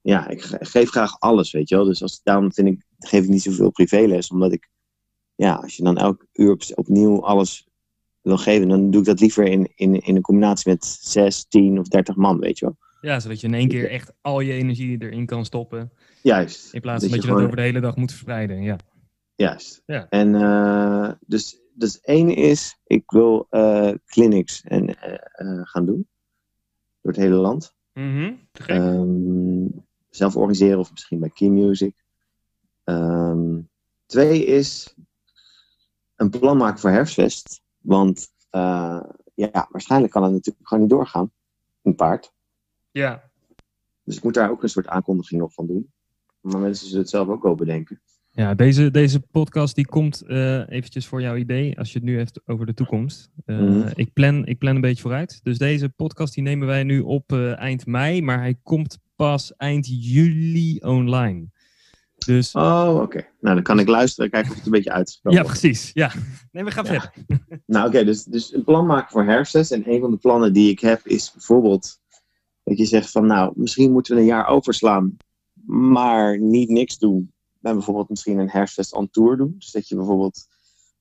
ja, 0.01 0.27
ik 0.27 0.41
ge- 0.41 0.65
geef 0.65 0.89
graag 0.89 1.19
alles, 1.19 1.51
weet 1.51 1.69
je 1.69 1.75
wel. 1.75 1.85
Dus 1.85 2.01
als, 2.01 2.21
daarom 2.23 2.53
vind 2.53 2.67
ik, 2.67 2.85
geef 2.99 3.23
ik 3.23 3.29
niet 3.29 3.41
zoveel 3.41 3.71
privéles. 3.71 4.29
Omdat 4.31 4.51
ik. 4.51 4.69
Ja, 5.35 5.53
als 5.55 5.75
je 5.77 5.83
dan 5.83 5.97
elk 5.97 6.25
uur 6.33 6.51
op, 6.51 6.61
opnieuw 6.75 7.23
alles 7.25 7.67
wil 8.25 8.37
geven, 8.37 8.67
dan 8.67 8.91
doe 8.91 8.99
ik 9.01 9.07
dat 9.07 9.19
liever 9.19 9.43
in, 9.45 9.71
in, 9.75 9.99
in 10.01 10.15
een 10.15 10.21
combinatie 10.21 10.71
met 10.71 10.85
6, 10.85 11.45
10 11.45 11.79
of 11.79 11.87
30 11.87 12.15
man, 12.15 12.39
weet 12.39 12.59
je 12.59 12.65
wel. 12.65 12.77
Ja, 13.01 13.19
zodat 13.19 13.41
je 13.41 13.47
in 13.47 13.53
één 13.53 13.67
keer 13.67 13.89
echt 13.89 14.13
al 14.21 14.39
je 14.39 14.53
energie 14.53 15.01
erin 15.01 15.25
kan 15.25 15.45
stoppen. 15.45 15.91
Juist. 16.21 16.73
In 16.73 16.81
plaats 16.81 17.03
van 17.03 17.11
dat 17.13 17.21
je, 17.21 17.27
gewoon- 17.27 17.37
dat 17.41 17.45
over 17.51 17.61
de 17.61 17.67
hele 17.67 17.79
dag 17.79 17.95
moet 17.95 18.11
verspreiden. 18.11 18.61
Ja. 18.61 18.77
Juist. 19.35 19.81
Ja. 19.85 20.09
En 20.09 20.35
eh, 20.35 21.11
dus, 21.25 21.59
dus 21.73 22.01
één 22.01 22.35
is, 22.35 22.79
ik 22.83 23.11
wil 23.11 23.47
eh, 23.49 23.91
clinics 24.05 24.61
en, 24.63 25.01
eh, 25.01 25.59
gaan 25.63 25.85
doen. 25.85 26.07
Door 27.01 27.11
het 27.13 27.21
hele 27.21 27.35
land. 27.35 27.73
Gek. 27.93 28.67
Ehm, 28.67 29.67
zelf 30.09 30.35
organiseren 30.35 30.79
of 30.79 30.91
misschien 30.91 31.19
bij 31.19 31.29
Key 31.29 31.47
Music. 31.49 31.93
Ehm, 32.83 33.59
twee 34.05 34.45
is 34.45 34.95
een 36.15 36.29
plan 36.29 36.57
maken 36.57 36.79
voor 36.79 36.89
herfstfest. 36.89 37.61
Want 37.85 38.27
uh, 38.51 39.03
ja, 39.33 39.67
waarschijnlijk 39.69 40.13
kan 40.13 40.23
het 40.23 40.31
natuurlijk 40.31 40.67
gewoon 40.67 40.83
niet 40.83 40.93
doorgaan. 40.93 41.31
Een 41.81 41.95
paard. 41.95 42.33
Ja. 42.91 43.31
Dus 44.03 44.17
ik 44.17 44.23
moet 44.23 44.33
daar 44.33 44.49
ook 44.49 44.63
een 44.63 44.69
soort 44.69 44.87
aankondiging 44.87 45.41
op 45.41 45.53
van 45.53 45.67
doen. 45.67 45.91
Maar 46.41 46.61
mensen 46.61 46.85
zullen 46.85 47.01
het 47.01 47.09
zelf 47.09 47.27
ook 47.27 47.43
wel 47.43 47.55
bedenken. 47.55 48.01
Ja, 48.31 48.53
deze, 48.53 48.91
deze 48.91 49.19
podcast 49.19 49.75
die 49.75 49.85
komt 49.85 50.23
uh, 50.27 50.69
eventjes 50.69 51.07
voor 51.07 51.21
jouw 51.21 51.35
idee, 51.35 51.77
als 51.77 51.91
je 51.91 51.97
het 51.97 52.07
nu 52.07 52.17
hebt 52.17 52.41
over 52.45 52.65
de 52.65 52.73
toekomst. 52.73 53.29
Uh, 53.45 53.59
mm. 53.59 53.91
ik, 53.93 54.13
plan, 54.13 54.45
ik 54.45 54.57
plan 54.57 54.75
een 54.75 54.81
beetje 54.81 55.01
vooruit. 55.01 55.39
Dus 55.43 55.57
deze 55.57 55.89
podcast 55.89 56.33
die 56.33 56.43
nemen 56.43 56.67
wij 56.67 56.83
nu 56.83 56.99
op 56.99 57.31
uh, 57.31 57.57
eind 57.57 57.85
mei, 57.85 58.21
maar 58.21 58.39
hij 58.39 58.55
komt 58.63 58.99
pas 59.15 59.55
eind 59.55 59.87
juli 59.87 60.79
online. 60.79 61.47
Dus... 62.25 62.51
Oh, 62.51 62.99
oké. 63.01 63.27
Nou, 63.39 63.55
dan 63.55 63.63
kan 63.63 63.79
ik 63.79 63.87
luisteren 63.87 64.25
en 64.25 64.31
kijken 64.31 64.51
of 64.51 64.57
het 64.57 64.65
een 64.65 64.71
beetje 64.71 64.91
uitgesproken 64.91 65.39
Ja, 65.39 65.45
precies. 65.45 65.91
Ja. 65.93 66.11
Nee, 66.51 66.63
we 66.63 66.71
gaan 66.71 66.85
ja. 66.85 66.91
verder. 66.91 67.13
nou, 67.65 67.87
oké. 67.87 68.03
dus, 68.03 68.23
dus 68.23 68.53
een 68.53 68.63
plan 68.63 68.85
maken 68.85 69.11
voor 69.11 69.23
herfst. 69.23 69.71
En 69.71 69.91
een 69.91 69.99
van 69.99 70.11
de 70.11 70.17
plannen 70.17 70.53
die 70.53 70.71
ik 70.71 70.79
heb 70.79 71.07
is 71.07 71.31
bijvoorbeeld 71.31 71.99
dat 72.63 72.77
je 72.77 72.85
zegt 72.85 73.11
van, 73.11 73.25
nou, 73.25 73.53
misschien 73.55 73.91
moeten 73.91 74.15
we 74.15 74.21
een 74.21 74.27
jaar 74.27 74.47
overslaan, 74.47 75.17
maar 75.65 76.39
niet 76.39 76.69
niks 76.69 76.97
doen 76.97 77.33
ben 77.65 77.73
bijvoorbeeld 77.73 78.09
misschien 78.09 78.37
een 78.37 78.49
herfstfest 78.49 78.93
on 78.93 79.09
tour 79.09 79.37
doen. 79.37 79.55
Dus 79.57 79.71
dat 79.71 79.87
je 79.87 79.95
bijvoorbeeld 79.95 80.47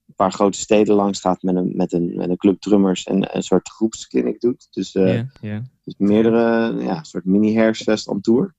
een 0.07 0.15
paar 0.15 0.31
grote 0.31 0.57
steden 0.57 0.95
langs 0.95 1.19
gaat 1.19 1.41
met 1.41 1.55
een, 1.55 1.71
met 1.75 1.93
een, 1.93 2.15
met 2.15 2.29
een 2.29 2.37
club 2.37 2.59
drummers 2.59 3.03
en 3.03 3.35
een 3.35 3.43
soort 3.43 3.69
groepskliniek 3.69 4.41
doet. 4.41 4.67
Dus, 4.71 4.95
uh, 4.95 5.13
yeah, 5.13 5.27
yeah. 5.41 5.63
dus 5.83 5.93
meerdere, 5.97 6.75
ja, 6.83 6.97
een 6.97 7.05
soort 7.05 7.25
mini 7.25 7.53
herfstfest 7.53 8.07
on 8.07 8.21
tour. 8.21 8.55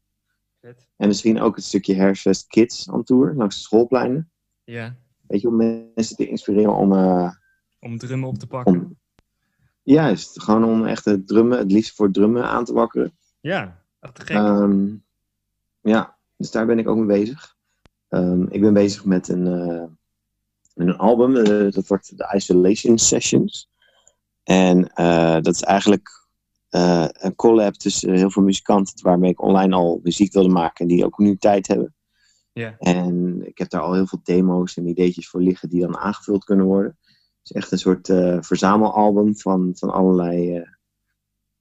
Vet. 0.66 0.87
En 0.96 1.09
misschien 1.09 1.40
ook 1.40 1.57
het 1.57 1.64
stukje 1.64 1.94
herfstfest 1.94 2.46
kids 2.46 2.88
on 2.88 3.05
tour 3.05 3.35
langs 3.35 3.57
de 3.57 3.62
schoolpleinen. 3.62 4.31
Ja. 4.64 4.96
Weet 5.26 5.40
je, 5.40 5.48
om 5.48 5.57
mensen 5.57 6.16
te 6.16 6.29
inspireren 6.29 6.74
om... 6.74 6.92
Uh, 6.92 7.31
om 7.81 7.98
drummen 7.98 8.29
op 8.29 8.38
te 8.38 8.46
pakken. 8.46 8.74
Om, 8.74 8.98
juist, 9.83 10.42
gewoon 10.42 10.64
om 10.64 10.87
echt 10.87 11.05
het 11.05 11.26
drummen, 11.26 11.59
het 11.59 11.72
liefst 11.72 11.96
voor 11.96 12.11
drummen 12.11 12.44
aan 12.44 12.64
te 12.64 12.72
wakkeren. 12.72 13.16
Ja, 13.40 13.83
te 14.12 14.24
gek. 14.24 14.37
Um, 14.37 15.05
ja, 15.81 16.16
dus 16.37 16.50
daar 16.50 16.66
ben 16.66 16.79
ik 16.79 16.88
ook 16.88 16.96
mee 16.96 17.18
bezig. 17.18 17.57
Um, 18.09 18.48
ik 18.50 18.61
ben 18.61 18.72
bezig 18.72 19.05
met 19.05 19.29
een, 19.29 19.46
uh, 19.46 19.85
met 20.74 20.87
een 20.88 20.98
album, 20.98 21.37
uh, 21.37 21.72
dat 21.72 21.87
wordt 21.87 22.18
de 22.18 22.33
Isolation 22.35 22.98
Sessions. 22.98 23.70
En 24.42 24.83
dat 25.42 25.55
is 25.55 25.62
eigenlijk 25.62 26.25
een 26.70 27.35
collab 27.35 27.74
tussen 27.74 28.14
heel 28.14 28.31
veel 28.31 28.42
muzikanten 28.42 29.05
waarmee 29.05 29.31
ik 29.31 29.42
online 29.42 29.74
al 29.74 30.00
muziek 30.02 30.33
wilde 30.33 30.48
maken 30.48 30.88
en 30.88 30.96
die 30.96 31.05
ook 31.05 31.18
nu 31.18 31.37
tijd 31.37 31.66
hebben. 31.66 31.94
Yeah. 32.52 32.74
En 32.79 33.40
ik 33.46 33.59
heb 33.59 33.70
daar 33.70 33.81
al 33.81 33.92
heel 33.92 34.07
veel 34.07 34.20
demo's 34.22 34.76
en 34.76 34.87
ideetjes 34.87 35.29
voor 35.29 35.40
liggen 35.40 35.68
die 35.68 35.81
dan 35.81 35.96
aangevuld 35.96 36.44
kunnen 36.44 36.66
worden. 36.66 36.98
Het 37.38 37.50
is 37.50 37.52
echt 37.52 37.72
een 37.72 37.79
soort 37.79 38.07
verzamelalbum 38.46 39.37
van, 39.37 39.72
van 39.74 39.90
allerlei 39.90 40.64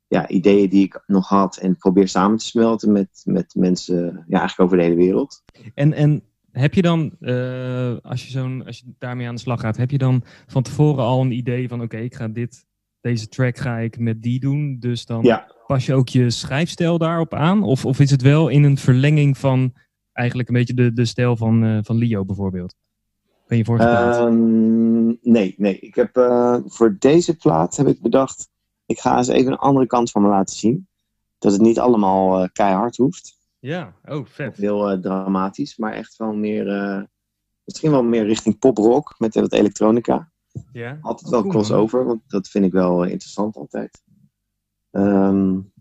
ja, 0.07 0.27
ideeën 0.27 0.69
die 0.69 0.83
ik 0.83 1.03
nog 1.05 1.27
had 1.27 1.57
en 1.57 1.77
probeer 1.77 2.07
samen 2.07 2.37
te 2.37 2.45
smelten 2.45 2.91
met, 2.91 3.21
met 3.23 3.55
mensen 3.55 4.25
ja, 4.27 4.39
eigenlijk 4.39 4.59
over 4.59 4.77
de 4.77 4.83
hele 4.83 4.95
wereld. 4.95 5.43
En, 5.73 5.93
en 5.93 6.23
heb 6.51 6.73
je 6.73 6.81
dan, 6.81 7.17
als, 8.03 8.25
je 8.25 8.31
zo'n, 8.31 8.65
als 8.65 8.79
je 8.79 8.85
daarmee 8.97 9.27
aan 9.27 9.35
de 9.35 9.41
slag 9.41 9.59
gaat, 9.59 9.77
heb 9.77 9.91
je 9.91 9.97
dan 9.97 10.23
van 10.47 10.63
tevoren 10.63 11.03
al 11.03 11.21
een 11.21 11.31
idee 11.31 11.67
van 11.67 11.81
oké, 11.81 11.97
ik 11.97 12.15
ga 12.15 12.27
dit, 12.27 12.65
deze 13.05 13.27
track 13.27 13.57
ga 13.57 13.77
ik 13.77 13.99
met 13.99 14.21
die 14.21 14.39
doen. 14.39 14.77
Dus 14.79 15.05
dan 15.05 15.23
ja. 15.23 15.51
pas 15.67 15.85
je 15.85 15.93
ook 15.93 16.09
je 16.09 16.29
schrijfstijl 16.29 16.97
daarop 16.97 17.33
aan? 17.33 17.63
Of, 17.63 17.85
of 17.85 17.99
is 17.99 18.11
het 18.11 18.21
wel 18.21 18.47
in 18.47 18.63
een 18.63 18.77
verlenging 18.77 19.37
van 19.37 19.73
eigenlijk 20.13 20.49
een 20.49 20.55
beetje 20.55 20.73
de, 20.73 20.93
de 20.93 21.05
stijl 21.05 21.37
van, 21.37 21.63
uh, 21.63 21.79
van 21.81 21.95
Leo 21.95 22.25
bijvoorbeeld? 22.25 22.75
Ben 23.47 23.57
je 23.57 23.63
plaat? 23.63 24.25
Um, 24.25 25.17
nee, 25.21 25.55
nee. 25.57 25.79
Ik 25.79 25.95
heb 25.95 26.17
uh, 26.17 26.57
voor 26.65 26.95
deze 26.99 27.35
plaat 27.35 27.77
heb 27.77 27.87
ik 27.87 28.01
bedacht, 28.01 28.49
ik 28.85 28.99
ga 28.99 29.17
eens 29.17 29.27
even 29.27 29.51
een 29.51 29.57
andere 29.57 29.87
kant 29.87 30.11
van 30.11 30.21
me 30.21 30.27
laten 30.27 30.55
zien. 30.55 30.87
Dat 31.39 31.51
het 31.51 31.61
niet 31.61 31.79
allemaal 31.79 32.49
keihard 32.49 32.97
hoeft. 32.97 33.39
Ja, 33.59 33.93
oh 34.05 34.25
vet. 34.25 34.57
Heel 34.57 34.91
uh, 34.91 35.01
dramatisch, 35.01 35.77
maar 35.77 35.93
echt 35.93 36.17
wel 36.17 36.33
meer, 36.33 36.65
misschien 37.63 37.91
wel 37.91 38.03
meer 38.03 38.25
richting 38.25 38.59
poprock 38.59 39.15
met 39.17 39.35
wat 39.35 39.53
elektronica. 39.53 40.29
Ja. 40.71 40.97
Altijd 41.01 41.29
wel 41.29 41.39
oh, 41.39 41.45
cool, 41.45 41.55
crossover, 41.55 42.05
want 42.05 42.21
dat 42.27 42.47
vind 42.47 42.65
ik 42.65 42.71
wel 42.71 43.03
interessant 43.03 43.55
altijd. 43.55 44.03
Um, 44.91 45.73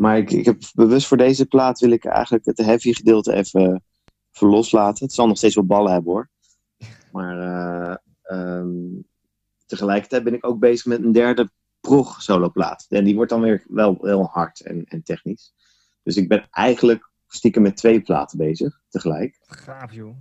maar 0.00 0.18
ik, 0.18 0.30
ik 0.30 0.44
heb 0.44 0.62
bewust 0.74 1.06
voor 1.06 1.16
deze 1.16 1.46
plaat 1.46 1.80
wil 1.80 1.90
ik 1.90 2.04
eigenlijk 2.04 2.44
het 2.44 2.58
heavy 2.58 2.92
gedeelte 2.92 3.34
even, 3.34 3.82
even 4.32 4.48
loslaten. 4.48 5.04
Het 5.04 5.14
zal 5.14 5.26
nog 5.26 5.36
steeds 5.36 5.54
wel 5.54 5.64
ballen 5.64 5.92
hebben 5.92 6.12
hoor. 6.12 6.28
Maar 7.12 7.38
uh, 7.38 7.96
um, 8.38 9.04
tegelijkertijd 9.66 10.24
ben 10.24 10.34
ik 10.34 10.46
ook 10.46 10.58
bezig 10.58 10.86
met 10.86 11.02
een 11.02 11.12
derde 11.12 11.50
prog 11.80 12.22
soloplaat. 12.22 12.86
En 12.88 13.04
die 13.04 13.14
wordt 13.14 13.30
dan 13.30 13.40
weer 13.40 13.64
wel 13.68 13.98
heel 14.00 14.24
hard 14.24 14.60
en, 14.60 14.84
en 14.84 15.02
technisch. 15.02 15.54
Dus 16.02 16.16
ik 16.16 16.28
ben 16.28 16.46
eigenlijk 16.50 17.10
stiekem 17.26 17.62
met 17.62 17.76
twee 17.76 18.00
platen 18.00 18.38
bezig 18.38 18.80
tegelijk. 18.88 19.38
Gaaf 19.42 19.92
joh. 19.92 20.16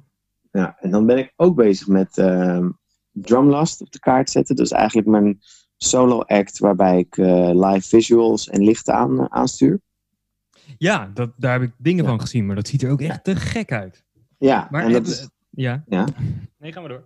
Ja, 0.52 0.78
en 0.80 0.92
dan 0.92 1.06
ben 1.06 1.18
ik 1.18 1.34
ook 1.36 1.56
bezig 1.56 1.88
met 1.88 2.18
uh, 2.18 2.70
Drumlast 3.12 3.82
op 3.82 3.92
de 3.92 4.00
kaart 4.00 4.30
zetten. 4.30 4.56
Dus 4.56 4.72
eigenlijk 4.72 5.08
mijn 5.08 5.40
solo 5.78 6.20
act 6.20 6.60
waarbij 6.60 7.00
ik 7.00 7.18
uh, 7.18 7.50
live 7.54 7.88
visuals 7.88 8.50
en 8.50 8.64
lichten 8.64 8.94
aan, 8.94 9.20
uh, 9.20 9.26
aanstuur. 9.30 9.82
Ja, 10.78 11.12
dat, 11.14 11.32
daar 11.38 11.52
heb 11.52 11.70
ik 11.70 11.76
dingen 11.78 12.04
ja. 12.04 12.10
van 12.10 12.22
gezien, 12.22 12.46
maar 12.46 12.56
dat 12.56 12.68
ziet 12.68 12.84
er 12.84 12.92
ook 12.92 13.02
echt 13.02 13.24
te 13.24 13.36
gek 13.36 13.72
uit. 13.72 14.06
Ja, 14.38 14.68
maar 14.72 14.84
en 14.84 14.92
dat 14.92 15.08
is, 15.08 15.30
ja. 15.50 15.84
ja. 15.88 16.08
Nee, 16.58 16.72
gaan 16.72 16.84
we 16.84 16.90
door. 16.90 17.06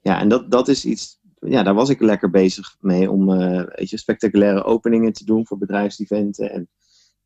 Ja, 0.00 0.20
en 0.20 0.28
dat, 0.28 0.50
dat 0.50 0.68
is 0.68 0.84
iets, 0.84 1.20
ja, 1.38 1.62
daar 1.62 1.74
was 1.74 1.88
ik 1.88 2.00
lekker 2.00 2.30
bezig 2.30 2.76
mee 2.80 3.10
om 3.10 3.30
uh, 3.30 3.62
weet 3.74 3.90
je, 3.90 3.96
spectaculaire 3.96 4.64
openingen 4.64 5.12
te 5.12 5.24
doen 5.24 5.46
voor 5.46 5.58
bedrijfseventen 5.58 6.50
en 6.50 6.68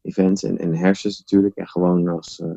events 0.02 0.42
en, 0.42 0.58
en 0.58 0.74
hersens 0.74 1.18
natuurlijk. 1.18 1.56
En 1.56 1.68
gewoon 1.68 2.08
als, 2.08 2.38
uh, 2.38 2.50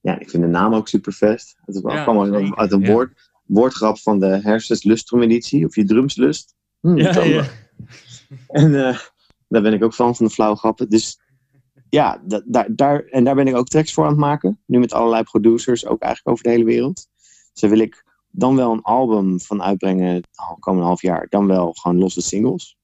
ja, 0.00 0.18
ik 0.18 0.30
vind 0.30 0.42
de 0.42 0.48
naam 0.48 0.74
ook 0.74 0.88
super 0.88 1.12
vet. 1.12 1.56
Het 1.64 1.80
Ja, 1.82 2.02
kwam 2.02 2.34
uit, 2.34 2.54
uit 2.54 2.72
een 2.72 2.80
ja. 2.80 2.92
woord, 2.92 3.31
woordgrap 3.52 3.98
van 3.98 4.20
de 4.20 4.26
hersens 4.42 4.82
lustrum 4.84 5.22
editie, 5.22 5.66
of 5.66 5.74
je 5.76 5.84
drumslust. 5.84 6.54
Hm, 6.80 6.96
Ja, 6.96 7.12
kan 7.12 7.28
ja. 7.28 7.34
wel. 7.34 7.44
En 8.46 8.86
eh, 8.88 8.98
daar 9.48 9.62
ben 9.62 9.72
ik 9.72 9.84
ook 9.84 9.94
van, 9.94 10.16
van 10.16 10.26
de 10.26 10.32
flauwe 10.32 10.56
grappen. 10.56 10.88
Dus 10.88 11.20
ja, 11.88 12.22
da- 12.26 12.42
daar, 12.46 12.68
daar, 12.74 13.04
en 13.04 13.24
daar 13.24 13.34
ben 13.34 13.46
ik 13.46 13.54
ook 13.56 13.68
tracks 13.68 13.92
voor 13.92 14.04
aan 14.04 14.10
het 14.10 14.18
maken. 14.20 14.60
Nu 14.66 14.78
met 14.78 14.92
allerlei 14.92 15.22
producers, 15.22 15.86
ook 15.86 16.00
eigenlijk 16.00 16.32
over 16.32 16.44
de 16.44 16.50
hele 16.50 16.64
wereld. 16.64 17.08
Dus 17.52 17.60
daar 17.60 17.70
wil 17.70 17.78
ik 17.80 18.04
dan 18.30 18.56
wel 18.56 18.72
een 18.72 18.82
album 18.82 19.40
van 19.40 19.62
uitbrengen, 19.62 20.22
oh, 20.34 20.58
komende 20.58 20.86
half 20.86 21.02
jaar. 21.02 21.26
Dan 21.28 21.46
wel 21.46 21.72
gewoon 21.72 21.98
losse 21.98 22.20
singles. 22.20 22.76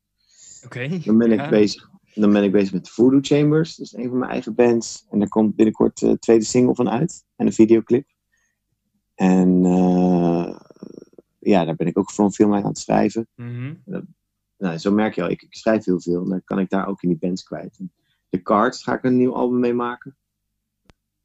Oké. 0.65 0.89
Dan 1.05 1.19
ben 1.19 1.33
ik 1.33 1.39
Ja. 1.41 1.49
bezig. 1.49 1.89
Dan 2.15 2.33
ben 2.33 2.43
ik 2.45 2.53
bezig 2.53 2.73
met 2.73 2.85
de 2.85 2.91
Voodoo 2.91 3.19
Chambers. 3.23 3.77
Dat 3.77 3.87
is 3.87 3.93
een 3.93 4.09
van 4.09 4.19
mijn 4.19 4.31
eigen 4.31 4.55
bands. 4.55 5.07
En 5.11 5.19
daar 5.19 5.29
komt 5.29 5.55
binnenkort 5.57 5.99
de 5.99 6.19
tweede 6.19 6.45
single 6.45 6.75
van 6.75 6.91
uit. 6.91 7.25
En 7.37 7.47
een 7.47 7.53
videoclip. 7.53 8.07
En 9.19 9.65
eh, 9.65 10.59
ja, 11.39 11.65
daar 11.65 11.77
ben 11.77 11.87
ik 11.87 11.99
ook 11.99 12.11
voor 12.11 12.33
veel 12.33 12.49
mee 12.49 12.63
aan 12.63 12.69
het 12.69 12.79
schrijven. 12.79 13.29
Mhm. 13.35 13.75
Nou, 14.59 14.79
zo 14.79 14.93
merk 14.93 15.15
je 15.15 15.23
al, 15.23 15.31
ik, 15.31 15.43
ik 15.43 15.55
schrijf 15.55 15.85
heel 15.85 16.01
veel. 16.01 16.23
En 16.23 16.29
dan 16.29 16.45
kan 16.45 16.59
ik 16.59 16.71
daar 16.71 16.87
ook 16.87 17.03
in 17.03 17.09
die 17.09 17.19
bands 17.19 17.43
kwijt. 17.43 17.79
De 18.29 18.43
Cards 18.43 18.83
ga 18.83 18.95
ik 18.95 19.05
een 19.05 19.17
nieuw 19.17 19.35
album 19.35 19.59
mee 19.59 19.75
maken. 19.75 20.17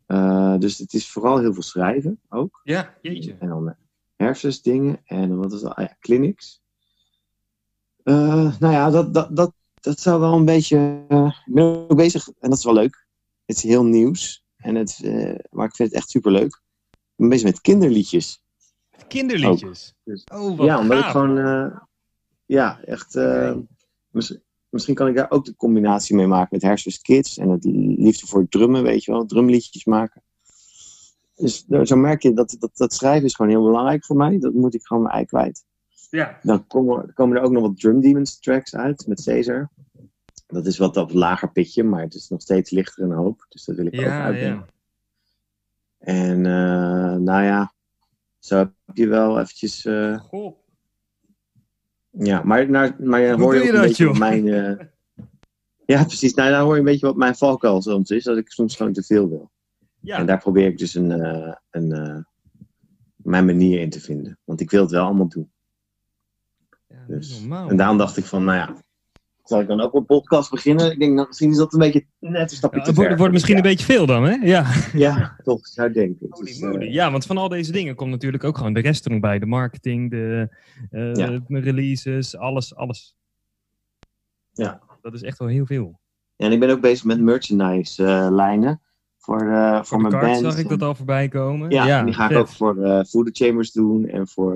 Eh, 0.05 0.57
dus 0.57 0.77
het 0.77 0.93
is 0.93 1.11
vooral 1.11 1.39
heel 1.39 1.53
veel 1.53 1.61
schrijven 1.61 2.19
ook. 2.29 2.61
Ja, 2.63 2.97
jeetje. 3.01 3.35
En 3.39 3.47
dan 3.47 3.67
uh, 3.67 3.73
hersensdingen. 4.15 5.01
En 5.05 5.37
wat 5.37 5.53
is 5.53 5.61
dat? 5.61 5.75
Ah 5.75 5.85
ja, 5.85 5.97
clinics. 5.99 6.61
Eh, 8.03 8.59
nou 8.59 8.73
ja, 8.73 8.89
dat, 8.89 9.13
dat, 9.13 9.35
dat, 9.35 9.53
dat 9.73 9.99
zou 9.99 10.19
wel 10.19 10.33
een 10.33 10.45
beetje... 10.45 11.05
eh, 11.07 11.35
ik 11.45 11.53
ben 11.53 11.63
ook 11.63 11.95
bezig, 11.95 12.27
en 12.27 12.49
dat 12.49 12.57
is 12.57 12.63
wel 12.65 12.73
leuk. 12.73 13.05
Het 13.45 13.57
is 13.57 13.63
heel 13.63 13.85
nieuws. 13.85 14.45
En 14.55 14.75
het, 14.75 14.99
eh, 15.03 15.39
maar 15.49 15.65
ik 15.65 15.75
vind 15.75 15.89
het 15.89 15.97
echt 15.97 16.09
super 16.09 16.31
leuk. 16.31 16.61
Ik 17.23 17.29
ben 17.29 17.37
bezig 17.37 17.51
met 17.53 17.61
kinderliedjes. 17.61 18.43
Kinderliedjes. 19.07 19.93
Dus- 20.03 20.23
Oh, 20.33 20.57
wat 20.57 20.65
ja, 20.67 20.79
omdat 20.79 20.97
ik 20.99 21.03
gewoon... 21.05 21.37
eh, 21.37 21.77
ja, 22.45 22.81
echt... 22.81 23.15
eh, 23.15 23.55
mis- 24.09 24.37
misschien 24.69 24.95
kan 24.95 25.07
ik 25.07 25.15
daar 25.15 25.31
ook 25.31 25.45
de 25.45 25.55
combinatie 25.55 26.15
mee 26.15 26.27
maken 26.27 26.47
met 26.51 26.61
Hersens 26.61 27.01
Kids. 27.01 27.37
En 27.37 27.49
het 27.49 27.63
liefde 27.97 28.27
voor 28.27 28.47
drummen, 28.49 28.83
weet 28.83 29.03
je 29.03 29.11
wel. 29.11 29.25
Drumliedjes 29.25 29.85
maken. 29.85 30.23
Dus 31.35 31.65
daar- 31.65 31.87
zo 31.87 31.95
merk 31.95 32.21
je 32.21 32.33
dat, 32.33 32.55
dat 32.59 32.71
dat 32.77 32.93
schrijven 32.93 33.25
is 33.25 33.35
gewoon 33.35 33.51
heel 33.51 33.63
belangrijk 33.63 34.05
voor 34.05 34.15
mij. 34.15 34.39
Dat 34.39 34.53
moet 34.53 34.73
ik 34.73 34.85
gewoon 34.85 35.03
mijn 35.03 35.15
ei 35.15 35.25
kwijt. 35.25 35.65
Ja. 36.09 36.39
Dan 36.41 36.67
komen, 36.67 37.13
komen 37.13 37.37
er 37.37 37.43
ook 37.43 37.51
nog 37.51 37.61
wat 37.61 37.79
Drum 37.79 37.99
Demons 38.01 38.39
tracks 38.39 38.75
uit 38.75 39.07
met 39.07 39.23
Caesar. 39.23 39.69
Dat 40.47 40.65
is 40.65 40.77
wat 40.77 40.97
een 40.97 41.13
lager 41.17 41.51
pitje, 41.51 41.83
maar 41.83 42.01
het 42.01 42.13
is 42.13 42.29
nog 42.29 42.41
steeds 42.41 42.69
lichter 42.71 43.03
een 43.03 43.11
hoop. 43.11 43.45
Dus 43.49 43.63
dat 43.65 43.75
wil 43.75 43.85
ik 43.85 43.93
ook 43.95 44.05
uitbrengen. 44.05 44.55
ja. 44.55 44.65
En 46.03 46.45
eh, 46.45 47.15
nou 47.15 47.43
ja, 47.43 47.73
zo 48.39 48.57
heb 48.57 48.71
je 48.93 49.07
wel 49.07 49.39
eventjes... 49.39 49.85
eh, 49.85 50.19
Goh. 50.19 50.57
ja, 52.09 52.41
maar, 52.43 52.69
naar, 52.69 52.95
maar 52.99 53.21
dan 53.21 53.33
Hoe 53.33 53.43
hoor 53.43 53.53
je 53.55 53.61
ook 53.61 53.67
een 53.67 53.73
dat, 53.73 53.81
beetje 53.81 54.03
joh? 54.03 54.11
wat 54.11 54.19
mijn... 54.19 54.47
eh, 54.47 54.85
ja, 55.97 56.03
precies. 56.03 56.33
Nou, 56.33 56.51
dan 56.51 56.61
hoor 56.63 56.73
je 56.73 56.79
een 56.79 56.85
beetje 56.85 57.05
wat 57.05 57.15
mijn 57.15 57.35
valkuil 57.35 57.81
soms 57.81 58.09
is. 58.09 58.23
Dat 58.23 58.37
ik 58.37 58.51
soms 58.51 58.75
gewoon 58.75 58.93
te 58.93 59.03
veel 59.03 59.29
wil. 59.29 59.51
Ja. 59.99 60.17
En 60.17 60.25
daar 60.25 60.37
probeer 60.39 60.67
ik 60.67 60.77
dus 60.77 60.95
een, 60.95 61.09
een, 61.69 62.25
mijn 63.15 63.45
manier 63.45 63.79
in 63.81 63.89
te 63.89 63.99
vinden. 63.99 64.39
Want 64.43 64.61
ik 64.61 64.71
wil 64.71 64.81
het 64.81 64.91
wel 64.91 65.05
allemaal 65.05 65.27
doen. 65.27 65.51
Ja, 66.87 67.03
dus, 67.07 67.39
normaal. 67.39 67.69
En 67.69 67.77
daarom 67.77 67.97
dacht 67.97 68.17
ik 68.17 68.25
van, 68.25 68.43
nou 68.43 68.57
ja, 68.57 68.75
zal 69.43 69.59
ik 69.59 69.67
dan 69.67 69.81
ook 69.81 69.93
een 69.93 70.05
podcast 70.05 70.51
beginnen? 70.51 70.91
Ik 70.91 70.99
denk, 70.99 71.13
nou, 71.13 71.27
misschien 71.27 71.49
is 71.49 71.57
dat 71.57 71.73
een 71.73 71.79
beetje 71.79 72.05
net 72.19 72.51
een 72.51 72.57
stapje 72.57 72.79
ja, 72.79 72.85
te 72.85 72.93
ver. 72.93 73.09
Het 73.09 73.17
wordt 73.17 73.33
misschien 73.33 73.55
een 73.55 73.61
beetje 73.61 73.85
veel 73.85 74.05
dan, 74.05 74.23
hè? 74.23 74.33
Ja, 74.33 74.65
ja 74.93 75.35
toch, 75.43 75.67
zou 75.67 75.87
ik 75.87 75.93
denken. 75.93 76.27
Dus, 76.29 76.59
uh, 76.59 76.93
ja, 76.93 77.11
want 77.11 77.25
van 77.25 77.37
al 77.37 77.49
deze 77.49 77.71
dingen 77.71 77.95
komt 77.95 78.11
natuurlijk 78.11 78.43
ook 78.43 78.57
gewoon 78.57 78.73
de 78.73 78.79
rest 78.79 79.05
er 79.05 79.11
nog 79.11 79.19
bij. 79.19 79.39
De 79.39 79.45
marketing, 79.45 80.11
de 80.11 80.49
releases, 81.47 82.37
alles, 82.37 82.75
alles. 82.75 83.15
Ja. 84.51 84.81
Dat 85.01 85.13
is 85.13 85.21
echt 85.21 85.37
wel 85.37 85.47
heel 85.47 85.65
veel. 85.65 85.99
En 86.35 86.51
ik 86.51 86.59
ben 86.59 86.69
ook 86.69 86.81
bezig 86.81 87.05
met 87.05 87.21
merchandise 87.21 88.03
lijnen 88.31 88.81
voor, 89.17 89.43
uh, 89.43 89.83
voor, 89.83 90.01
mijn 90.01 90.19
band. 90.19 90.39
zag 90.39 90.57
ik 90.57 90.69
dat 90.69 90.81
al 90.81 90.95
voorbij 90.95 91.27
komen. 91.27 91.69
Ja, 91.69 92.03
die 92.03 92.13
ga 92.13 92.29
ik 92.29 92.37
ook 92.37 92.47
voor 92.47 92.75
Food 93.07 93.29
Chambers 93.31 93.71
doen 93.71 94.07
en 94.07 94.27
voor, 94.27 94.55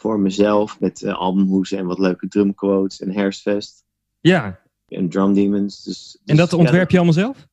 voor 0.00 0.20
mezelf 0.20 0.80
met 0.80 1.00
uh, 1.00 1.18
albumhoesen 1.18 1.78
en 1.78 1.86
wat 1.86 1.98
leuke 1.98 2.28
drumquotes 2.28 3.00
en 3.00 3.14
Hairsfest. 3.14 3.84
Ja. 4.20 4.60
En 4.88 5.08
Drum 5.08 5.32
Demons. 5.32 5.82
Dus, 5.82 6.12
dus, 6.12 6.20
en 6.24 6.36
dat 6.36 6.52
ontwerp 6.52 6.90
je 6.90 6.96
allemaal 6.96 7.14
zelf? 7.14 7.48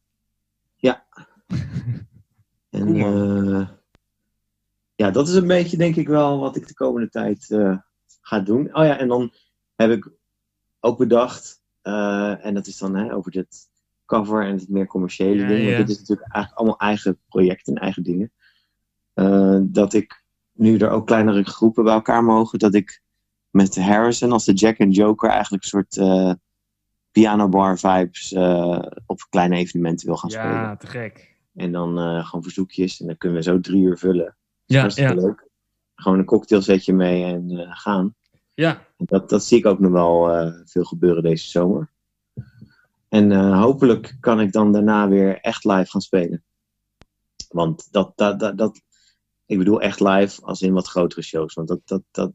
Ja. 0.76 1.06
en 2.70 2.96
ja, 4.96 5.12
dat 5.12 5.28
is 5.28 5.34
een 5.34 5.48
beetje 5.48 5.78
denk 5.78 5.96
ik 5.96 6.08
wel 6.08 6.40
wat 6.40 6.56
ik 6.56 6.68
de 6.68 6.74
komende 6.74 7.10
tijd 7.10 7.48
ga 8.22 8.40
doen. 8.40 8.76
Oh 8.76 8.86
ja, 8.86 8.98
en 8.98 9.08
dan 9.08 9.34
heb 9.76 9.92
ik 9.92 10.10
ook 10.80 10.98
bedacht, 10.98 11.62
en 11.82 12.54
dat 12.54 12.68
is 12.68 12.78
dan 12.78 12.96
hè, 12.96 13.14
over 13.14 13.32
dit 13.32 13.68
cover 14.06 14.46
en 14.46 14.54
het 14.54 14.70
meer 14.70 14.88
commerciële 14.88 15.42
ja, 15.42 15.48
dingen. 15.48 15.78
dit 15.78 15.90
is 15.90 16.00
natuurlijk 16.00 16.34
eigenlijk 16.34 16.56
allemaal 16.62 16.80
eigen 16.80 17.20
projecten, 17.30 17.76
eigen 17.76 18.04
dingen. 18.04 18.32
Uh, 19.16 19.60
dat 19.62 19.94
ik 19.94 20.26
nu 20.58 20.78
er 20.78 20.90
ook 20.90 21.06
kleinere 21.06 21.44
groepen 21.44 21.84
bij 21.84 21.94
elkaar 21.94 22.24
mogen. 22.24 22.60
Dat 22.60 22.74
ik 22.74 23.02
met 23.50 23.76
Harrison 23.76 24.32
als 24.32 24.46
de 24.46 24.54
Jack 24.54 24.80
and 24.80 24.96
Joker 24.96 25.30
eigenlijk 25.30 25.64
een 25.64 25.70
soort 25.70 25.96
uh, 25.96 26.34
piano 27.12 27.50
bar 27.50 27.80
vibes 27.80 28.32
uh, 28.32 28.84
op 29.06 29.28
kleine 29.30 29.56
evenementen 29.56 30.08
wil 30.08 30.18
gaan 30.18 30.30
spelen. 30.30 30.52
Ja, 30.52 30.76
te 30.76 30.88
gek. 30.88 31.36
En 31.56 31.72
dan 31.72 31.98
gewoon 32.26 32.44
verzoekjes 32.44 33.00
en 33.00 33.08
dan 33.08 33.18
kunnen 33.18 33.38
we 33.38 33.44
zo 33.44 33.60
drie 33.60 33.82
uur 33.82 33.98
vullen. 33.98 34.36
Dat 34.66 34.86
is 34.86 34.96
ja, 34.96 35.08
ja. 35.08 35.14
leuk. 35.14 35.48
Gewoon 35.96 36.20
een 36.20 36.26
cocktailzetje 36.26 36.94
mee 36.94 37.24
en 37.24 37.68
gaan. 37.70 38.16
Ja. 38.54 38.82
Dat, 38.98 39.30
dat 39.30 39.44
zie 39.44 39.58
ik 39.58 39.66
ook 39.66 39.80
nog 39.80 39.92
wel 39.92 40.52
veel 40.66 40.84
gebeuren 40.84 41.24
deze 41.24 41.50
zomer. 41.50 41.90
En 43.10 43.54
hopelijk 43.54 44.18
kan 44.20 44.40
ik 44.40 44.52
dan 44.52 44.72
daarna 44.72 45.08
weer 45.08 45.40
echt 45.40 45.64
live 45.64 45.90
gaan 45.90 46.02
spelen. 46.02 46.44
Want 47.50 47.88
dat, 47.92 48.12
dat, 48.16 48.40
dat, 48.40 48.58
dat, 48.58 48.82
ik 49.48 49.58
bedoel 49.58 49.82
echt 49.82 50.00
live 50.00 50.42
als 50.42 50.62
in 50.62 50.74
wat 50.74 50.88
grotere 50.88 51.22
shows. 51.22 51.54
Want 51.54 51.68
dat, 51.68 51.80
dat, 51.86 52.02
dat, 52.12 52.32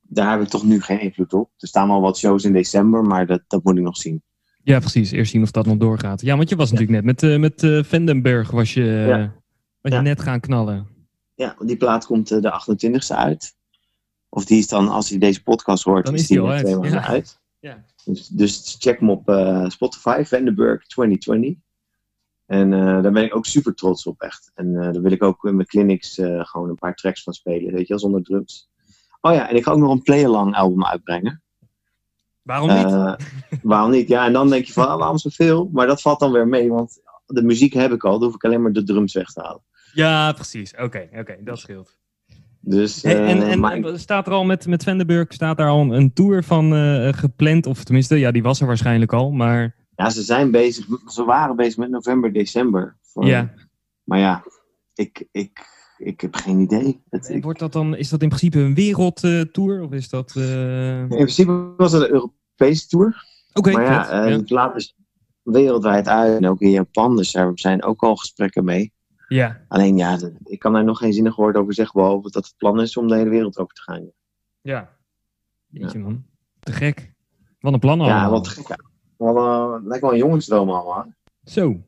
daar 0.00 0.30
heb 0.30 0.40
ik 0.40 0.48
toch 0.48 0.64
nu 0.64 0.80
geen 0.80 1.00
invloed 1.00 1.32
op. 1.32 1.50
Er 1.56 1.68
staan 1.68 1.90
al 1.90 2.00
wat 2.00 2.18
shows 2.18 2.44
in 2.44 2.52
december, 2.52 3.02
maar 3.02 3.26
dat, 3.26 3.42
dat 3.46 3.64
moet 3.64 3.76
ik 3.76 3.82
nog 3.82 3.96
zien. 3.96 4.22
Ja, 4.62 4.78
precies. 4.78 5.10
Eerst 5.10 5.30
zien 5.30 5.42
of 5.42 5.50
dat 5.50 5.66
nog 5.66 5.76
doorgaat. 5.76 6.20
Ja, 6.20 6.36
want 6.36 6.48
je 6.48 6.56
was 6.56 6.70
natuurlijk 6.70 7.04
net 7.04 7.04
met, 7.04 7.22
uh, 7.22 7.38
met 7.38 7.62
uh, 7.62 7.84
Vandenberg 7.84 8.50
was 8.50 8.74
je, 8.74 8.84
ja. 8.84 9.34
was 9.80 9.92
je 9.92 9.98
net 9.98 10.20
gaan 10.20 10.40
knallen. 10.40 10.86
Ja, 11.34 11.56
die 11.58 11.76
plaat 11.76 12.06
komt 12.06 12.28
de 12.28 12.62
28e 12.76 13.16
uit. 13.16 13.54
Of 14.28 14.44
die 14.44 14.58
is 14.58 14.68
dan, 14.68 14.88
als 14.88 15.08
je 15.08 15.18
deze 15.18 15.42
podcast 15.42 15.84
hoort, 15.84 16.06
dan 16.06 16.14
is, 16.14 16.26
die, 16.26 16.40
al 16.40 16.50
uit. 16.50 16.66
twee 16.66 16.90
ja. 16.90 17.06
uit. 17.06 17.40
Ja. 17.60 17.84
Dus, 18.04 18.28
dus, 18.28 18.76
check 18.78 19.00
hem 19.00 19.10
op 19.10 19.22
Spotify, 19.68 20.22
Vandenberg 20.24 20.86
2020. 20.86 21.63
En 22.46 22.72
uh, 22.72 23.02
daar 23.02 23.12
ben 23.12 23.24
ik 23.24 23.36
ook 23.36 23.46
super 23.46 23.74
trots 23.74 24.06
op, 24.06 24.20
echt. 24.20 24.50
En 24.54 24.66
uh, 24.66 24.80
daar 24.80 25.02
wil 25.02 25.12
ik 25.12 25.22
ook 25.22 25.44
in 25.44 25.54
mijn 25.54 25.68
clinics 25.68 26.14
gewoon 26.38 26.68
een 26.68 26.78
paar 26.78 26.94
tracks 26.94 27.22
van 27.22 27.32
spelen, 27.32 27.72
weet 27.72 27.80
je 27.80 27.88
wel, 27.88 27.98
zonder 27.98 28.22
drums. 28.22 28.70
Oh 29.20 29.32
ja, 29.32 29.48
en 29.48 29.56
ik 29.56 29.64
ga 29.64 29.70
ook 29.70 29.78
nog 29.78 29.90
een 29.90 30.02
play-along 30.02 30.54
album 30.54 30.84
uitbrengen. 30.84 31.42
Waarom 32.42 32.68
niet? 32.74 33.16
waarom 33.62 33.90
niet? 33.90 34.08
Ja, 34.08 34.26
en 34.26 34.32
dan 34.32 34.48
denk 34.48 34.64
je 34.64 34.72
van, 34.72 34.88
ah, 34.88 34.98
waarom 34.98 35.18
zoveel? 35.18 35.70
Maar 35.72 35.86
dat 35.86 36.00
valt 36.00 36.20
dan 36.20 36.32
weer 36.32 36.48
mee, 36.48 36.70
want 36.70 37.00
de 37.26 37.42
muziek 37.42 37.72
heb 37.72 37.92
ik 37.92 38.04
al, 38.04 38.18
dan 38.18 38.22
hoef 38.22 38.34
ik 38.34 38.44
alleen 38.44 38.62
maar 38.62 38.72
de 38.72 38.82
drums 38.82 39.14
weg 39.14 39.32
te 39.32 39.40
halen. 39.40 39.62
Ja, 39.92 40.32
precies. 40.32 40.74
Oké, 40.76 41.08
oké, 41.18 41.36
dat 41.40 41.58
scheelt. 41.58 41.96
Dus, 42.60 43.02
en 43.02 43.42
en, 43.42 43.60
maar... 43.60 43.98
staat 43.98 44.26
er 44.26 44.32
al 44.32 44.44
met, 44.44 44.66
met 44.66 44.84
Vandenberg, 44.84 45.32
staat 45.32 45.56
daar 45.56 45.68
al 45.68 45.94
een 45.94 46.12
tour 46.12 46.44
van 46.44 46.72
gepland? 47.14 47.66
Of 47.66 47.84
tenminste, 47.84 48.16
ja, 48.16 48.30
die 48.30 48.42
was 48.42 48.60
er 48.60 48.66
waarschijnlijk 48.66 49.12
al, 49.12 49.30
maar... 49.30 49.74
Ja, 49.96 50.10
ze 50.10 50.22
zijn 50.22 50.50
bezig, 50.50 50.86
ze 51.06 51.24
waren 51.24 51.56
bezig 51.56 51.76
met 51.76 51.90
november, 51.90 52.32
december. 52.32 52.96
Voor, 53.02 53.26
ja. 53.26 53.54
Maar 54.04 54.18
ja, 54.18 54.44
ik, 54.94 55.26
ik, 55.30 55.66
ik 55.98 56.20
heb 56.20 56.34
geen 56.34 56.58
idee. 56.58 57.02
Het, 57.10 57.36
Wordt 57.40 57.58
dat 57.58 57.72
dan, 57.72 57.96
is 57.96 58.08
dat 58.08 58.22
in 58.22 58.28
principe 58.28 58.58
een 58.58 58.74
wereldtour? 58.74 59.82
of 59.82 59.92
is 59.92 60.08
dat... 60.08 60.34
Uh... 60.36 61.00
In 61.00 61.08
principe 61.08 61.74
was 61.76 61.92
het 61.92 62.02
een 62.02 62.10
Europese 62.10 62.88
tour. 62.88 63.24
Oké, 63.52 63.72
Maar 63.72 63.82
ja, 63.84 64.24
uh, 64.24 64.30
ja. 64.30 64.36
het 64.36 64.50
laat 64.50 64.74
dus 64.74 64.96
wereldwijd 65.42 66.08
uit. 66.08 66.36
En 66.36 66.48
ook 66.48 66.60
in 66.60 66.70
Japan, 66.70 67.16
dus 67.16 67.32
daar 67.32 67.50
zijn 67.54 67.82
ook 67.82 68.02
al 68.02 68.16
gesprekken 68.16 68.64
mee. 68.64 68.92
Ja. 69.28 69.64
Alleen 69.68 69.96
ja, 69.96 70.18
ik 70.44 70.58
kan 70.58 70.72
daar 70.72 70.84
nog 70.84 70.98
geen 70.98 71.12
zinnig 71.12 71.36
woord 71.36 71.56
over 71.56 71.74
zeggen, 71.74 72.00
behalve 72.00 72.30
dat 72.30 72.44
het 72.44 72.54
plan 72.56 72.80
is 72.80 72.96
om 72.96 73.08
de 73.08 73.16
hele 73.16 73.30
wereld 73.30 73.58
over 73.58 73.74
te 73.74 73.82
gaan. 73.82 74.10
Ja. 74.60 74.96
Jeetje 75.66 75.98
ja. 75.98 76.04
man. 76.04 76.24
Te 76.60 76.72
gek. 76.72 77.12
Wat 77.60 77.72
een 77.72 77.78
plan 77.78 78.00
allemaal. 78.00 78.18
Ja, 78.18 78.30
wat 78.30 78.48
gek. 78.48 78.76
Uh, 79.24 79.74
lijkt 79.84 80.02
wel 80.02 80.12
een 80.12 80.18
jongensdroom 80.18 80.70
allemaal. 80.70 81.06
Zo. 81.44 81.80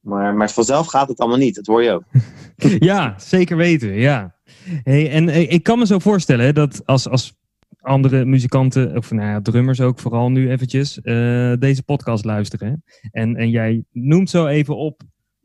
Maar, 0.00 0.34
maar 0.34 0.50
vanzelf 0.50 0.86
gaat 0.86 1.08
het 1.08 1.18
allemaal 1.18 1.38
niet, 1.38 1.54
dat 1.54 1.66
hoor 1.66 1.82
je 1.82 1.90
ook. 1.90 2.04
ja, 2.90 3.14
zeker 3.18 3.56
weten, 3.56 3.92
ja. 3.92 4.34
Hey, 4.82 5.10
en 5.10 5.28
eh, 5.28 5.52
ik 5.52 5.62
kan 5.62 5.78
me 5.78 5.86
zo 5.86 5.98
voorstellen 5.98 6.54
dat 6.54 6.86
als, 6.86 7.08
als 7.08 7.34
andere 7.80 8.24
muzikanten, 8.24 8.96
of 8.96 9.10
nou 9.10 9.28
ja, 9.28 9.40
drummers 9.40 9.80
ook 9.80 9.98
vooral 9.98 10.30
nu 10.30 10.50
eventjes, 10.50 10.98
uh, 11.02 11.52
deze 11.58 11.82
podcast 11.82 12.24
luisteren. 12.24 12.84
En, 13.10 13.36
en 13.36 13.50
jij 13.50 13.84
noemt 13.92 14.30
zo 14.30 14.46
even 14.46 14.76
op 14.76 15.02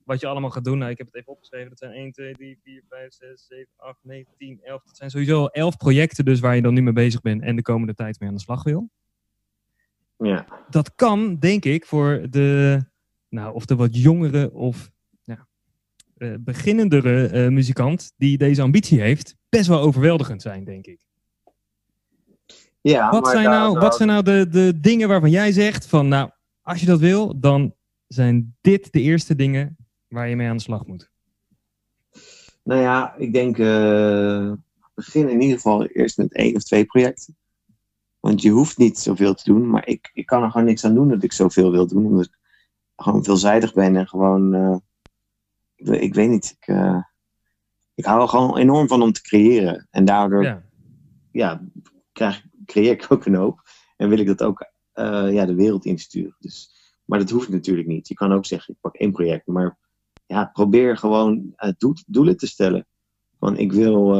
wat 0.09 0.19
je 0.19 0.27
allemaal 0.27 0.49
gaat 0.49 0.63
doen. 0.63 0.77
Nou, 0.77 0.91
ik 0.91 0.97
heb 0.97 1.07
het 1.07 1.15
even 1.15 1.31
opgeschreven. 1.31 1.69
Dat 1.69 1.77
zijn 1.77 1.91
1, 1.91 2.11
2, 2.11 2.33
3, 2.33 2.59
4, 2.63 2.83
5, 2.89 3.13
6, 3.13 3.45
7, 3.47 3.67
8, 3.77 3.97
9, 4.01 4.33
10, 4.37 4.59
11. 4.63 4.83
Dat 4.83 4.97
zijn 4.97 5.09
sowieso 5.09 5.45
11 5.45 5.77
projecten 5.77 6.25
dus 6.25 6.39
waar 6.39 6.55
je 6.55 6.61
dan 6.61 6.73
nu 6.73 6.81
mee 6.81 6.93
bezig 6.93 7.21
bent 7.21 7.41
en 7.41 7.55
de 7.55 7.61
komende 7.61 7.93
tijd 7.93 8.19
mee 8.19 8.29
aan 8.29 8.35
de 8.35 8.41
slag 8.41 8.63
wil. 8.63 8.89
Ja. 10.27 10.45
Dat 10.69 10.95
kan, 10.95 11.37
denk 11.39 11.65
ik, 11.65 11.85
voor 11.85 12.27
de, 12.29 12.79
nou, 13.29 13.53
of 13.53 13.65
de 13.65 13.75
wat 13.75 13.95
jongere 13.95 14.53
of 14.53 14.91
ja, 15.21 15.47
uh, 16.17 16.35
beginnendere 16.39 17.31
uh, 17.31 17.47
muzikant 17.47 18.13
die 18.17 18.37
deze 18.37 18.61
ambitie 18.61 19.01
heeft, 19.01 19.35
best 19.49 19.67
wel 19.67 19.79
overweldigend 19.79 20.41
zijn, 20.41 20.63
denk 20.63 20.85
ik. 20.85 21.07
Ja, 22.81 23.11
wat 23.11 23.23
maar 23.23 23.31
zijn 23.31 23.43
daar, 23.43 23.53
nou, 23.53 23.73
daar... 23.73 23.81
wat 23.81 23.95
zijn 23.95 24.09
nou 24.09 24.23
de, 24.23 24.47
de 24.49 24.79
dingen 24.79 25.07
waarvan 25.07 25.29
jij 25.29 25.51
zegt 25.51 25.85
van, 25.85 26.07
nou, 26.07 26.29
als 26.61 26.79
je 26.79 26.85
dat 26.85 26.99
wil, 26.99 27.39
dan 27.39 27.73
zijn 28.07 28.55
dit 28.61 28.91
de 28.91 29.01
eerste 29.01 29.35
dingen 29.35 29.77
waar 30.07 30.29
je 30.29 30.35
mee 30.35 30.47
aan 30.47 30.57
de 30.57 30.63
slag 30.63 30.85
moet? 30.85 31.11
Nou 32.63 32.81
ja, 32.81 33.15
ik 33.17 33.33
denk 33.33 33.57
uh, 33.57 34.51
begin 34.93 35.29
in 35.29 35.41
ieder 35.41 35.55
geval 35.55 35.85
eerst 35.85 36.17
met 36.17 36.33
één 36.33 36.55
of 36.55 36.63
twee 36.63 36.85
projecten. 36.85 37.37
Want 38.29 38.41
je 38.41 38.49
hoeft 38.49 38.77
niet 38.77 38.99
zoveel 38.99 39.33
te 39.33 39.43
doen, 39.43 39.69
maar 39.69 39.87
ik, 39.87 40.09
ik 40.13 40.25
kan 40.25 40.43
er 40.43 40.51
gewoon 40.51 40.65
niks 40.65 40.85
aan 40.85 40.93
doen 40.93 41.09
dat 41.09 41.23
ik 41.23 41.33
zoveel 41.33 41.71
wil 41.71 41.87
doen. 41.87 42.05
Omdat 42.05 42.25
ik 42.25 42.37
gewoon 42.95 43.23
veelzijdig 43.23 43.73
ben 43.73 43.95
en 43.95 44.07
gewoon, 44.07 44.55
uh, 44.55 44.77
ik, 46.01 46.13
weet 46.13 46.29
niet, 46.29 46.57
ik, 46.59 46.67
uh, 46.67 47.03
ik 47.95 48.05
hou 48.05 48.21
er 48.21 48.27
gewoon 48.27 48.57
enorm 48.57 48.87
van 48.87 49.01
om 49.01 49.11
te 49.11 49.21
creëren. 49.21 49.87
En 49.91 50.05
daardoor 50.05 50.43
ja. 50.43 50.63
Ja, 51.31 51.61
krijg, 52.11 52.45
creëer 52.65 52.91
ik 52.91 53.05
ook 53.09 53.25
een 53.25 53.35
hoop. 53.35 53.61
En 53.97 54.09
wil 54.09 54.19
ik 54.19 54.27
dat 54.27 54.43
ook 54.43 54.71
ja, 55.31 55.45
de 55.45 55.55
wereld 55.55 55.85
insturen. 55.85 56.35
Dus, 56.39 56.71
maar 57.05 57.19
dat 57.19 57.29
hoeft 57.29 57.49
natuurlijk 57.49 57.87
niet. 57.87 58.07
Je 58.07 58.13
kan 58.13 58.33
ook 58.33 58.45
zeggen, 58.45 58.73
ik 58.73 58.79
pak 58.81 58.95
één 58.95 59.11
project, 59.11 59.47
maar 59.47 59.77
ja, 60.25 60.45
probeer 60.45 60.97
gewoon 60.97 61.55
doel, 61.77 61.93
doelen 62.07 62.37
te 62.37 62.47
stellen. 62.47 62.87
Van 63.39 63.57
ik 63.57 63.71
wil. 63.71 64.13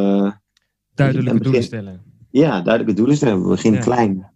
Duidelijke 0.94 1.40
doelen 1.40 1.64
stellen. 1.64 2.09
Ja, 2.32 2.62
duidelijke 2.62 2.94
doelen 2.94 3.16
stellen. 3.16 3.48
Begin 3.48 3.74
ja. 3.74 3.80
klein. 3.80 4.32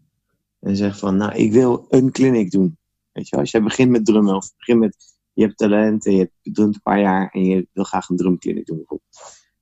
En 0.60 0.76
zeg 0.76 0.98
van, 0.98 1.18
nou, 1.18 1.36
ik 1.36 1.52
wil 1.52 1.86
een 1.90 2.12
clinic 2.12 2.52
doen. 2.52 2.78
Weet 3.12 3.30
je, 3.30 3.38
als 3.38 3.52
jij 3.52 3.64
begint 3.64 3.92
met 3.92 4.06
drummen 4.06 4.36
of 4.36 4.56
begint 4.58 4.80
met. 4.80 5.12
Je 5.36 5.44
hebt 5.44 5.58
talent 5.58 6.06
en 6.06 6.12
je 6.12 6.18
hebt 6.20 6.56
drumt 6.56 6.76
een 6.76 6.82
paar 6.82 7.00
jaar 7.00 7.30
en 7.32 7.46
je 7.46 7.68
wil 7.72 7.84
graag 7.84 8.10
een 8.10 8.18
drumclinic 8.18 8.66
doen. 8.66 8.86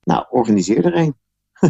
Nou, 0.02 0.26
organiseer 0.30 0.84
er 0.84 0.96
een. 0.96 1.14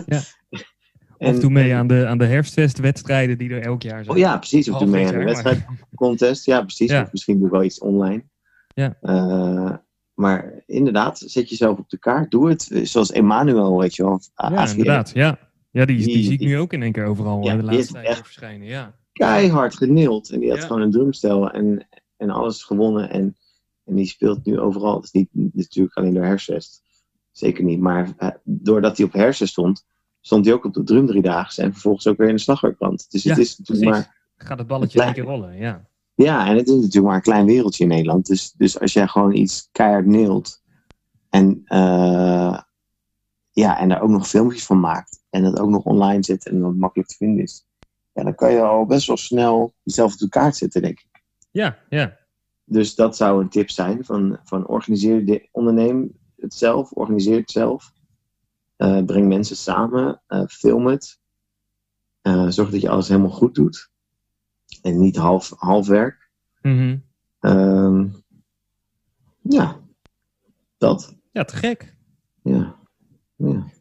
Ja. 0.07 0.21
en, 1.19 1.35
of 1.35 1.41
doe 1.41 1.51
mee 1.51 1.75
aan 1.75 1.87
de, 1.87 2.07
aan 2.07 2.19
de 2.19 2.27
herfstfestwedstrijden 2.27 3.39
die 3.39 3.51
er 3.51 3.63
elk 3.63 3.83
jaar 3.83 4.05
zijn. 4.05 4.17
Oh 4.17 4.23
ja, 4.23 4.39
precies. 4.39 4.69
Of 4.69 4.79
doe 4.79 4.89
mee 4.89 5.07
aan 5.07 5.19
de 5.19 5.25
wedstrijdcontest. 5.25 6.45
Ja, 6.45 6.61
precies. 6.61 6.91
Ja. 6.91 7.03
Of 7.03 7.13
misschien 7.13 7.37
doe 7.37 7.47
ik 7.47 7.53
wel 7.53 7.63
iets 7.63 7.79
online. 7.79 8.25
Ja. 8.75 8.97
Uh, 9.03 9.77
maar 10.15 10.63
inderdaad, 10.67 11.23
zet 11.27 11.49
jezelf 11.49 11.79
op 11.79 11.91
de 11.91 11.99
kaart. 11.99 12.31
Doe 12.31 12.49
het. 12.49 12.71
Zoals 12.83 13.13
Emmanuel, 13.13 13.79
weet 13.79 13.95
je 13.95 14.03
wel. 14.03 14.21
Ja, 14.35 14.69
inderdaad. 14.69 15.11
Ja, 15.15 15.39
ja 15.73 15.85
die, 15.85 15.97
die, 15.97 16.07
die 16.07 16.25
zie 16.25 16.33
ik 16.33 16.41
nu 16.41 16.59
ook 16.59 16.73
in 16.73 16.83
één 16.83 16.93
keer 16.93 17.05
overal 17.05 17.45
ja, 17.45 17.57
de 17.57 17.63
laatste 17.63 17.93
tijd 17.93 18.17
verschijnen. 18.17 18.67
Ja. 18.67 18.95
Keihard 19.13 19.77
genild. 19.77 20.31
En 20.31 20.41
die 20.41 20.51
had 20.51 20.59
ja. 20.59 20.67
gewoon 20.67 20.83
een 20.83 20.91
drumstel 20.91 21.51
en, 21.51 21.89
en 22.17 22.31
alles 22.31 22.63
gewonnen. 22.63 23.11
En, 23.11 23.37
En 23.85 23.95
die 23.95 24.07
speelt 24.07 24.45
nu 24.45 24.59
overal. 24.59 24.97
Het 24.97 25.05
is 25.05 25.13
niet 25.13 25.55
natuurlijk 25.55 25.97
alleen 25.97 26.15
door 26.15 26.25
Hersest. 26.25 26.83
Zeker 27.31 27.65
niet. 27.65 27.81
Maar 27.81 28.09
uh, 28.19 28.29
doordat 28.45 28.97
hij 28.97 29.07
op 29.07 29.13
Hersen 29.13 29.49
stond, 29.49 29.85
stond 30.21 30.45
hij 30.45 30.55
ook 30.55 30.65
op 30.65 30.75
de 30.75 30.83
drum 30.83 31.07
driedaagse. 31.07 31.63
En 31.63 31.73
vervolgens 31.73 32.07
ook 32.07 32.17
weer 32.17 32.29
in 32.29 32.35
de 32.35 32.41
slagwerkkrant. 32.41 33.11
Dus 33.11 33.25
het 33.25 33.39
is 33.39 33.59
natuurlijk 33.59 33.91
maar... 33.91 34.21
Gaat 34.37 34.59
het 34.59 34.67
balletje 34.67 35.03
een 35.03 35.13
keer 35.13 35.25
rollen, 35.25 35.57
ja. 35.57 35.89
Ja, 36.15 36.47
en 36.47 36.57
het 36.57 36.69
is 36.69 36.75
natuurlijk 36.75 37.05
maar 37.05 37.15
een 37.15 37.23
klein 37.23 37.47
wereldje 37.47 37.83
in 37.83 37.91
Nederland. 37.91 38.27
Dus, 38.27 38.53
dus 38.53 38.81
als 38.81 38.93
jij 38.93 39.07
gewoon 39.07 39.35
iets 39.35 39.69
keihard 39.73 40.07
neelt 40.07 40.63
en, 41.29 41.63
uh, 41.65 42.59
ja, 43.51 43.79
en 43.79 43.89
daar 43.89 44.03
ook 44.03 44.11
nog 44.11 44.29
filmpjes 44.29 44.65
van 44.65 44.81
maakt 44.81 45.22
en 45.33 45.43
dat 45.43 45.59
ook 45.59 45.71
nog 45.71 45.85
online 45.85 46.25
zet 46.25 46.47
en 46.47 46.61
dat 46.61 46.75
makkelijk 46.75 47.09
te 47.09 47.17
vinden 47.17 47.43
is, 47.43 47.67
ja, 48.13 48.23
dan 48.23 48.35
kan 48.35 48.53
je 48.53 48.61
al 48.61 48.87
best 48.87 49.07
wel 49.07 49.17
snel 49.17 49.75
jezelf 49.83 50.13
op 50.13 50.19
de 50.19 50.29
kaart 50.29 50.57
zetten, 50.57 50.83
denk 50.83 51.01
ik. 51.01 51.23
Ja, 51.51 51.79
ja. 51.89 52.19
Dus 52.65 52.95
dat 52.95 53.17
zou 53.17 53.43
een 53.43 53.49
tip 53.49 53.71
zijn 53.71 54.05
van, 54.05 54.39
van 54.45 54.67
organiseer 54.67 55.27
de 55.27 55.49
onderneem 55.51 56.19
het 56.37 56.55
zelf, 56.55 56.93
organiseer 56.93 57.37
het 57.37 57.51
zelf. 57.51 57.93
Uh, 58.77 59.05
breng 59.05 59.29
mensen 59.29 59.57
samen, 59.57 60.23
uh, 60.29 60.47
film 60.47 60.87
het. 60.87 61.21
Uh, 62.23 62.49
zorg 62.49 62.71
dat 62.71 62.81
je 62.81 62.89
alles 62.89 63.09
helemaal 63.09 63.31
goed 63.31 63.55
doet. 63.55 63.91
En 64.83 65.01
niet 65.01 65.17
half, 65.17 65.53
half 65.57 65.87
werk. 65.87 66.31
Mm 66.63 66.79
-hmm. 66.79 67.05
uh, 67.41 68.13
ja, 69.41 69.81
dat. 70.79 71.17
Ja, 71.33 71.45
te 71.45 71.57
gek. 71.57 71.97
Ja. 72.43 72.77
ja. 73.37 73.72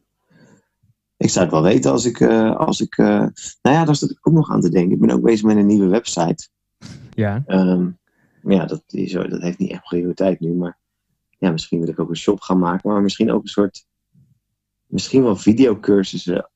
Ik 1.22 1.30
zou 1.30 1.46
het 1.46 1.54
wel 1.54 1.64
weten 1.64 1.92
als 1.92 2.06
ik. 2.06 2.20
Uh, 2.20 2.56
als 2.56 2.82
ik 2.82 2.98
uh, 2.98 3.08
nou 3.62 3.76
ja, 3.76 3.86
daar 3.86 3.96
zat 3.96 4.10
ik 4.10 4.28
ook 4.28 4.34
nog 4.34 4.50
aan 4.52 4.62
te 4.62 4.70
denken. 4.70 4.92
Ik 4.92 5.00
ben 5.00 5.10
ook 5.10 5.22
bezig 5.22 5.46
met 5.46 5.58
een 5.58 5.66
nieuwe 5.66 5.88
website. 5.88 6.50
Ja. 7.14 7.44
Um, 7.48 8.00
ja, 8.44 8.66
dat, 8.66 8.84
is, 8.88 9.12
dat 9.12 9.42
heeft 9.42 9.58
niet 9.58 9.72
echt 9.72 9.84
prioriteit 9.84 10.40
nu. 10.40 10.54
Maar 10.54 10.78
ja, 11.38 11.52
misschien 11.52 11.80
wil 11.80 11.90
ik 11.90 12.00
ook 12.00 12.10
een 12.10 12.16
shop 12.16 12.42
gaan 12.42 12.60
maken. 12.60 12.90
Maar 12.90 13.02
misschien 13.02 13.32
ook 13.32 13.42
een 13.42 13.50
soort. 13.50 13.86
Misschien 14.86 15.24
wel 15.24 15.36
videocursussen. 15.36 16.50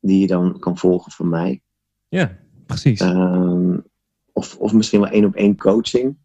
Die 0.00 0.20
je 0.20 0.26
dan 0.26 0.58
kan 0.58 0.78
volgen 0.78 1.12
van 1.12 1.28
mij. 1.28 1.62
Ja, 2.08 2.36
precies. 2.66 3.00
Um, 3.00 3.84
of, 4.32 4.56
of 4.56 4.72
misschien 4.72 5.00
wel 5.00 5.10
één 5.10 5.24
op 5.24 5.34
één 5.34 5.56
coaching. 5.56 6.16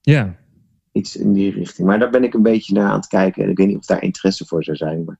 Ja. 0.00 0.36
Iets 0.92 1.16
in 1.16 1.32
die 1.32 1.52
richting. 1.52 1.88
Maar 1.88 1.98
daar 1.98 2.10
ben 2.10 2.24
ik 2.24 2.34
een 2.34 2.42
beetje 2.42 2.74
naar 2.74 2.90
aan 2.90 2.96
het 2.96 3.06
kijken. 3.06 3.44
En 3.44 3.50
ik 3.50 3.56
weet 3.56 3.66
niet 3.66 3.76
of 3.76 3.86
daar 3.86 4.02
interesse 4.02 4.46
voor 4.46 4.64
zou 4.64 4.76
zijn. 4.76 5.04
Maar 5.04 5.18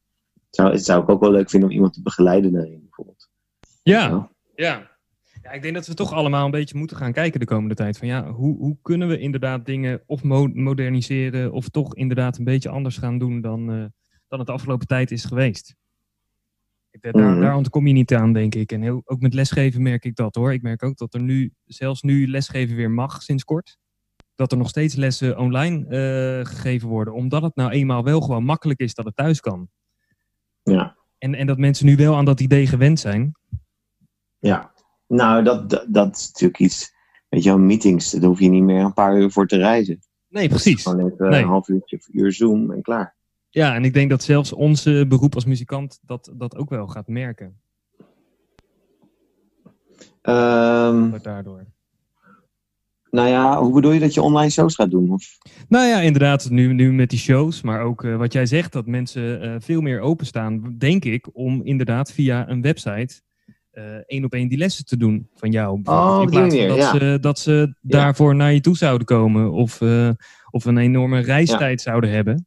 zou, 0.54 0.72
het 0.72 0.84
zou 0.84 1.02
ik 1.02 1.08
ook 1.08 1.20
wel 1.20 1.30
leuk 1.30 1.50
vinden 1.50 1.68
om 1.68 1.74
iemand 1.74 1.92
te 1.92 2.02
begeleiden 2.02 2.52
daarin, 2.52 2.80
bijvoorbeeld. 2.80 3.30
Ja, 3.82 4.08
ja. 4.08 4.30
ja. 4.54 4.90
Ja, 5.42 5.50
ik 5.50 5.62
denk 5.62 5.74
dat 5.74 5.86
we 5.86 5.94
toch 5.94 6.12
allemaal 6.12 6.44
een 6.44 6.50
beetje 6.50 6.78
moeten 6.78 6.96
gaan 6.96 7.12
kijken 7.12 7.40
de 7.40 7.46
komende 7.46 7.74
tijd. 7.74 7.98
Van 7.98 8.08
ja, 8.08 8.30
hoe, 8.30 8.56
hoe 8.56 8.76
kunnen 8.82 9.08
we 9.08 9.18
inderdaad 9.18 9.66
dingen 9.66 10.02
of 10.06 10.22
mo 10.22 10.46
moderniseren 10.46 11.52
of 11.52 11.68
toch 11.68 11.94
inderdaad 11.94 12.38
een 12.38 12.44
beetje 12.44 12.68
anders 12.68 12.96
gaan 12.96 13.18
doen 13.18 13.40
dan, 13.40 13.70
uh, 13.70 13.84
dan 14.28 14.38
het 14.38 14.46
de 14.46 14.52
afgelopen 14.52 14.86
tijd 14.86 15.10
is 15.10 15.24
geweest. 15.24 15.74
Daar, 17.00 17.16
Mhm. 17.16 17.40
daar 17.40 17.56
ontkom 17.56 17.86
je 17.86 17.92
niet 17.92 18.14
aan, 18.14 18.32
denk 18.32 18.54
ik. 18.54 18.72
En 18.72 18.82
heel, 18.82 19.02
ook 19.04 19.20
met 19.20 19.34
lesgeven 19.34 19.82
merk 19.82 20.04
ik 20.04 20.16
dat 20.16 20.34
hoor. 20.34 20.52
Ik 20.52 20.62
merk 20.62 20.82
ook 20.82 20.96
dat 20.96 21.14
er 21.14 21.22
nu, 21.22 21.52
zelfs 21.64 22.02
nu 22.02 22.28
lesgeven 22.28 22.76
weer 22.76 22.90
mag 22.90 23.22
sinds 23.22 23.44
kort. 23.44 23.78
Dat 24.34 24.52
er 24.52 24.58
nog 24.58 24.68
steeds 24.68 24.94
lessen 24.94 25.38
online 25.38 25.78
uh, 25.84 26.46
gegeven 26.46 26.88
worden. 26.88 27.14
Omdat 27.14 27.42
het 27.42 27.54
nou 27.54 27.70
eenmaal 27.70 28.04
wel 28.04 28.20
gewoon 28.20 28.44
makkelijk 28.44 28.80
is 28.80 28.94
dat 28.94 29.04
het 29.04 29.16
thuis 29.16 29.40
kan. 29.40 29.68
Ja. 30.62 30.96
En, 31.18 31.34
en 31.34 31.46
dat 31.46 31.58
mensen 31.58 31.86
nu 31.86 31.96
wel 31.96 32.16
aan 32.16 32.24
dat 32.24 32.40
idee 32.40 32.66
gewend 32.66 33.00
zijn. 33.00 33.32
Ja. 34.38 34.72
Nou, 35.06 35.42
dat, 35.44 35.70
dat, 35.70 35.86
dat 35.88 36.16
is 36.16 36.26
natuurlijk 36.26 36.58
iets. 36.58 36.94
Weet 37.28 37.42
je 37.42 37.48
wel, 37.48 37.58
meetings, 37.58 38.10
daar 38.10 38.28
hoef 38.28 38.40
je 38.40 38.48
niet 38.48 38.62
meer 38.62 38.84
een 38.84 38.92
paar 38.92 39.16
uur 39.18 39.30
voor 39.30 39.46
te 39.46 39.56
reizen. 39.56 40.00
Nee, 40.28 40.48
precies. 40.48 40.82
Gewoon 40.82 41.06
even 41.12 41.28
Nee. 41.30 41.42
een 41.42 41.48
half 41.48 41.68
uurtje, 41.68 41.96
of 41.96 42.08
uur 42.08 42.32
Zoom 42.32 42.72
en 42.72 42.82
klaar. 42.82 43.16
Ja, 43.48 43.74
en 43.74 43.84
ik 43.84 43.94
denk 43.94 44.10
dat 44.10 44.22
zelfs 44.22 44.52
onze 44.52 45.04
beroep 45.08 45.34
als 45.34 45.44
muzikant 45.44 45.98
dat, 46.02 46.32
dat 46.34 46.56
ook 46.56 46.70
wel 46.70 46.86
gaat 46.88 47.08
merken. 47.08 47.60
Ehm, 50.22 51.18
Daardoor. 51.22 51.66
Nou 53.12 53.28
ja, 53.28 53.62
hoe 53.62 53.72
bedoel 53.72 53.92
je 53.92 54.00
dat 54.00 54.14
je 54.14 54.22
online 54.22 54.50
shows 54.50 54.74
gaat 54.74 54.90
doen? 54.90 55.10
Of? 55.12 55.38
Nou 55.68 55.86
ja, 55.86 56.00
inderdaad, 56.00 56.50
nu, 56.50 56.72
nu 56.72 56.92
met 56.92 57.10
die 57.10 57.18
shows, 57.18 57.62
maar 57.62 57.82
ook 57.82 58.04
uh, 58.04 58.16
wat 58.16 58.32
jij 58.32 58.46
zegt, 58.46 58.72
dat 58.72 58.86
mensen 58.86 59.44
uh, 59.44 59.54
veel 59.58 59.80
meer 59.80 60.00
openstaan, 60.00 60.74
denk 60.78 61.04
ik, 61.04 61.28
om 61.32 61.62
inderdaad 61.62 62.12
via 62.12 62.48
een 62.48 62.62
website 62.62 63.20
uh, 63.72 63.84
één 64.06 64.24
op 64.24 64.32
één 64.32 64.48
die 64.48 64.58
lessen 64.58 64.84
te 64.84 64.96
doen 64.96 65.28
van 65.34 65.50
jou. 65.50 65.80
Oh, 65.84 66.18
in 66.22 66.30
plaats 66.30 66.56
van 66.56 66.68
dat, 66.68 66.76
ja. 66.76 66.90
ze, 66.98 67.18
dat 67.20 67.38
ze 67.38 67.74
daarvoor 67.80 68.34
naar 68.34 68.52
je 68.52 68.60
toe 68.60 68.76
zouden 68.76 69.06
komen 69.06 69.52
of, 69.52 69.80
of 70.50 70.64
een 70.64 70.78
enorme 70.78 71.20
reistijd 71.20 71.80
zouden 71.80 72.10
hebben. 72.10 72.46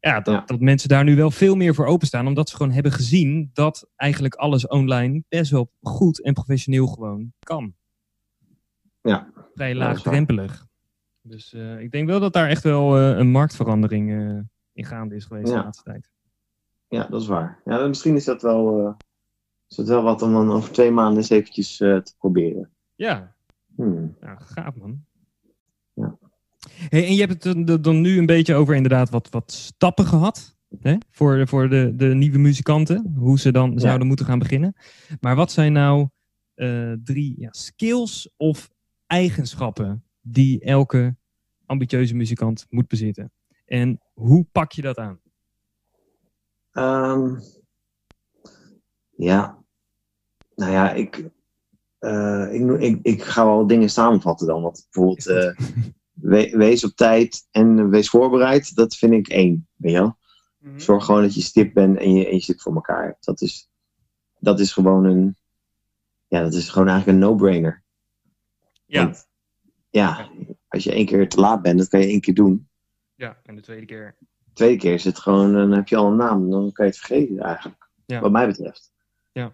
Ja 0.00 0.20
dat, 0.20 0.34
Ja. 0.34 0.42
dat 0.46 0.60
mensen 0.60 0.88
daar 0.88 1.04
nu 1.04 1.16
wel 1.16 1.30
veel 1.30 1.54
meer 1.54 1.74
voor 1.74 1.86
openstaan, 1.86 2.26
omdat 2.26 2.48
ze 2.48 2.56
gewoon 2.56 2.72
hebben 2.72 2.92
gezien 2.92 3.50
dat 3.52 3.88
eigenlijk 3.96 4.34
alles 4.34 4.66
online 4.66 5.22
best 5.28 5.50
wel 5.50 5.70
goed 5.80 6.22
en 6.22 6.32
professioneel 6.32 6.86
gewoon 6.86 7.32
kan. 7.38 7.74
Ja. 9.02 9.28
Vrij 9.58 9.74
laagdrempelig. 9.74 10.66
Dus 11.22 11.52
uh, 11.54 11.80
ik 11.80 11.90
denk 11.90 12.08
wel 12.08 12.20
dat 12.20 12.32
daar 12.32 12.48
echt 12.48 12.62
wel 12.62 12.98
uh, 12.98 13.18
een 13.18 13.30
marktverandering 13.30 14.10
uh, 14.10 14.38
in 14.72 14.84
gaande 14.84 15.14
is 15.14 15.24
geweest 15.24 15.48
Ja. 15.48 15.58
de 15.58 15.62
laatste 15.64 15.84
tijd. 15.84 16.10
Ja, 16.88 17.06
dat 17.10 17.20
is 17.20 17.26
waar. 17.26 17.60
Ja, 17.64 17.86
misschien 17.86 18.14
is 18.16 18.24
dat 18.24 18.42
wel, 18.42 18.96
is 19.68 19.76
dat 19.76 19.88
wel 19.88 20.02
wat 20.02 20.22
om 20.22 20.32
dan 20.32 20.50
over 20.50 20.72
twee 20.72 20.90
maanden 20.90 21.16
eens 21.16 21.30
eventjes 21.30 21.76
te 21.76 22.12
proberen. 22.18 22.70
Ja, 22.94 23.34
Hmm. 23.76 24.16
ja 24.20 24.36
gaaf 24.36 24.74
man. 24.74 25.04
Ja. 25.94 26.18
Hey, 26.88 27.06
en 27.06 27.14
je 27.14 27.20
hebt 27.26 27.44
het 27.44 27.84
dan- 27.84 28.00
nu 28.00 28.18
een 28.18 28.26
beetje 28.26 28.54
over 28.54 28.74
inderdaad 28.74 29.10
wat, 29.10 29.28
wat 29.30 29.52
stappen 29.52 30.04
gehad. 30.04 30.56
Hè? 30.80 30.96
Voor, 31.10 31.48
voor 31.48 31.68
de, 31.68 31.92
de 31.96 32.06
nieuwe 32.14 32.38
muzikanten. 32.38 33.12
Hoe 33.16 33.38
ze 33.38 33.52
dan 33.52 33.78
zouden 33.78 34.06
moeten 34.06 34.26
gaan 34.26 34.38
beginnen. 34.38 34.74
Maar 35.20 35.36
wat 35.36 35.52
zijn 35.52 35.72
nou 35.72 36.08
eh, 36.54 36.92
drie 37.04 37.34
ja, 37.38 37.48
skills 37.50 38.30
of 38.36 38.70
eigenschappen 39.08 40.04
die 40.20 40.60
elke 40.60 41.16
ambitieuze 41.66 42.14
muzikant 42.14 42.66
moet 42.70 42.88
bezitten? 42.88 43.32
En 43.66 44.00
hoe 44.14 44.44
pak 44.52 44.72
je 44.72 44.82
dat 44.82 44.96
aan? 44.98 45.20
Ehm, 46.72 47.34
ja, 49.16 49.58
nou 50.54 50.72
ja, 50.72 50.92
ik, 50.92 51.30
eh, 51.98 52.48
ik, 52.54 52.80
ik, 52.80 52.98
ik 53.02 53.22
ga 53.22 53.44
wel 53.44 53.66
dingen 53.66 53.90
samenvatten 53.90 54.46
dan. 54.46 54.62
Want 54.62 54.86
bijvoorbeeld, 54.90 55.26
eh, 55.26 55.56
we- 56.12 56.56
wees 56.56 56.84
op 56.84 56.90
tijd 56.94 57.46
en 57.50 57.90
wees 57.90 58.08
voorbereid, 58.10 58.74
dat 58.74 58.94
vind 58.96 59.12
ik 59.12 59.28
één. 59.28 59.68
Weet 59.76 59.92
je 59.92 59.98
wel? 59.98 60.16
Zorg 60.76 61.04
gewoon 61.04 61.22
dat 61.22 61.34
je 61.34 61.40
stip 61.40 61.74
bent 61.74 61.98
en 61.98 62.12
je, 62.14 62.26
en 62.26 62.34
je 62.34 62.40
zit 62.42 62.62
voor 62.62 62.74
elkaar 62.74 63.04
hebt. 63.04 63.24
Dat 63.24 63.40
is, 63.40 63.68
dat 64.38 64.60
is 64.60 64.72
gewoon 64.72 65.04
een, 65.04 65.36
ja, 66.28 66.42
dat 66.42 66.54
is 66.54 66.68
gewoon 66.68 66.88
eigenlijk 66.88 67.18
een 67.18 67.24
no-brainer. 67.28 67.82
Ja. 68.88 69.04
Want, 69.04 69.28
ja, 69.90 70.30
als 70.68 70.84
je 70.84 70.92
één 70.92 71.06
keer 71.06 71.28
te 71.28 71.40
laat 71.40 71.62
bent, 71.62 71.78
dat 71.78 71.88
kan 71.88 72.00
je 72.00 72.06
één 72.06 72.20
keer 72.20 72.34
doen. 72.34 72.68
ja, 73.14 73.40
en 73.44 73.54
de 73.54 73.62
tweede 73.62 73.86
keer. 73.86 74.16
tweede 74.52 74.76
keer 74.76 74.94
is 74.94 75.04
het 75.04 75.18
gewoon, 75.18 75.52
dan 75.52 75.70
heb 75.70 75.88
je 75.88 75.96
al 75.96 76.06
een 76.06 76.16
naam, 76.16 76.50
dan 76.50 76.72
kan 76.72 76.84
je 76.84 76.90
het 76.90 77.00
vergeten 77.00 77.38
eigenlijk. 77.38 77.90
Ja. 78.06 78.20
Wat 78.20 78.30
mij 78.30 78.46
betreft. 78.46 78.92
Ja. 79.32 79.52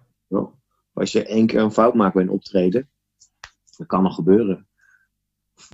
Als 0.93 1.13
je 1.13 1.25
één 1.25 1.47
keer 1.47 1.61
een 1.61 1.73
fout 1.73 1.95
maakt 1.95 2.15
bij 2.15 2.23
een 2.23 2.31
optreden, 2.31 2.91
dat 3.77 3.87
kan 3.87 4.03
nog 4.03 4.15
gebeuren. 4.15 4.69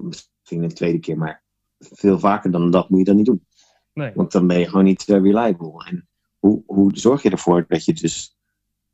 Misschien 0.02 0.62
een 0.62 0.74
tweede 0.74 0.98
keer, 0.98 1.18
maar 1.18 1.42
veel 1.78 2.18
vaker 2.18 2.50
dan 2.50 2.70
dat 2.70 2.88
moet 2.90 2.98
je 2.98 3.04
dat 3.04 3.14
niet 3.14 3.26
doen. 3.26 3.46
Nee. 3.92 4.12
Want 4.14 4.32
dan 4.32 4.46
ben 4.46 4.58
je 4.58 4.68
gewoon 4.68 4.84
niet 4.84 5.08
eh, 5.08 5.20
reliable. 5.20 5.84
En 5.84 6.08
hoe, 6.38 6.62
hoe 6.66 6.98
zorg 6.98 7.22
je 7.22 7.30
ervoor 7.30 7.64
dat 7.68 7.84
je 7.84 7.92
dus. 7.92 8.38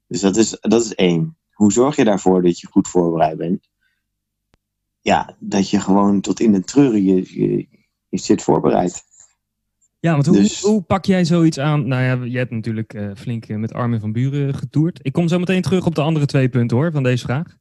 Dus 0.06 0.20
dat 0.20 0.36
is, 0.36 0.60
dat 0.60 0.84
is 0.84 0.94
één. 0.94 1.38
Hoe 1.50 1.72
zorg 1.72 1.96
je 1.96 2.04
daarvoor 2.04 2.42
dat 2.42 2.60
je 2.60 2.66
goed 2.66 2.88
voorbereid 2.88 3.36
bent? 3.36 3.68
Ja, 5.06 5.36
dat 5.38 5.70
je 5.70 5.80
gewoon 5.80 6.20
tot 6.20 6.40
in 6.40 6.52
de 6.52 6.60
treuren 6.60 7.04
je, 7.04 7.14
je, 7.14 7.68
je 8.08 8.18
zit 8.18 8.42
voorbereid. 8.42 9.04
Ja, 10.00 10.12
want 10.12 10.26
hoe, 10.26 10.36
Dus- 10.36 10.62
hoe 10.62 10.82
pak 10.82 11.04
jij 11.04 11.24
zoiets 11.24 11.58
aan? 11.58 11.88
Nou 11.88 12.02
ja, 12.02 12.24
je 12.24 12.38
hebt 12.38 12.50
natuurlijk 12.50 12.94
eh, 12.94 13.10
flink 13.14 13.44
eh, 13.46 13.56
met 13.56 13.72
Armin 13.72 14.00
van 14.00 14.12
Buren 14.12 14.54
getoerd. 14.54 14.98
Ik 15.02 15.12
kom 15.12 15.28
zo 15.28 15.38
meteen 15.38 15.62
terug 15.62 15.86
op 15.86 15.94
de 15.94 16.00
andere 16.00 16.26
twee 16.26 16.48
punten 16.48 16.76
hoor, 16.76 16.92
van 16.92 17.02
deze 17.02 17.24
vraag. 17.24 17.56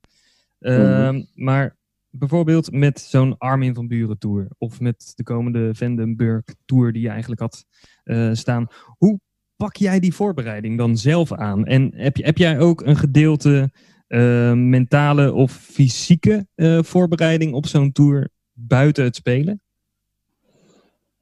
Ehm, 0.60 1.22
Maar 1.34 1.78
bijvoorbeeld 2.10 2.72
met 2.72 3.00
zo'n 3.00 3.38
Armin 3.38 3.76
van 3.76 3.88
Buren 3.88 4.18
tour. 4.18 4.48
Of 4.58 4.80
met 4.80 5.12
de 5.16 5.24
komende 5.24 5.76
Vandenberg 5.76 6.44
tour 6.66 6.92
die 6.92 7.02
je 7.02 7.10
eigenlijk 7.10 7.42
had 7.42 7.66
eh, 8.04 8.30
staan. 8.34 8.68
Hoe 8.98 9.20
pak 9.56 9.76
jij 9.76 10.00
die 10.00 10.14
voorbereiding 10.14 10.78
dan 10.78 10.98
zelf 10.98 11.34
aan? 11.34 11.66
En 11.66 11.92
heb, 11.96 12.18
je, 12.18 12.24
heb 12.24 12.38
jij 12.38 12.60
ook 12.60 12.82
een 12.82 12.98
gedeelte 12.98 13.72
eh, 14.16 14.54
mentale 14.54 15.34
of 15.34 15.52
fysieke 15.52 16.48
eh, 16.56 16.84
voorbereiding 16.84 17.54
op 17.54 17.66
zo'n 17.66 17.92
tour 17.92 18.30
buiten 18.54 19.04
het 19.04 19.16
spelen? 19.16 19.62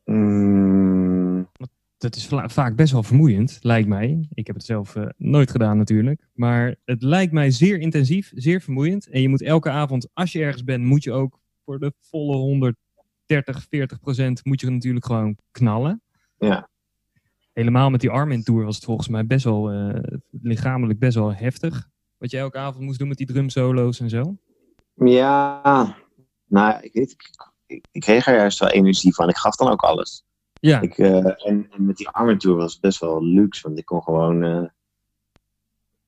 Mm, 0.05 1.49
dat 1.97 2.15
is 2.15 2.29
vaak 2.45 2.75
best 2.75 2.91
wel 2.91 3.03
vermoeiend, 3.03 3.59
lijkt 3.61 3.87
mij. 3.87 4.27
Ik 4.33 4.47
heb 4.47 4.55
het 4.55 4.65
zelf 4.65 4.95
eh, 4.95 5.05
nooit 5.17 5.51
gedaan 5.51 5.77
natuurlijk. 5.77 6.27
Maar 6.33 6.75
het 6.85 7.01
lijkt 7.03 7.31
mij 7.31 7.51
zeer 7.51 7.79
intensief, 7.79 8.31
zeer 8.35 8.61
vermoeiend. 8.61 9.07
En 9.07 9.21
je 9.21 9.29
moet 9.29 9.41
elke 9.41 9.69
avond, 9.69 10.09
als 10.13 10.31
je 10.31 10.39
ergens 10.39 10.63
bent, 10.63 10.83
moet 10.83 11.03
je 11.03 11.11
ook 11.11 11.39
voor 11.65 11.79
de 11.79 11.93
volle 11.99 12.75
30, 13.25 13.65
40 13.69 13.99
procent 13.99 14.45
moet 14.45 14.61
je 14.61 14.69
natuurlijk 14.69 15.05
gewoon 15.05 15.37
knallen. 15.51 16.01
Ja. 16.37 16.69
Helemaal 17.53 17.89
met 17.89 18.01
die 18.01 18.09
Armin 18.09 18.43
Tour 18.43 18.65
was 18.65 18.75
het 18.75 18.85
volgens 18.85 19.07
mij 19.07 19.25
best 19.25 19.43
wel 19.43 19.93
lichamelijk 20.41 20.99
best 20.99 21.15
wel 21.15 21.33
heftig. 21.33 21.91
Wat 22.24 22.32
je 22.32 22.38
elke 22.38 22.57
avond 22.57 22.84
moest 22.84 22.99
doen 22.99 23.07
met 23.07 23.17
die 23.17 23.28
drumsolo's 23.28 23.99
en 23.99 24.09
zo. 24.09 24.38
Ja, 24.95 25.95
nou, 26.47 26.82
ik, 26.82 26.93
weet, 26.93 27.11
ik, 27.11 27.32
ik, 27.65 27.86
ik 27.91 28.01
kreeg 28.01 28.28
er 28.28 28.36
juist 28.36 28.59
wel 28.59 28.69
energie 28.69 29.13
van. 29.13 29.30
Ik 29.30 29.38
gaf 29.38 29.55
dan 29.55 29.71
ook 29.71 29.82
alles. 29.82 30.24
Ja, 30.59 30.82
Ik, 30.82 30.97
eh, 30.97 31.47
en, 31.47 31.67
en 31.71 31.86
met 31.86 31.97
die 31.97 32.07
Armin 32.09 32.38
Tour 32.38 32.57
was 32.57 32.71
het 32.71 32.82
best 32.82 32.99
wel 32.99 33.24
luxe, 33.24 33.61
want 33.67 33.80
ik 33.80 33.86
kon 33.86 34.01
gewoon, 34.01 34.43
eh, 34.43 34.63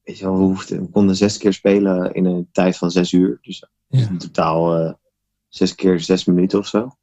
weet 0.03 0.17
je 0.17 0.23
wel, 0.25 0.37
we, 0.37 0.43
hoefden, 0.43 0.81
we 0.81 0.89
konden 0.89 1.15
zes 1.15 1.37
keer 1.37 1.53
spelen 1.53 2.13
in 2.13 2.25
een 2.25 2.47
tijd 2.51 2.77
van 2.77 2.91
zes 2.91 3.11
uur. 3.11 3.39
Dus 3.41 3.65
Ja. 3.87 4.09
in 4.09 4.17
totaal 4.17 4.77
eh, 4.77 4.93
zes 5.47 5.75
keer 5.75 5.99
zes 5.99 6.25
minuten 6.25 6.59
of 6.59 6.67
zo. 6.67 6.95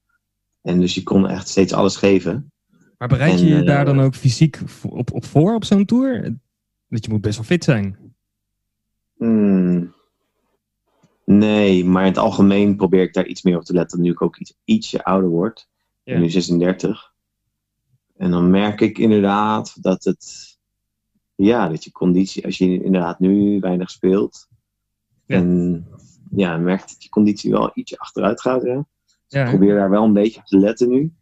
En 0.63 0.81
dus 0.81 0.95
je 0.95 1.03
kon 1.03 1.29
echt 1.29 1.49
steeds 1.49 1.73
alles 1.73 1.97
geven. 1.97 2.53
maar 2.99 3.09
bereid 3.09 3.41
je 3.41 3.51
en, 3.51 3.57
je 3.57 3.63
daar 3.63 3.85
dan 3.85 4.01
ook 4.01 4.15
fysiek 4.15 4.61
op, 4.89 5.13
op 5.13 5.25
voor 5.25 5.55
op 5.55 5.65
zo'n 5.65 5.85
tour? 5.85 6.37
Dat 6.89 7.05
je 7.05 7.11
moet 7.11 7.21
best 7.21 7.37
wel 7.37 7.47
fit 7.47 7.65
zijn. 7.65 8.02
Hmm. 9.27 9.95
Nee, 11.25 11.85
maar 11.85 12.03
in 12.03 12.09
het 12.09 12.19
algemeen 12.19 12.77
probeer 12.77 13.03
ik 13.03 13.15
daar 13.15 13.27
iets 13.27 13.43
meer 13.43 13.57
op 13.57 13.63
te 13.65 13.73
letten 13.73 14.01
nu 14.01 14.11
ik 14.11 14.23
ook 14.23 14.37
iets, 14.37 14.59
ietsje 14.65 15.05
ouder 15.05 15.31
word. 15.31 15.69
Ja. 16.05 16.19
nu 16.19 16.31
36. 16.31 17.13
En 18.17 18.31
dan 18.31 18.51
merk 18.51 18.81
ik 18.81 18.99
inderdaad 18.99 19.83
dat 19.83 20.05
het, 20.05 20.59
ja, 21.35 21.69
dat 21.69 21.85
je 21.85 21.93
conditie, 21.93 22.45
als 22.45 22.59
je 22.59 22.83
inderdaad 22.83 23.19
nu 23.19 23.61
weinig 23.61 23.91
speelt, 23.91 24.49
Ja. 25.27 25.37
en 25.37 25.87
ja, 26.31 26.53
dan 26.53 26.63
merk 26.63 26.81
je 26.81 26.87
dat 26.87 27.03
je 27.03 27.09
conditie 27.09 27.51
wel 27.51 27.71
ietsje 27.75 27.99
achteruit 27.99 28.41
gaat. 28.41 28.63
Ja. 28.63 28.87
Ja, 29.27 29.41
Ik 29.41 29.47
hè? 29.47 29.49
probeer 29.49 29.75
daar 29.75 29.91
wel 29.91 30.05
een 30.05 30.13
beetje 30.13 30.41
op 30.41 30.47
te 30.47 30.59
letten 30.59 30.89
nu. 30.89 31.13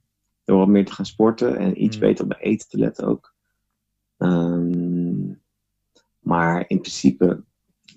Door 0.45 0.59
wat 0.59 0.69
meer 0.69 0.85
te 0.85 0.93
gaan 0.93 1.07
sporten 1.07 1.57
en 1.59 1.83
iets 1.83 1.97
Mm. 1.97 2.03
beter 2.03 2.25
op 2.25 2.31
mijn 2.31 2.41
eten 2.43 2.69
te 2.69 2.79
letten 2.79 3.07
ook. 3.07 3.35
Ehm, 4.17 5.33
maar 6.19 6.65
in 6.69 6.81
principe, 6.81 7.43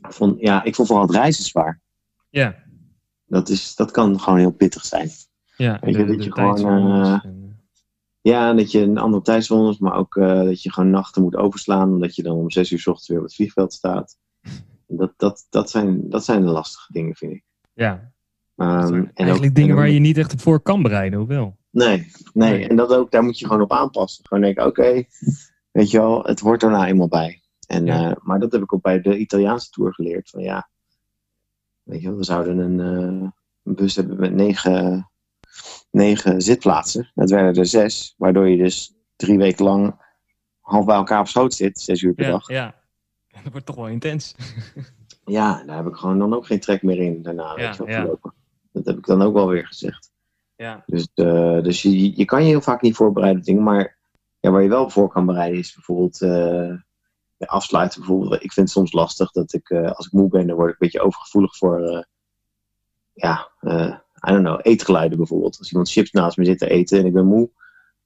ik 0.07 0.13
vond, 0.13 0.39
ja, 0.39 0.63
ik 0.63 0.75
vond 0.75 0.87
vooral 0.87 1.05
het 1.07 1.15
reizen 1.15 1.43
zwaar. 1.43 1.81
ja. 2.29 2.61
Dat, 3.25 3.49
is, 3.49 3.75
dat 3.75 3.91
kan 3.91 4.19
gewoon 4.19 4.39
heel 4.39 4.51
pittig 4.51 4.85
zijn. 4.85 5.09
ja. 5.57 5.77
Weet 5.81 5.95
je, 5.95 6.05
dat 6.05 6.23
je 6.23 6.31
gewoon, 6.31 7.01
eh, 7.03 7.19
en- 7.23 7.41
Ja, 8.21 8.53
dat 8.53 8.71
je 8.71 8.79
een 8.81 8.97
andere 8.97 9.23
tijdzone 9.23 9.69
is, 9.69 9.77
maar 9.77 9.93
ook 9.95 10.15
eh, 10.15 10.43
dat 10.43 10.61
je 10.63 10.71
gewoon 10.71 10.89
nachten 10.89 11.21
moet 11.21 11.35
overslaan. 11.35 11.89
Omdat 11.91 12.15
je 12.15 12.23
dan 12.23 12.35
om 12.37 12.51
zes 12.51 12.71
uur 12.71 12.79
's 12.79 12.87
ochtends 12.87 13.07
weer 13.09 13.17
op 13.17 13.23
het 13.23 13.35
vliegveld 13.35 13.73
staat. 13.73 14.17
Dat, 14.87 15.13
dat, 15.17 15.47
dat, 15.49 15.69
zijn, 15.69 16.09
dat 16.09 16.25
zijn 16.25 16.41
de 16.41 16.51
lastige 16.51 16.93
dingen, 16.93 17.15
vind 17.15 17.31
ik. 17.31 17.43
ja. 17.73 18.11
Ehm, 18.55 18.99
ook- 18.99 19.09
eigenlijk 19.13 19.55
dingen 19.55 19.69
en 19.71 19.75
waar 19.75 19.89
je 19.89 19.99
niet 19.99 20.17
echt 20.17 20.33
op 20.33 20.41
voor 20.41 20.59
kan 20.61 20.81
bereiden, 20.81 21.21
of 21.21 21.27
wel? 21.27 21.57
Nee, 21.69 22.11
nee. 22.33 22.51
Nee. 22.51 22.67
En 22.67 22.75
dat 22.75 22.93
ook, 22.93 23.11
daar 23.11 23.23
moet 23.23 23.39
je 23.39 23.45
gewoon 23.47 23.61
op 23.61 23.71
aanpassen. 23.71 24.25
Gewoon 24.27 24.43
denken, 24.43 24.65
oké, 24.65 25.03
weet 25.71 25.91
je 25.91 25.97
wel, 25.99 26.23
het 26.23 26.39
hoort 26.39 26.63
er 26.63 26.69
nou 26.69 26.85
eenmaal 26.85 27.07
bij. 27.07 27.41
En, 27.67 27.85
Ja. 27.85 28.09
eh, 28.09 28.15
maar 28.21 28.39
dat 28.39 28.51
heb 28.51 28.61
ik 28.61 28.73
ook 28.73 28.81
bij 28.81 29.01
de 29.01 29.17
Italiaanse 29.17 29.69
tour 29.69 29.93
geleerd. 29.93 30.29
Van 30.29 30.41
ja, 30.41 30.69
weet 31.83 32.01
je 32.01 32.15
we 32.15 32.23
zouden 32.23 32.57
een, 32.57 32.79
eh, 32.79 33.29
een 33.63 33.75
bus 33.75 33.95
hebben 33.95 34.19
met 34.19 34.33
negen, 34.33 35.09
negen 35.91 36.41
zitplaatsen. 36.41 37.11
Dat 37.13 37.29
werden 37.29 37.55
er 37.55 37.65
zes, 37.65 38.13
waardoor 38.17 38.49
je 38.49 38.57
dus 38.57 38.93
drie 39.15 39.37
weken 39.37 39.65
lang 39.65 40.01
half 40.59 40.85
bij 40.85 40.95
elkaar 40.95 41.19
op 41.19 41.27
schoot 41.27 41.53
zit, 41.53 41.79
zes 41.79 42.01
uur 42.01 42.13
per 42.13 42.25
Ja, 42.25 42.31
dag. 42.31 42.47
ja. 42.47 42.75
Dat 43.43 43.51
wordt 43.51 43.65
toch 43.67 43.75
wel 43.75 43.87
intens. 43.87 44.35
Ja, 45.25 45.63
daar 45.63 45.75
heb 45.77 45.87
ik 45.87 45.95
gewoon 45.95 46.19
dan 46.19 46.33
ook 46.33 46.45
geen 46.45 46.59
trek 46.59 46.83
meer 46.83 46.97
in 46.97 47.21
daarna, 47.21 47.53
Ja, 47.57 47.75
weet 47.77 47.77
je. 47.95 48.17
Dat 48.71 48.85
heb 48.85 48.97
ik 48.97 49.05
dan 49.05 49.21
ook 49.21 49.33
wel 49.33 49.47
weer 49.47 49.67
gezegd. 49.67 50.11
Ja. 50.55 50.83
Dus, 50.85 51.07
eh, 51.13 51.61
dus 51.61 51.81
je, 51.81 52.17
je 52.17 52.25
kan 52.25 52.41
je 52.41 52.47
heel 52.47 52.61
vaak 52.61 52.81
niet 52.81 52.95
voorbereiden 52.95 53.39
op 53.39 53.45
dingen, 53.47 53.63
maar 53.63 53.97
ja, 54.39 54.51
waar 54.51 54.61
je 54.63 54.69
wel 54.69 54.89
voor 54.89 55.07
kan 55.09 55.25
bereiden 55.25 55.59
is 55.59 55.73
bijvoorbeeld 55.73 56.21
afsluiten. 57.45 57.99
Bijvoorbeeld. 57.99 58.33
Ik 58.33 58.53
vind 58.53 58.55
het 58.67 58.69
soms 58.69 58.91
lastig 58.91 59.31
dat 59.31 59.53
ik, 59.53 59.69
eh, 59.69 59.91
als 59.91 60.05
ik 60.05 60.11
moe 60.11 60.29
ben, 60.29 60.47
dan 60.47 60.55
word 60.55 60.67
ik 60.67 60.73
een 60.73 60.87
beetje 60.87 61.01
overgevoelig 61.01 61.57
voor, 61.57 61.81
eh, 61.81 62.03
ja, 63.13 63.51
eh, 63.59 63.97
I 64.27 64.31
don't 64.31 64.43
know, 64.43 64.59
eetgeluiden 64.61 65.17
bijvoorbeeld. 65.17 65.57
Als 65.57 65.71
iemand 65.71 65.91
chips 65.91 66.11
naast 66.11 66.37
me 66.37 66.45
zit 66.45 66.57
te 66.57 66.69
eten 66.69 66.99
en 66.99 67.05
ik 67.05 67.13
ben 67.13 67.25
moe, 67.25 67.49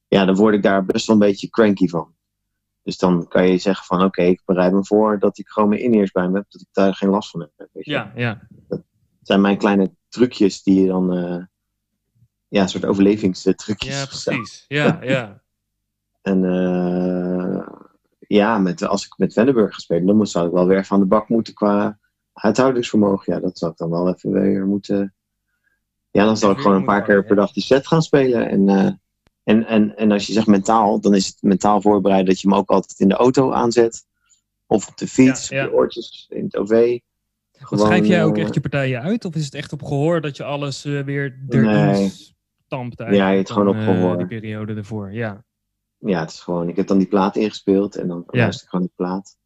ja, 0.08 0.26
dan 0.26 0.36
word 0.36 0.56
ik 0.56 0.64
daar 0.64 0.86
best 0.86 1.08
wel 1.08 1.16
een 1.16 1.22
beetje 1.22 1.50
cranky 1.50 1.88
van. 1.88 2.16
Dus 2.84 2.98
dan 2.98 3.28
kan 3.28 3.48
je 3.48 3.58
zeggen 3.58 3.86
van, 3.86 4.04
oké, 4.04 4.22
ik 4.22 4.42
bereid 4.46 4.74
me 4.74 4.86
voor 4.86 5.20
dat 5.20 5.38
ik 5.38 5.48
gewoon 5.48 5.70
mijn 5.70 5.82
in-ears 5.82 6.12
bij 6.12 6.28
me 6.28 6.38
heb, 6.38 6.46
dat 6.50 6.62
ik 6.62 6.68
daar 6.72 6.96
geen 6.96 7.10
last 7.10 7.30
van 7.30 7.40
heb. 7.40 7.52
Weet 7.58 7.86
je? 7.86 7.92
Ja, 7.92 8.12
ja. 8.16 8.48
Het 8.68 8.84
zijn 9.22 9.42
mijn 9.42 9.58
kleine 9.58 9.92
trucjes 10.10 10.64
die 10.64 10.82
je 10.82 10.88
dan, 10.88 11.12
ja, 12.48 12.62
een 12.62 12.70
soort 12.70 12.86
overlevingstrucjes. 12.86 14.00
Ja, 14.00 14.06
precies. 14.06 14.66
Ja, 14.68 15.00
ja. 15.02 15.42
En 16.22 16.42
ja, 18.28 18.58
met, 18.58 18.84
als 18.88 19.06
ik 19.06 19.14
met 19.18 19.34
Wendenburg 19.34 19.74
gespeeld, 19.74 20.08
dan 20.08 20.16
moet- 20.16 20.30
zou 20.30 20.48
ik 20.48 20.54
wel 20.54 20.68
weer 20.68 20.86
van 20.86 21.00
de 21.00 21.06
bak 21.06 21.30
moeten 21.30 21.54
qua 21.54 21.98
uithoudingsvermogen. 22.34 23.34
Ja, 23.34 23.40
dat 23.40 23.58
zou 23.58 23.72
ik 23.72 23.78
dan 23.78 23.90
wel 23.90 24.08
even 24.10 24.32
weer 24.32 24.66
moeten. 24.66 25.14
Ja, 26.12 26.26
dan 26.26 26.38
zal 26.38 26.50
Even 26.50 26.62
ik 26.62 26.68
gewoon 26.68 26.82
een 26.82 26.88
paar 26.88 27.04
keer 27.04 27.26
per 27.26 27.36
dag 27.36 27.52
die 27.52 27.64
set 27.64 27.88
gaan 27.88 28.02
spelen. 28.02 28.50
En, 28.50 28.70
eh, 28.70 28.92
en, 29.44 29.66
en, 29.66 29.98
en 29.98 30.12
als 30.12 30.28
je 30.28 30.34
zegt 30.34 30.48
mentaal, 30.48 31.00
dan 31.02 31.14
is 31.16 31.28
het 31.28 31.42
mentaal 31.42 31.82
voorbereid 31.82 32.26
dat 32.26 32.42
je 32.42 32.50
hem 32.50 32.58
ook 32.58 32.70
altijd 32.70 33.00
in 33.00 33.08
de 33.08 33.16
auto 33.16 33.52
aanzet. 33.52 34.06
Of 34.66 34.88
op 34.88 34.98
de 34.98 35.08
fiets, 35.08 35.48
Ja, 35.50 35.58
ja. 35.58 35.66
op 35.66 35.72
je 35.72 35.76
oortjes, 35.78 36.26
in 36.30 36.44
het 36.44 36.58
OV. 36.58 37.00
Want 37.70 37.82
schrijf 37.82 38.06
jij 38.08 38.24
ook 38.24 38.38
eh, 38.38 38.44
echt 38.44 38.54
je 38.54 38.60
partijen 38.60 39.02
uit? 39.02 39.26
Of 39.26 39.36
is 39.36 39.46
het 39.46 39.54
echt 39.54 39.74
op 39.74 39.84
gehoor 39.84 40.22
dat 40.22 40.38
je 40.38 40.44
alles 40.44 40.86
eh, 40.86 41.02
weer 41.04 41.40
erin 41.50 41.66
Nee. 41.66 42.10
stampt 42.66 42.98
Ja, 42.98 43.06
eigenlijk 43.06 43.38
het 43.38 43.52
gewoon 43.52 43.68
op 43.68 43.76
eh, 43.76 43.84
gehoor. 43.84 44.18
die 44.18 44.28
periode 44.28 44.74
ervoor, 44.76 45.14
ja. 45.14 45.44
Ja, 45.98 46.20
het 46.20 46.30
is 46.32 46.40
gewoon, 46.40 46.70
ik 46.70 46.76
heb 46.76 46.88
dan 46.88 46.98
die 46.98 47.08
plaat 47.08 47.36
ingespeeld 47.36 47.96
en 47.96 48.08
dan 48.08 48.24
Ja. 48.32 48.40
luister 48.42 48.64
ik 48.64 48.70
gewoon 48.70 48.86
die 48.86 48.96
plaat. 48.96 49.38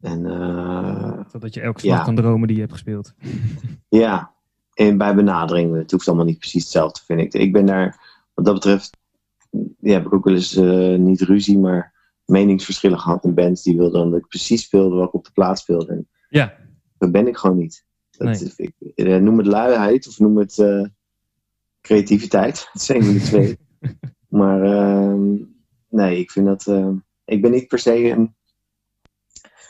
En 0.00 0.26
eh, 0.26 1.20
Zodat 1.30 1.54
je 1.54 1.60
elke 1.60 1.80
slag 1.80 1.98
Ja. 1.98 2.04
kan 2.04 2.14
dromen 2.14 2.46
die 2.46 2.56
je 2.56 2.62
hebt 2.62 2.72
gespeeld. 2.74 3.14
ja, 3.88 4.34
en 4.74 4.98
bij 4.98 5.14
benadering, 5.14 5.76
het 5.76 5.90
hoeft 5.90 6.08
allemaal 6.08 6.26
niet 6.26 6.38
precies 6.38 6.62
hetzelfde, 6.62 7.00
vind 7.04 7.20
ik. 7.20 7.34
Ik 7.34 7.52
ben 7.52 7.66
daar, 7.66 8.00
wat 8.34 8.44
dat 8.44 8.54
betreft, 8.54 8.96
ja, 9.80 9.92
heb 9.92 10.06
ik 10.06 10.12
ook 10.14 10.24
wel 10.24 10.34
eens 10.34 10.56
eh, 10.56 10.94
niet 10.98 11.20
ruzie, 11.20 11.58
maar 11.58 11.92
meningsverschillen 12.24 12.98
gehad 13.00 13.24
in 13.24 13.34
bands 13.34 13.62
die 13.62 13.76
wilden 13.76 14.10
dat 14.10 14.20
ik 14.20 14.28
precies 14.28 14.62
speelde 14.62 14.94
wat 14.96 15.08
ik 15.08 15.14
op 15.14 15.24
de 15.24 15.30
plaat 15.32 15.58
speelde. 15.58 15.86
En 15.92 16.08
Ja, 16.28 16.54
dat 16.98 17.12
ben 17.12 17.26
ik 17.26 17.36
gewoon 17.36 17.56
niet. 17.58 17.84
Dat, 18.10 18.26
Nee. 18.28 18.52
ik, 18.56 18.72
eh, 18.94 19.16
noem 19.16 19.38
het 19.38 19.46
luiheid 19.46 20.08
of 20.08 20.18
noem 20.18 20.36
het 20.38 20.58
eh, 20.58 20.84
creativiteit. 21.80 22.68
Het 22.72 22.82
zijn 22.82 23.00
de 23.00 23.20
twee. 23.20 23.58
maar 24.40 24.62
ehm, 24.62 25.34
nee, 25.94 26.18
ik 26.18 26.30
vind 26.30 26.46
dat. 26.46 26.66
eh, 26.66 26.88
ik 27.24 27.42
ben 27.42 27.50
niet 27.50 27.68
per 27.68 27.78
se 27.78 28.10
een. 28.10 28.34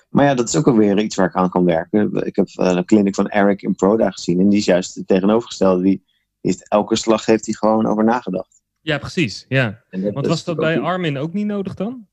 Maar 0.09 0.25
ja, 0.25 0.35
dat 0.35 0.49
is 0.49 0.57
ook 0.57 0.67
alweer 0.67 0.99
iets 0.99 1.17
waar 1.17 1.29
ik 1.29 1.35
aan 1.35 1.51
kan 1.51 1.65
werken. 1.65 2.27
Ik 2.27 2.37
heb 2.37 2.49
een 2.55 2.85
clinic 2.85 3.15
van 3.15 3.29
Eric 3.29 3.63
in 3.63 3.75
Proda 3.75 4.11
gezien. 4.11 4.41
En 4.41 4.49
die 4.49 4.59
is 4.59 4.65
juist 4.65 4.95
het 4.95 5.07
tegenovergestelde. 5.07 5.83
Die, 5.83 5.97
die 6.41 6.51
heeft, 6.53 6.69
elke 6.69 6.97
slag 6.97 7.27
heeft 7.27 7.45
hij 7.47 7.55
gewoon 7.55 7.87
over 7.87 8.05
nagedacht. 8.05 8.63
ja 8.81 8.99
precies. 8.99 9.45
Ja. 9.49 9.83
Want 9.91 10.27
was 10.27 10.45
dat 10.45 10.57
bij 10.57 10.79
ook- 10.79 10.85
Armin 10.85 11.17
ook 11.19 11.33
niet 11.33 11.47
nodig 11.47 11.75
dan? 11.75 12.07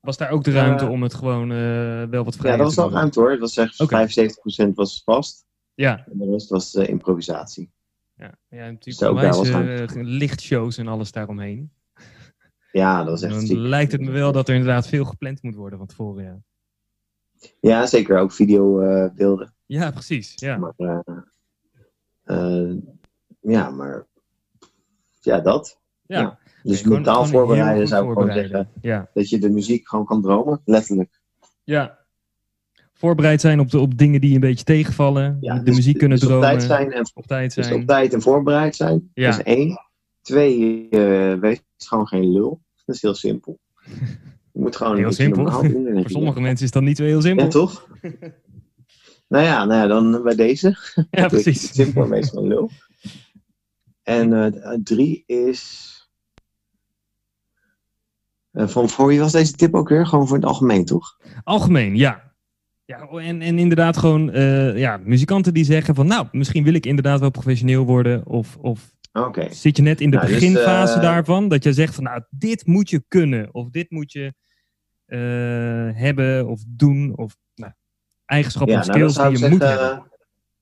Was 0.00 0.16
daar 0.16 0.30
ook 0.30 0.44
de 0.44 0.52
ruimte 0.52 0.84
Eh, 0.84 0.90
om 0.90 1.02
het 1.02 1.14
gewoon 1.14 1.50
eh, 1.52 1.56
wel 2.10 2.24
wat 2.24 2.36
vrijer 2.36 2.50
Ja, 2.56 2.56
dat 2.56 2.66
was 2.66 2.74
te 2.74 2.80
wel 2.80 2.90
ruimte 2.90 3.20
hoor. 3.20 3.30
Het 3.30 3.40
was 3.40 3.56
echt 3.56 3.80
Oké. 3.80 4.08
75% 4.68 4.74
was 4.74 5.02
vast. 5.04 5.44
Ja, 5.74 6.06
En 6.12 6.18
de 6.18 6.30
rest 6.30 6.48
was 6.48 6.74
improvisatie. 6.74 7.70
ja. 8.16 8.24
ja 8.48 8.64
Dus 8.70 8.70
natuurlijk 8.70 9.10
ook 9.12 9.20
daar 9.20 9.36
was 9.36 9.50
onwijs, 9.50 9.80
eh, 9.94 10.02
lichtshows 10.02 10.78
en 10.78 10.88
alles 10.88 11.12
daaromheen. 11.12 11.70
Ja, 12.72 12.98
dat 12.98 13.08
was 13.08 13.22
echt 13.22 13.32
Dan 13.32 13.46
ziek. 13.46 13.56
lijkt 13.56 13.92
het 13.92 14.00
me 14.00 14.10
wel 14.10 14.32
dat 14.32 14.48
er 14.48 14.54
inderdaad 14.54 14.88
veel 14.88 15.04
gepland 15.04 15.42
moet 15.42 15.54
worden 15.54 15.78
van 15.78 15.86
tevoren. 15.86 16.24
Ja, 16.24 16.38
Ja, 17.60 17.86
zeker 17.86 18.18
ook 18.18 18.32
videobeelden. 18.32 19.52
ja 19.66 19.90
precies. 19.90 20.32
Ja. 20.34 20.56
Maar, 20.56 20.72
eh, 20.76 20.98
eh, 22.24 22.74
ja, 23.40 23.70
maar 23.70 24.06
ja, 25.20 25.40
dat. 25.40 25.78
Ja. 26.06 26.20
Ja. 26.20 26.38
Dus 26.62 26.80
gewoon- 26.80 26.94
mentaal 26.96 27.24
gewoon 27.24 27.30
voorbereiden 27.46 27.88
zou 27.88 28.06
ik 28.06 28.12
gewoon 28.12 28.32
zeggen. 28.32 28.68
Ja. 28.80 29.08
Dat 29.14 29.28
je 29.28 29.38
de 29.38 29.50
muziek 29.50 29.88
gewoon 29.88 30.04
kan 30.04 30.22
dromen, 30.22 30.60
letterlijk. 30.64 31.20
ja. 31.64 31.98
Voorbereid 32.92 33.40
zijn 33.40 33.60
op, 33.60 33.70
de, 33.70 33.78
op 33.78 33.98
dingen 33.98 34.20
die 34.20 34.34
een 34.34 34.40
beetje 34.40 34.64
tegenvallen. 34.64 35.38
Ja, 35.40 35.54
de 35.58 35.62
dus- 35.62 35.76
muziek 35.76 35.98
kunnen 35.98 36.18
dus 36.18 36.28
dromen. 36.28 36.48
Op 36.48 36.54
tijd 36.54 36.62
zijn 36.68 36.92
en, 36.92 37.10
Op 37.14 37.26
tijd 37.26 37.54
dus 37.54 37.66
zijn. 37.66 37.80
op 37.80 37.86
tijd 37.86 38.12
en 38.14 38.22
voorbereid 38.22 38.76
zijn. 38.76 39.10
Ja. 39.14 39.30
Dat 39.30 39.38
is 39.38 39.44
één. 39.44 39.85
Twee, 40.26 40.88
eh 40.88 41.34
wees 41.38 41.60
gewoon 41.76 42.06
geen 42.06 42.32
lul. 42.32 42.60
Dat 42.84 42.94
is 42.94 43.02
heel 43.02 43.14
simpel. 43.14 43.58
Je 44.52 44.60
moet 44.60 44.76
gewoon 44.76 44.96
Heel 44.96 45.12
simpel. 45.12 45.50
Voor 45.52 45.64
je- 45.68 46.02
sommige 46.06 46.40
mensen 46.40 46.64
is 46.64 46.70
dat 46.72 46.82
niet 46.82 46.96
zo 46.96 47.04
heel 47.04 47.20
simpel. 47.22 47.44
Ja, 47.44 47.50
toch? 47.50 47.88
nou 49.28 49.44
ja, 49.44 49.64
nou 49.64 49.80
ja, 49.80 49.86
dan 49.86 50.22
bij 50.22 50.34
deze. 50.34 50.76
Ja, 51.10 51.28
precies. 51.34 51.74
Simpel 51.74 52.06
meestal 52.06 52.46
lul. 52.46 52.70
En 54.02 54.32
eh, 54.62 54.74
drie 54.82 55.22
is... 55.26 55.92
eh, 58.50 58.68
van, 58.68 58.88
voor 58.88 59.06
wie 59.06 59.20
was 59.20 59.32
deze 59.32 59.52
tip 59.52 59.74
ook 59.74 59.88
weer? 59.88 60.06
Gewoon 60.06 60.26
voor 60.26 60.36
het 60.36 60.46
algemeen, 60.46 60.84
toch? 60.84 61.18
Algemeen, 61.44 61.96
ja. 61.96 62.24
Ja, 62.84 63.08
en, 63.08 63.42
en 63.42 63.58
inderdaad 63.58 63.96
gewoon 63.96 64.30
ja, 64.76 64.96
muzikanten 65.04 65.54
die 65.54 65.64
zeggen 65.64 65.94
van 65.94 66.06
nou, 66.06 66.26
misschien 66.32 66.64
wil 66.64 66.74
ik 66.74 66.86
inderdaad 66.86 67.20
wel 67.20 67.30
professioneel 67.30 67.84
worden. 67.84 68.26
Of, 68.26 68.56
of 68.56 68.92
Zit 69.50 69.76
je 69.76 69.82
net 69.82 70.00
in 70.00 70.10
de 70.10 70.16
Nou, 70.16 70.28
dus, 70.28 70.38
beginfase 70.38 70.94
eh, 70.94 71.00
daarvan? 71.00 71.48
Dat 71.48 71.64
je 71.64 71.72
zegt 71.72 71.94
van 71.94 72.04
nou, 72.04 72.22
dit 72.30 72.66
moet 72.66 72.90
je 72.90 73.04
kunnen. 73.08 73.54
Of 73.54 73.70
dit 73.70 73.90
moet 73.90 74.12
je 74.12 74.34
eh, 75.06 75.18
hebben 76.00 76.48
of 76.48 76.64
doen. 76.66 77.16
Of 77.16 77.36
nou, 77.54 77.72
eigenschappen 78.24 78.74
Ja, 78.74 78.80
of 78.80 78.86
nou, 78.86 78.98
skills 78.98 79.28
die 79.28 79.44
je 79.44 79.50
moet 79.50 79.62
hebben. 79.62 80.10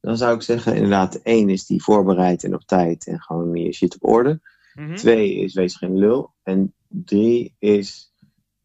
Dan 0.01 0.17
zou 0.17 0.35
ik 0.35 0.43
zeggen, 0.43 0.75
inderdaad, 0.75 1.15
één 1.15 1.49
is 1.49 1.67
die 1.67 1.83
voorbereid 1.83 2.45
en 2.45 2.55
op 2.55 2.63
tijd 2.63 3.07
en 3.07 3.21
gewoon 3.21 3.55
je 3.55 3.73
shit 3.73 3.95
op 3.95 4.09
orde. 4.09 4.41
Mhm. 4.75 4.95
Twee 4.95 5.35
is 5.35 5.55
wees 5.55 5.77
geen 5.77 5.99
lul. 5.99 6.35
En 6.43 6.75
drie 6.89 7.55
is 7.59 8.13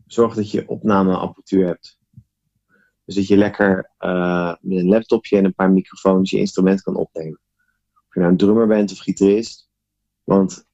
zorg 0.07 0.35
dat 0.35 0.51
je 0.51 0.67
opnameapparatuur 0.67 1.65
hebt. 1.65 1.99
Dus 3.05 3.15
dat 3.15 3.27
je 3.27 3.37
lekker 3.37 3.91
eh, 3.97 4.55
met 4.61 4.77
een 4.77 4.87
laptopje 4.87 5.37
en 5.37 5.45
een 5.45 5.53
paar 5.53 5.71
microfoons 5.71 6.29
je 6.29 6.37
instrument 6.37 6.81
kan 6.81 6.95
opnemen. 6.95 7.39
Of 8.07 8.13
je 8.13 8.19
nou 8.19 8.31
een 8.31 8.37
drummer 8.37 8.67
bent 8.67 8.91
of 8.91 8.97
gitarist. 8.97 9.68
Want 10.29 10.65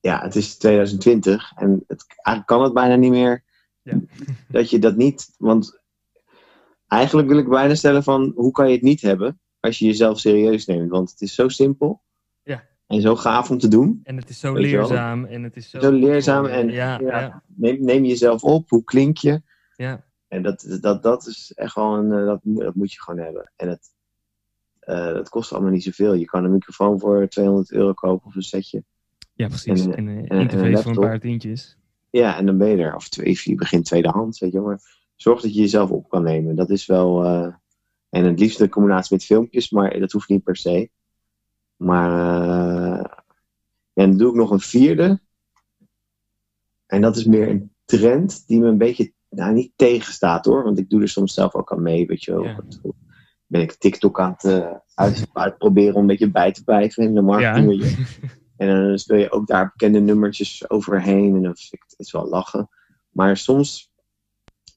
ja, 0.00 0.20
het 0.22 0.36
is 0.36 0.56
2020 0.56 1.52
en 1.56 1.84
het, 1.86 2.04
eigenlijk 2.08 2.46
kan 2.46 2.62
het 2.62 2.72
bijna 2.72 2.94
niet 2.94 3.10
meer. 3.10 3.44
Ja. 3.82 3.98
Dat 4.48 4.70
je 4.70 4.78
dat 4.78 4.96
niet. 4.96 5.34
Want 5.38 5.80
eigenlijk 6.86 7.28
wil 7.28 7.38
ik 7.38 7.48
bijna 7.48 7.74
stellen 7.74 8.02
van 8.02 8.32
hoe 8.36 8.50
kan 8.52 8.68
je 8.68 8.74
het 8.74 8.82
niet 8.82 9.00
hebben 9.00 9.40
als 9.60 9.78
je 9.78 9.86
jezelf 9.86 10.18
serieus 10.18 10.66
neemt. 10.66 10.90
Want 10.90 11.10
het 11.10 11.20
is 11.20 11.34
zo 11.34 11.48
simpel. 11.48 12.02
Ja. 12.42 12.64
En 12.86 13.00
zo 13.00 13.16
gaaf 13.16 13.50
om 13.50 13.58
te 13.58 13.68
doen. 13.68 14.00
En 14.02 14.16
het 14.16 14.28
is 14.28 14.40
zo 14.40 14.54
leerzaam. 14.54 15.24
En 15.24 15.42
het 15.42 15.56
is 15.56 15.70
zo, 15.70 15.80
Zo 15.80 15.90
leerzaam 15.92 16.46
en- 16.46 16.68
Ja. 16.70 17.42
Neem, 17.46 17.84
neem 17.84 18.04
jezelf 18.04 18.42
op, 18.42 18.68
hoe 18.68 18.84
klink 18.84 19.16
je? 19.16 19.42
ja. 19.76 20.08
En 20.28 20.42
dat, 20.42 20.78
dat, 20.80 21.02
dat 21.02 21.26
is 21.26 21.52
echt 21.54 21.76
een, 21.76 22.12
eh, 22.12 22.24
dat, 22.26 22.44
moet- 22.44 22.62
dat 22.62 22.74
moet 22.74 22.92
je 22.92 23.00
gewoon 23.02 23.20
hebben. 23.20 23.52
En 23.56 23.68
het, 23.68 23.88
eh, 24.80 25.04
dat 25.12 25.28
kost 25.28 25.52
allemaal 25.52 25.70
niet 25.70 25.82
zoveel. 25.82 26.14
Je 26.14 26.24
kan 26.24 26.44
een 26.44 26.50
microfoon 26.50 27.00
voor 27.00 27.28
200 27.28 27.70
euro 27.72 27.92
kopen 27.92 28.26
of 28.26 28.34
een 28.34 28.42
setje. 28.42 28.84
Ja, 29.40 29.48
precies. 29.48 29.86
En, 29.86 29.94
En, 29.96 30.08
eh, 30.08 30.14
eh, 30.14 30.20
en 30.20 30.36
een 30.36 30.40
interface 30.40 30.82
voor 30.82 30.92
een 30.92 31.08
paar 31.08 31.20
tientjes. 31.20 31.76
Ja, 32.10 32.36
en 32.36 32.46
dan 32.46 32.58
ben 32.58 32.68
je 32.68 32.76
er. 32.76 32.94
Of 32.94 33.08
twee, 33.08 33.40
je 33.44 33.54
begint 33.54 33.84
tweedehands, 33.84 34.40
weet 34.40 34.52
je. 34.52 34.60
Maar 34.60 34.80
zorg 35.16 35.40
dat 35.40 35.54
je 35.54 35.60
jezelf 35.60 35.90
op 35.90 36.08
kan 36.08 36.22
nemen. 36.22 36.56
Dat 36.56 36.70
is 36.70 36.86
wel... 36.86 37.24
eh, 37.24 37.54
en 38.10 38.24
het 38.24 38.38
liefst 38.38 38.60
in 38.60 38.68
combinatie 38.68 39.14
met 39.16 39.24
filmpjes, 39.24 39.70
maar 39.70 39.98
dat 40.00 40.12
hoeft 40.12 40.28
niet 40.28 40.42
per 40.42 40.56
se. 40.56 40.90
Maar... 41.76 43.24
en 43.94 44.08
dan 44.08 44.16
doe 44.16 44.28
ik 44.30 44.34
nog 44.36 44.50
een 44.50 44.60
vierde. 44.60 45.20
En 46.86 47.00
dat 47.00 47.16
is 47.16 47.24
meer 47.24 47.48
een 47.48 47.72
trend 47.84 48.46
die 48.46 48.60
me 48.60 48.66
een 48.66 48.78
beetje... 48.78 49.12
Nou, 49.28 49.52
niet 49.52 49.72
tegenstaat 49.76 50.44
hoor. 50.44 50.64
Want 50.64 50.78
ik 50.78 50.90
doe 50.90 51.00
er 51.02 51.08
soms 51.08 51.34
zelf 51.34 51.54
ook 51.54 51.72
aan 51.72 51.82
mee, 51.82 52.06
weet 52.06 52.24
je 52.24 52.32
wel. 52.32 52.44
Ja. 52.44 52.64
Ben 53.46 53.60
ik 53.60 53.72
TikTok 53.72 54.20
aan 54.20 54.32
het 54.38 54.44
uh, 54.44 54.72
uit, 54.94 55.26
uitproberen 55.32 55.94
om 55.94 56.00
een 56.00 56.06
beetje 56.06 56.30
bij 56.30 56.52
te 56.52 56.64
blijven 56.64 57.04
in 57.04 57.14
de 57.14 57.22
marketing. 57.22 57.66
weet 57.66 57.90
je. 57.90 58.28
En 58.60 58.68
dan 58.68 58.98
speel 58.98 59.16
je 59.16 59.30
ook 59.30 59.46
daar 59.46 59.70
bekende 59.76 60.00
nummertjes 60.00 60.70
overheen. 60.70 61.34
En 61.34 61.42
dan 61.42 61.56
vind 61.56 61.72
ik 61.72 61.82
het 61.86 61.98
is 61.98 62.12
wel 62.12 62.28
lachen. 62.28 62.68
Maar 63.10 63.36
soms 63.36 63.92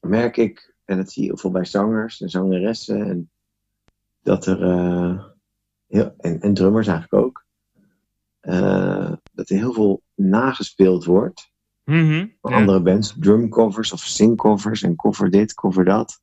merk 0.00 0.36
ik, 0.36 0.74
en 0.84 0.96
dat 0.96 1.12
zie 1.12 1.22
je 1.22 1.28
heel 1.28 1.36
veel 1.36 1.50
bij 1.50 1.64
zangers 1.64 2.20
en 2.20 2.28
zangeressen, 2.28 3.06
en 3.06 3.30
dat 4.22 4.46
er, 4.46 4.62
uh, 4.62 5.24
heel, 5.88 6.14
en, 6.18 6.40
en, 6.40 6.54
drummers 6.54 6.86
eigenlijk 6.86 7.24
ook, 7.24 7.44
uh, 8.42 9.12
dat 9.32 9.50
er 9.50 9.56
heel 9.56 9.72
veel 9.72 10.02
nagespeeld 10.14 11.04
wordt. 11.04 11.52
Mm 11.84 11.94
-hmm, 11.94 12.32
ja. 12.42 12.56
andere 12.56 12.80
bands, 12.80 13.14
drumcovers 13.18 13.92
of 13.92 14.00
singcovers 14.00 14.82
en 14.82 14.96
cover 14.96 15.30
dit, 15.30 15.54
cover 15.54 15.84
dat. 15.84 16.20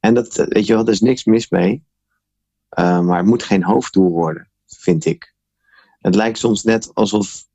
En 0.00 0.14
dat, 0.14 0.34
weet 0.34 0.66
je 0.66 0.74
wel, 0.74 0.84
er 0.84 0.92
is 0.92 1.00
niks 1.00 1.24
mis 1.24 1.48
mee. 1.48 1.84
Uh, 2.78 3.00
maar 3.00 3.16
het 3.16 3.26
moet 3.26 3.42
geen 3.42 3.64
hoofddoel 3.64 4.10
worden, 4.10 4.48
vind 4.66 5.04
ik. 5.04 5.34
Het 6.06 6.14
lijkt 6.14 6.38
soms 6.38 6.62
net 6.62 6.94
alsof 6.94 7.46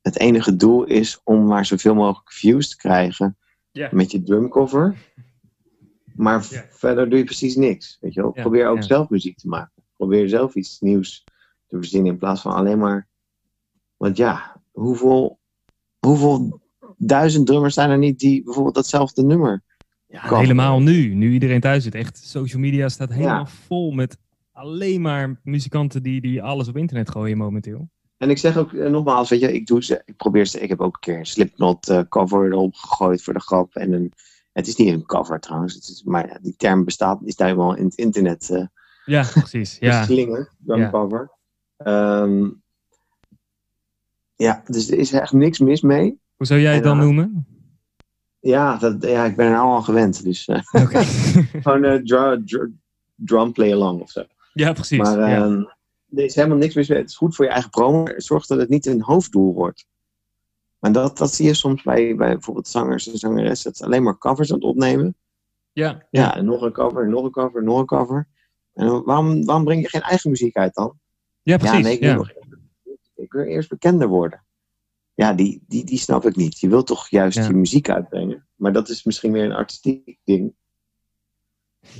het 0.00 0.18
enige 0.18 0.56
doel 0.56 0.84
is 0.84 1.20
om 1.24 1.46
maar 1.46 1.66
zoveel 1.66 1.94
mogelijk 1.94 2.32
views 2.32 2.68
te 2.68 2.76
krijgen 2.76 3.36
yeah. 3.70 3.92
met 3.92 4.10
je 4.10 4.22
drumcover. 4.22 4.96
Maar 6.14 6.46
Yeah. 6.50 6.64
verder 6.70 7.08
doe 7.08 7.18
je 7.18 7.24
precies 7.24 7.56
niks. 7.56 7.98
Weet 8.00 8.14
je 8.14 8.20
wel? 8.22 8.30
Probeer 8.30 8.68
ook 8.68 8.82
zelf 8.82 9.08
muziek 9.08 9.36
te 9.38 9.48
maken. 9.48 9.82
Probeer 9.96 10.28
zelf 10.28 10.54
iets 10.54 10.80
nieuws 10.80 11.24
te 11.66 11.76
verzinnen 11.76 12.12
in 12.12 12.18
plaats 12.18 12.40
van 12.40 12.52
alleen 12.52 12.78
maar. 12.78 13.08
Want 13.96 14.16
ja, 14.16 14.62
hoeveel, 14.70 15.38
hoeveel 15.98 16.60
duizend 16.96 17.46
drummers 17.46 17.74
zijn 17.74 17.90
er 17.90 17.98
niet 17.98 18.18
die 18.18 18.42
bijvoorbeeld 18.42 18.74
datzelfde 18.74 19.22
nummer. 19.22 19.62
Ja, 20.06 20.38
helemaal 20.38 20.80
nu. 20.80 21.14
Nu 21.14 21.32
iedereen 21.32 21.60
thuis 21.60 21.82
zit. 21.82 21.94
Echt, 21.94 22.18
social 22.18 22.60
media 22.60 22.88
staat 22.88 23.12
helemaal 23.12 23.38
Ja. 23.38 23.46
vol 23.46 23.90
met 23.90 24.18
alleen 24.52 25.00
maar 25.00 25.40
muzikanten 25.44 26.02
die, 26.02 26.20
die 26.20 26.42
alles 26.42 26.68
op 26.68 26.76
internet 26.76 27.10
gooien 27.10 27.36
momenteel. 27.36 27.88
En 28.16 28.30
ik 28.30 28.38
zeg 28.38 28.56
ook 28.56 28.72
eh, 28.72 28.90
nogmaals, 28.90 29.28
weet 29.30 29.40
je, 29.40 29.52
ik, 29.52 29.66
doe 29.66 29.84
ze, 29.84 30.02
ik 30.04 30.16
probeer 30.16 30.46
ze. 30.46 30.60
Ik 30.60 30.68
heb 30.68 30.80
ook 30.80 30.94
een 30.94 31.00
keer 31.00 31.18
een 31.18 31.26
Slipknot 31.26 31.88
eh, 31.88 32.00
cover 32.08 32.46
erop 32.52 32.74
gegooid 32.74 33.22
voor 33.22 33.32
de 33.34 33.40
grap. 33.40 33.74
En 33.74 33.92
een, 33.92 34.12
het 34.52 34.66
is 34.66 34.76
niet 34.76 34.88
een 34.92 35.06
cover 35.06 35.40
trouwens, 35.40 35.74
het 35.74 35.82
is, 35.88 36.02
maar 36.02 36.38
die 36.42 36.54
term 36.56 36.84
bestaat, 36.84 37.20
die 37.20 37.32
staat 37.32 37.46
helemaal 37.48 37.74
in 37.76 37.84
het 37.84 37.94
internet. 37.96 38.50
eh 38.50 38.66
Ja, 39.04 39.24
precies. 39.40 39.76
Ja. 39.80 40.04
Slinger, 40.04 40.52
drum 40.58 40.78
Ja. 40.78 40.90
cover. 40.90 41.30
Ehm, 41.76 42.48
ja, 44.36 44.62
dus 44.66 44.90
er 44.90 44.98
is 44.98 45.12
echt 45.12 45.32
niks 45.32 45.58
mis 45.58 45.80
mee. 45.80 46.20
Hoe 46.36 46.46
zou 46.46 46.60
jij 46.60 46.74
het 46.74 46.84
dan 46.84 46.98
uh, 46.98 47.02
noemen? 47.04 47.46
Ja, 48.40 48.76
dat, 48.76 49.02
ja 49.02 49.24
ik 49.24 49.36
ben 49.36 49.46
er 49.46 49.58
al 49.58 49.82
gewend. 49.82 50.24
Dus 50.24 50.48
Oké. 50.72 51.02
gewoon 51.64 52.04
drum, 52.04 52.46
drum, 52.46 52.80
drum 53.14 53.52
play 53.52 53.72
along 53.72 54.00
of 54.00 54.10
zo. 54.10 54.24
Ja, 54.52 54.72
precies. 54.72 54.98
Maar 54.98 55.18
ja. 55.18 55.36
ehm, 55.36 55.62
er 56.14 56.24
is 56.24 56.34
helemaal 56.34 56.56
niks 56.56 56.74
mis 56.74 56.88
mee. 56.88 56.98
Het 56.98 57.08
is 57.10 57.16
goed 57.16 57.34
voor 57.34 57.44
je 57.44 57.50
eigen 57.50 57.70
promo. 57.70 58.04
Zorg 58.16 58.46
dat 58.46 58.58
het 58.58 58.68
niet 58.68 58.86
een 58.86 59.02
hoofddoel 59.02 59.54
wordt. 59.54 59.86
Maar 60.78 60.92
dat, 60.92 61.18
dat 61.18 61.34
zie 61.34 61.46
je 61.46 61.54
soms 61.54 61.82
bij, 61.82 62.16
bij 62.16 62.32
bijvoorbeeld 62.32 62.68
zangers 62.68 63.10
en 63.12 63.18
zangeressen. 63.18 63.70
Dat 63.70 63.78
ze 63.78 63.84
alleen 63.84 64.02
maar 64.02 64.18
covers 64.18 64.50
aan 64.52 64.56
het 64.58 64.66
opnemen. 64.66 65.14
ja, 65.72 66.06
Ja, 66.10 66.36
en 66.36 66.44
nog 66.44 66.62
een 66.62 66.72
cover, 66.72 67.02
en 67.04 67.10
nog 67.10 67.24
een 67.24 67.30
cover, 67.30 67.62
nog 67.62 67.78
een 67.78 67.86
cover. 67.86 68.28
En 68.72 69.04
waarom, 69.04 69.44
waarom 69.44 69.64
breng 69.64 69.82
je 69.82 69.88
geen 69.88 70.00
eigen 70.00 70.30
muziek 70.30 70.56
uit 70.56 70.74
dan? 70.74 71.00
ja, 71.42 71.56
precies. 71.56 71.76
ja, 71.76 71.82
nee, 71.82 71.94
ik 71.94 72.00
wil, 72.00 72.10
ja. 72.10 72.16
nog, 72.16 72.30
ik 73.14 73.32
wil 73.32 73.42
eerst 73.44 73.68
bekender 73.68 74.08
worden. 74.08 74.44
Ja, 75.14 75.32
die, 75.32 75.64
die, 75.66 75.84
die 75.84 75.98
snap 75.98 76.26
ik 76.26 76.36
niet. 76.36 76.60
Je 76.60 76.68
wilt 76.68 76.86
toch 76.86 77.08
juist 77.08 77.36
Ja. 77.36 77.46
je 77.46 77.52
muziek 77.54 77.90
uitbrengen. 77.90 78.46
Maar 78.54 78.72
dat 78.72 78.88
is 78.88 79.04
misschien 79.04 79.32
weer 79.32 79.44
een 79.44 79.52
artistiek 79.52 80.18
ding. 80.24 80.54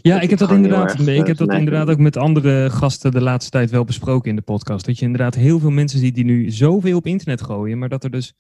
Ja, 0.03 0.15
Dat 0.15 0.23
ik 0.23 0.31
heb 0.31 0.39
dat 0.39 0.51
inderdaad. 0.51 0.91
erg, 0.91 1.01
ik 1.01 1.21
eh, 1.21 1.27
heb 1.27 1.37
dat 1.37 1.53
inderdaad 1.53 1.89
ook 1.89 1.99
met 1.99 2.17
andere 2.17 2.71
gasten 2.71 3.11
de 3.11 3.21
laatste 3.21 3.51
tijd 3.51 3.71
wel 3.71 3.85
besproken 3.85 4.31
in 4.31 4.37
de 4.37 4.43
podcast. 4.43 4.87
Dat 4.87 4.99
je 4.99 5.05
inderdaad 5.05 5.35
heel 5.35 5.59
veel 5.59 5.71
mensen 5.71 5.99
ziet 5.99 6.15
die 6.15 6.25
nu 6.25 6.51
zoveel 6.51 6.97
op 6.97 7.07
internet 7.07 7.43
gooien, 7.43 7.79
maar 7.79 7.89
dat 7.89 8.05
er 8.05 8.11
dus. 8.11 8.35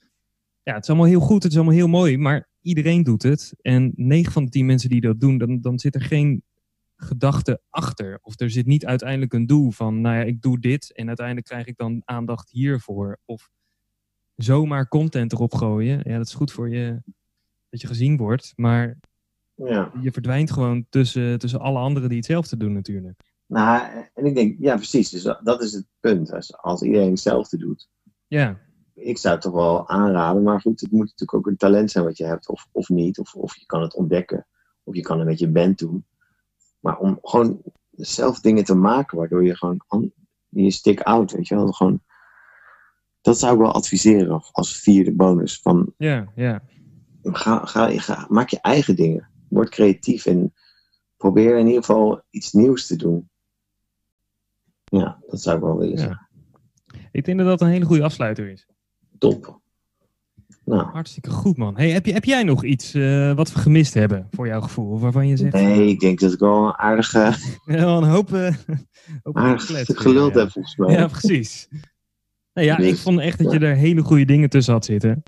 Ja, 0.62 0.74
het 0.74 0.82
is 0.82 0.88
allemaal 0.88 1.06
heel 1.06 1.20
goed, 1.20 1.42
het 1.42 1.52
is 1.52 1.58
allemaal 1.58 1.76
heel 1.76 1.88
mooi, 1.88 2.18
maar 2.18 2.48
iedereen 2.60 3.02
doet 3.02 3.22
het. 3.22 3.54
En 3.60 3.92
9 3.96 4.32
van 4.32 4.44
de 4.44 4.50
10 4.50 4.66
mensen 4.66 4.88
die 4.88 5.00
dat 5.00 5.20
doen, 5.20 5.38
dan, 5.38 5.60
dan 5.60 5.78
zit 5.78 5.94
er 5.94 6.02
geen 6.02 6.42
gedachte 6.96 7.60
achter. 7.70 8.18
Of 8.22 8.40
er 8.40 8.50
zit 8.50 8.66
niet 8.66 8.86
uiteindelijk 8.86 9.32
een 9.32 9.46
doel 9.46 9.70
van, 9.70 10.00
nou 10.00 10.16
ja, 10.16 10.22
ik 10.22 10.42
doe 10.42 10.58
dit 10.58 10.92
en 10.92 11.06
uiteindelijk 11.06 11.46
krijg 11.46 11.66
ik 11.66 11.76
dan 11.76 12.02
aandacht 12.04 12.50
hiervoor. 12.50 13.18
Of 13.24 13.50
zomaar 14.36 14.88
content 14.88 15.32
erop 15.32 15.54
gooien. 15.54 16.00
Ja, 16.04 16.16
dat 16.16 16.26
is 16.26 16.34
goed 16.34 16.52
voor 16.52 16.70
je, 16.70 17.02
dat 17.68 17.80
je 17.80 17.86
gezien 17.86 18.16
wordt, 18.16 18.52
maar 18.56 18.98
Ja. 19.68 19.92
je 20.00 20.12
verdwijnt 20.12 20.50
gewoon 20.50 20.86
tussen, 20.88 21.38
tussen 21.38 21.60
alle 21.60 21.78
anderen 21.78 22.08
die 22.08 22.18
hetzelfde 22.18 22.56
doen 22.56 22.72
natuurlijk. 22.72 23.20
Nou, 23.52 24.08
en 24.14 24.24
ik 24.24 24.34
denk, 24.34 24.56
ja, 24.58 24.76
precies. 24.76 25.10
Dus 25.10 25.22
dat, 25.42 25.62
is 25.62 25.72
het 25.72 25.86
punt. 26.00 26.32
Als, 26.32 26.56
als 26.56 26.82
iedereen 26.82 27.10
hetzelfde 27.10 27.56
doet. 27.56 27.88
Ja, 28.26 28.58
Ik 28.94 29.18
zou 29.18 29.34
het 29.34 29.42
toch 29.42 29.52
wel 29.52 29.88
aanraden. 29.88 30.42
Maar 30.42 30.60
goed, 30.60 30.80
het 30.80 30.90
moet 30.90 31.00
natuurlijk 31.00 31.34
ook 31.34 31.46
een 31.46 31.56
talent 31.56 31.90
zijn 31.90 32.04
wat 32.04 32.16
je 32.16 32.24
hebt. 32.24 32.48
Of, 32.48 32.68
of 32.72 32.88
niet. 32.88 33.18
Of, 33.18 33.34
of 33.34 33.56
je 33.56 33.66
kan 33.66 33.82
het 33.82 33.94
ontdekken. 33.94 34.46
Of 34.84 34.94
je 34.94 35.00
kan 35.00 35.18
het 35.18 35.28
met 35.28 35.38
je 35.38 35.48
band 35.48 35.78
doen. 35.78 36.04
Maar 36.80 36.98
om 36.98 37.18
gewoon 37.22 37.62
zelf 37.90 38.40
dingen 38.40 38.64
te 38.64 38.74
maken. 38.74 39.18
Waardoor 39.18 39.44
je 39.44 39.56
gewoon 39.56 40.12
je 40.48 40.70
stick 40.70 41.00
out. 41.00 41.32
Weet 41.32 41.48
je 41.48 41.54
wel. 41.54 41.72
Gewoon, 41.72 42.02
dat 43.20 43.38
zou 43.38 43.52
ik 43.52 43.60
wel 43.60 43.72
adviseren. 43.72 44.42
Als 44.52 44.76
vierde 44.76 45.12
bonus. 45.12 45.60
Van 45.60 45.94
ja, 45.96 46.32
ja. 46.34 46.62
ga, 47.22 47.64
ga, 47.64 47.98
ga, 47.98 48.26
maak 48.28 48.48
je 48.48 48.60
eigen 48.60 48.96
dingen. 48.96 49.30
Word 49.52 49.68
creatief 49.68 50.26
en 50.26 50.54
probeer 51.16 51.58
in 51.58 51.66
ieder 51.66 51.84
geval 51.84 52.22
iets 52.30 52.52
nieuws 52.52 52.86
te 52.86 52.96
doen. 52.96 53.30
Ja, 54.84 55.18
dat 55.28 55.42
zou 55.42 55.56
ik 55.56 55.62
wel 55.62 55.76
willen 55.78 55.92
Ja. 55.94 55.98
zeggen. 55.98 56.28
Ik 57.12 57.24
denk 57.24 57.38
dat 57.38 57.46
dat 57.46 57.60
een 57.60 57.68
hele 57.68 57.84
goede 57.84 58.02
afsluiter 58.02 58.50
is. 58.50 58.66
Top. 59.18 59.60
Nou, 60.64 60.90
Hartstikke 60.90 61.30
goed, 61.30 61.56
man. 61.56 61.76
Hey, 61.76 61.90
heb, 61.90 62.06
je, 62.06 62.12
heb 62.12 62.24
jij 62.24 62.42
nog 62.42 62.64
iets 62.64 62.94
eh, 62.94 63.34
wat 63.34 63.52
we 63.52 63.58
gemist 63.58 63.94
hebben, 63.94 64.28
voor 64.30 64.46
jouw 64.46 64.60
gevoel? 64.60 64.90
Of 64.90 65.00
waarvan 65.00 65.28
je 65.28 65.36
zegt, 65.36 65.52
nee, 65.52 65.88
ik 65.88 66.00
denk 66.00 66.20
dat 66.20 66.32
ik 66.32 66.38
wel 66.38 66.66
een 66.66 66.76
aardige, 66.76 67.34
wel 67.64 68.02
een 68.02 68.08
hoop, 68.08 68.32
eh 68.32 68.54
hoop 69.22 69.36
aardig 69.36 69.84
geluld 69.86 70.34
heb 70.34 70.50
volgens 70.50 70.76
mij. 70.76 70.92
Ja, 70.94 71.06
precies. 71.06 71.68
Nee, 72.52 72.64
ja, 72.64 72.78
ik 72.78 72.96
vond 72.96 73.20
echt 73.20 73.42
dat 73.42 73.52
je 73.52 73.58
er 73.58 73.76
hele 73.76 74.02
goede 74.02 74.24
dingen 74.24 74.48
tussen 74.50 74.72
had 74.72 74.84
zitten. 74.84 75.22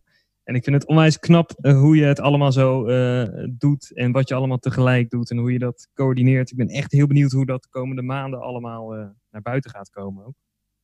En 0.45 0.55
ik 0.55 0.65
vind 0.65 0.77
het 0.77 0.87
onwijs 0.87 1.19
knap 1.19 1.51
eh, 1.61 1.79
hoe 1.79 1.97
je 1.97 2.05
het 2.05 2.21
allemaal 2.21 2.53
zo 2.53 2.87
eh, 2.87 3.29
doet 3.51 3.93
en 3.95 4.13
wat 4.13 4.29
je 4.29 4.35
allemaal 4.35 4.59
tegelijk 4.59 5.11
doet 5.11 5.31
en 5.31 5.37
hoe 5.37 5.53
je 5.53 5.59
dat 5.59 5.89
coördineert. 5.95 6.51
Ik 6.51 6.57
ben 6.57 6.69
echt 6.69 6.93
heel 6.93 7.07
benieuwd 7.07 7.33
hoe 7.33 7.47
dat 7.47 7.63
de 7.63 7.69
komende 7.71 8.03
maanden 8.03 8.41
allemaal 8.41 8.95
eh, 8.95 9.07
naar 9.31 9.43
buiten 9.43 9.71
gaat 9.71 9.91
komen 9.91 10.27
ook. 10.27 10.35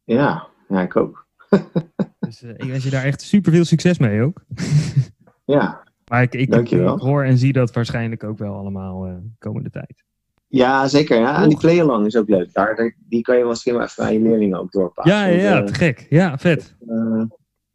Ja, 0.05 0.47
ja, 0.69 0.81
ik 0.83 0.97
ook. 0.97 1.27
dus 2.21 2.43
ik 2.43 2.65
wens 2.65 2.85
je 2.85 2.91
daar 2.91 3.05
echt 3.05 3.21
super 3.21 3.53
veel 3.53 3.65
succes 3.65 3.99
mee 3.99 4.23
ook. 4.23 4.45
ja. 5.45 5.79
Maar 6.11 6.23
ik, 6.23 6.35
ik, 6.35 6.55
ik, 6.55 6.71
hoor 6.81 7.25
en 7.25 7.39
zie 7.39 7.53
dat 7.53 7.73
waarschijnlijk 7.73 8.25
ook 8.25 8.39
wel 8.39 8.55
allemaal 8.55 9.07
uh, 9.07 9.15
komende 9.39 9.71
tijd. 9.71 10.05
Ja, 10.47 10.89
zeker. 10.89 11.19
Ja. 11.19 11.43
En 11.43 11.49
die 11.49 11.59
play-along 11.59 12.07
is 12.07 12.17
ook 12.17 12.29
leuk. 12.29 12.53
Daar, 12.53 12.97
die 12.99 13.23
kan 13.23 13.39
je 13.39 13.45
misschien 13.45 13.75
wel 13.75 13.83
even 13.83 14.05
aan 14.05 14.13
je 14.13 14.21
leerlingen 14.21 14.59
ook 14.59 14.73
doorpassen. 14.73 15.15
Ja, 15.15 15.25
ja, 15.25 15.43
ja 15.43 15.63
te 15.63 15.75
gek. 15.75 16.07
Ja, 16.09 16.39
vet. 16.39 16.77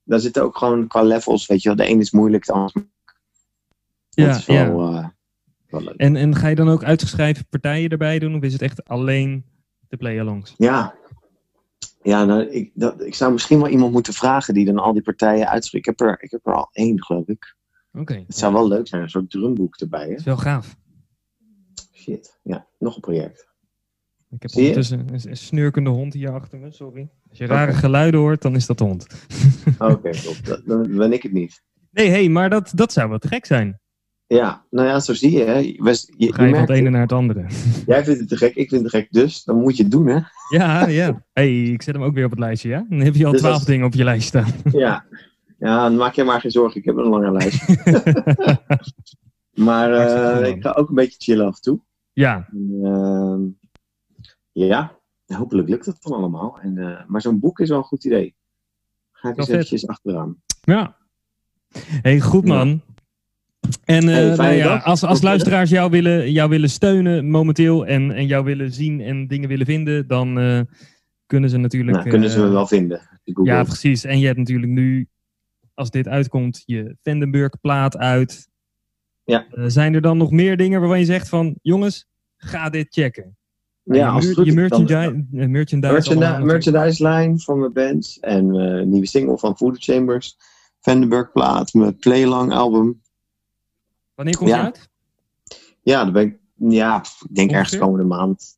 Daar 0.05 0.19
zitten 0.19 0.43
ook 0.43 0.57
gewoon 0.57 0.87
qua 0.87 1.01
levels, 1.01 1.45
weet 1.45 1.61
je 1.61 1.67
wel. 1.67 1.77
De 1.77 1.89
een 1.89 1.99
is 1.99 2.11
moeilijk, 2.11 2.45
de 2.45 2.51
ander 2.51 2.87
ja, 4.09 4.35
is 4.35 4.45
wel, 4.45 4.91
ja. 4.91 5.13
Uh, 5.69 5.89
en, 5.97 6.15
en 6.15 6.35
ga 6.35 6.47
je 6.47 6.55
dan 6.55 6.69
ook 6.69 6.83
uitgeschreven 6.83 7.47
partijen 7.49 7.89
erbij 7.89 8.19
doen? 8.19 8.35
Of 8.35 8.41
is 8.41 8.53
het 8.53 8.61
echt 8.61 8.85
alleen 8.85 9.45
de 9.87 9.97
play-alongs? 9.97 10.53
Ja. 10.57 10.95
Ja, 12.01 12.25
nou, 12.25 12.41
ik, 12.41 12.71
dat, 12.73 13.01
ik 13.01 13.15
zou 13.15 13.31
misschien 13.31 13.59
wel 13.59 13.67
iemand 13.67 13.91
moeten 13.91 14.13
vragen 14.13 14.53
die 14.53 14.65
dan 14.65 14.79
al 14.79 14.93
die 14.93 15.01
partijen 15.01 15.49
uitschrijft. 15.49 15.87
Ik 15.87 15.97
heb 15.97 16.09
er, 16.09 16.17
ik 16.23 16.31
heb 16.31 16.45
er 16.45 16.53
al 16.53 16.69
één, 16.71 17.03
geloof 17.03 17.27
ik. 17.27 17.55
Oké. 17.93 18.23
Het 18.27 18.37
zou 18.37 18.53
wel 18.53 18.67
leuk 18.67 18.87
zijn, 18.87 19.01
een 19.01 19.09
soort 19.09 19.29
drumboek 19.29 19.75
erbij. 19.75 20.03
Hè? 20.03 20.09
Dat 20.09 20.19
is 20.19 20.25
wel 20.25 20.37
gaaf. 20.37 20.75
Shit, 21.93 22.39
ja, 22.43 22.67
nog 22.79 22.95
een 22.95 23.01
project. 23.01 23.47
Ik 24.35 24.41
heb 24.41 24.55
ondertussen 24.55 24.99
een, 24.99 25.29
een 25.29 25.37
snurkende 25.37 25.89
hond 25.89 26.13
hier 26.13 26.31
achter 26.31 26.59
me, 26.59 26.71
sorry. 26.71 27.09
Als 27.29 27.37
je 27.37 27.45
rare 27.45 27.73
geluiden 27.73 28.19
hoort, 28.19 28.41
dan 28.41 28.55
is 28.55 28.65
dat 28.65 28.77
de 28.77 28.83
hond. 28.83 29.07
Oké, 29.79 30.11
dan 30.65 30.95
ben 30.97 31.13
ik 31.13 31.23
het 31.23 31.31
niet. 31.31 31.63
Nee, 31.91 32.09
hey, 32.09 32.29
maar 32.29 32.49
dat, 32.49 32.71
dat 32.75 32.93
zou 32.93 33.09
wel 33.09 33.17
te 33.17 33.27
gek 33.27 33.45
zijn. 33.45 33.79
Ja, 34.27 34.65
nou 34.69 34.87
ja, 34.87 34.99
zo 34.99 35.13
zie 35.13 35.31
je. 35.31 35.43
Hè. 35.43 35.57
Je, 35.57 36.05
je, 36.17 36.33
Ga 36.33 36.43
je, 36.43 36.51
van 36.51 36.61
het 36.61 36.69
ene 36.69 36.89
naar 36.89 37.01
het 37.01 37.11
andere. 37.11 37.45
Jij 37.85 38.03
vindt 38.03 38.19
het 38.19 38.29
te 38.29 38.37
gek, 38.37 38.55
ik 38.55 38.69
vind 38.69 38.81
het 38.81 38.91
te 38.91 38.97
gek, 38.97 39.07
dus 39.11 39.43
dan 39.43 39.61
moet 39.61 39.77
je 39.77 39.83
het 39.83 39.91
doen, 39.91 40.07
hè? 40.07 40.19
Ja, 40.49 40.87
ja. 40.87 41.23
hey, 41.33 41.63
ik 41.63 41.81
zet 41.81 41.95
hem 41.95 42.03
ook 42.03 42.13
weer 42.13 42.25
op 42.25 42.31
het 42.31 42.39
lijstje, 42.39 42.69
ja? 42.69 42.85
Dan 42.89 42.99
heb 42.99 43.15
je 43.15 43.25
al 43.25 43.31
dus 43.31 43.41
twaalf 43.41 43.63
dingen 43.63 43.85
op 43.85 43.93
je 43.93 44.03
lijst 44.03 44.27
staan. 44.27 44.51
Ja. 44.71 45.05
ja, 45.59 45.83
dan 45.83 45.95
maak 45.95 46.13
je 46.13 46.23
maar 46.23 46.41
geen 46.41 46.51
zorgen, 46.51 46.79
ik 46.79 46.85
heb 46.85 46.95
een 46.95 47.07
lange 47.07 47.31
lijst. 47.31 47.67
maar 49.67 49.91
uh, 49.91 50.47
ik 50.47 50.61
ga 50.61 50.71
ook 50.71 50.89
een 50.89 50.95
beetje 50.95 51.17
chillen 51.17 51.45
af 51.45 51.55
en 51.55 51.61
toe. 51.61 51.79
Ja. 52.13 52.47
Uh, 52.81 53.37
ja, 54.63 54.99
hopelijk 55.25 55.69
lukt 55.69 55.85
het 55.85 56.01
dan 56.01 56.13
allemaal. 56.13 56.59
En, 56.61 56.77
uh, 56.77 57.05
maar 57.07 57.21
zo'n 57.21 57.39
boek 57.39 57.59
is 57.59 57.69
wel 57.69 57.77
een 57.77 57.83
goed 57.83 58.05
idee. 58.05 58.35
Ga 59.11 59.29
ik 59.29 59.37
eens 59.37 59.47
eventjes 59.47 59.87
achteraan. 59.87 60.41
Ja. 60.61 60.97
hey, 62.01 62.19
goed 62.19 62.45
man. 62.45 62.81
En 63.83 64.07
uh, 64.07 64.37
nou 64.37 64.53
ja, 64.53 64.77
als, 64.77 65.03
als 65.03 65.21
luisteraars 65.21 65.69
jou 65.69 65.91
willen, 65.91 66.31
jou 66.31 66.49
willen 66.49 66.69
steunen 66.69 67.29
momenteel 67.29 67.85
en, 67.85 68.11
en 68.11 68.27
jou 68.27 68.43
willen 68.43 68.71
zien 68.71 69.01
en 69.01 69.27
dingen 69.27 69.49
willen 69.49 69.65
vinden, 69.65 70.07
dan 70.07 70.39
uh, 70.39 70.61
kunnen 71.25 71.49
ze 71.49 71.57
natuurlijk... 71.57 71.97
Nou, 71.97 72.09
kunnen 72.09 72.29
ze 72.29 72.47
wel 72.47 72.67
vinden. 72.67 73.01
Ja, 73.43 73.63
precies. 73.63 74.03
En 74.03 74.19
je 74.19 74.25
hebt 74.25 74.37
natuurlijk 74.37 74.71
nu, 74.71 75.07
als 75.73 75.89
dit 75.89 76.07
uitkomt, 76.07 76.63
je 76.65 76.95
Vandenburg 77.01 77.59
plaat 77.61 77.97
uit. 77.97 78.49
Ja. 79.23 79.45
zijn 79.67 79.93
er 79.93 80.01
dan 80.01 80.17
nog 80.17 80.31
meer 80.31 80.57
dingen 80.57 80.79
waarvan 80.79 80.99
je 80.99 81.05
zegt 81.05 81.29
van, 81.29 81.55
jongens, 81.61 82.07
ga 82.37 82.69
dit 82.69 82.87
checken? 82.89 83.37
Ja, 83.85 84.19
je, 84.19 84.45
je 84.45 84.53
merchandise, 84.53 85.25
merchandise, 86.43 87.33
van 87.45 87.59
mijn 87.59 87.73
band 87.73 88.17
en 88.21 88.55
een 88.55 88.89
nieuwe 88.89 89.07
single 89.07 89.37
van 89.37 89.57
Food 89.57 89.77
Chambers. 89.83 90.37
Vandenburg 90.79 91.31
plaat, 91.31 91.73
mijn 91.73 91.97
Playlang 91.97 92.51
album. 92.51 93.01
Wanneer 94.15 94.37
komt 94.37 94.49
ja. 94.49 94.55
die 94.55 94.65
uit? 94.65 94.89
Ja, 95.81 96.03
dan 96.03 96.13
ben 96.13 96.23
ik, 96.23 96.37
ja, 96.55 97.01
ik 97.01 97.35
denk 97.35 97.51
ergens 97.51 97.77
komende 97.77 98.05
maand. 98.05 98.57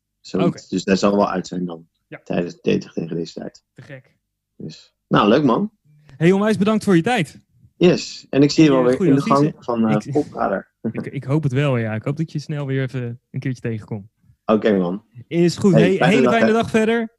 Dus 0.68 0.84
dat 0.84 0.98
zal 0.98 1.16
wel 1.16 1.30
uit 1.30 1.46
zijn 1.46 1.64
dan. 1.64 1.88
Ja. 2.06 2.20
Tijdens, 2.24 2.60
tegen 2.60 3.08
deze 3.08 3.32
tijd. 3.32 3.64
Te 3.74 3.82
gek. 3.82 4.16
Dus, 4.56 4.94
nou, 5.08 5.28
leuk 5.28 5.44
man. 5.44 5.70
Hey 6.16 6.32
onwijs 6.32 6.56
bedankt 6.56 6.84
voor 6.84 6.96
je 6.96 7.02
tijd. 7.02 7.40
Yes, 7.76 8.26
en 8.30 8.42
ik 8.42 8.50
zie 8.50 8.64
je 8.64 8.70
wel 8.70 8.82
weer 8.82 9.06
in 9.06 9.14
de 9.14 9.20
gang 9.20 9.54
van 9.58 9.90
uh, 9.90 9.96
ik, 9.96 10.04
ik, 11.04 11.06
ik, 11.06 11.24
hoop 11.24 11.42
het 11.42 11.52
wel, 11.52 11.76
ja. 11.76 11.94
Ik 11.94 12.02
hoop 12.02 12.16
dat 12.16 12.32
je 12.32 12.38
snel 12.38 12.66
weer 12.66 12.82
even 12.82 13.20
een 13.30 13.40
keertje 13.40 13.60
tegenkomt. 13.60 14.10
Oké 14.52 14.78
man. 14.78 15.02
Is 15.26 15.56
goed. 15.56 15.72
Hey, 15.72 15.96
hey 15.98 16.08
hele 16.08 16.28
fijne 16.28 16.52
dag, 16.52 16.70
verder. 16.70 17.16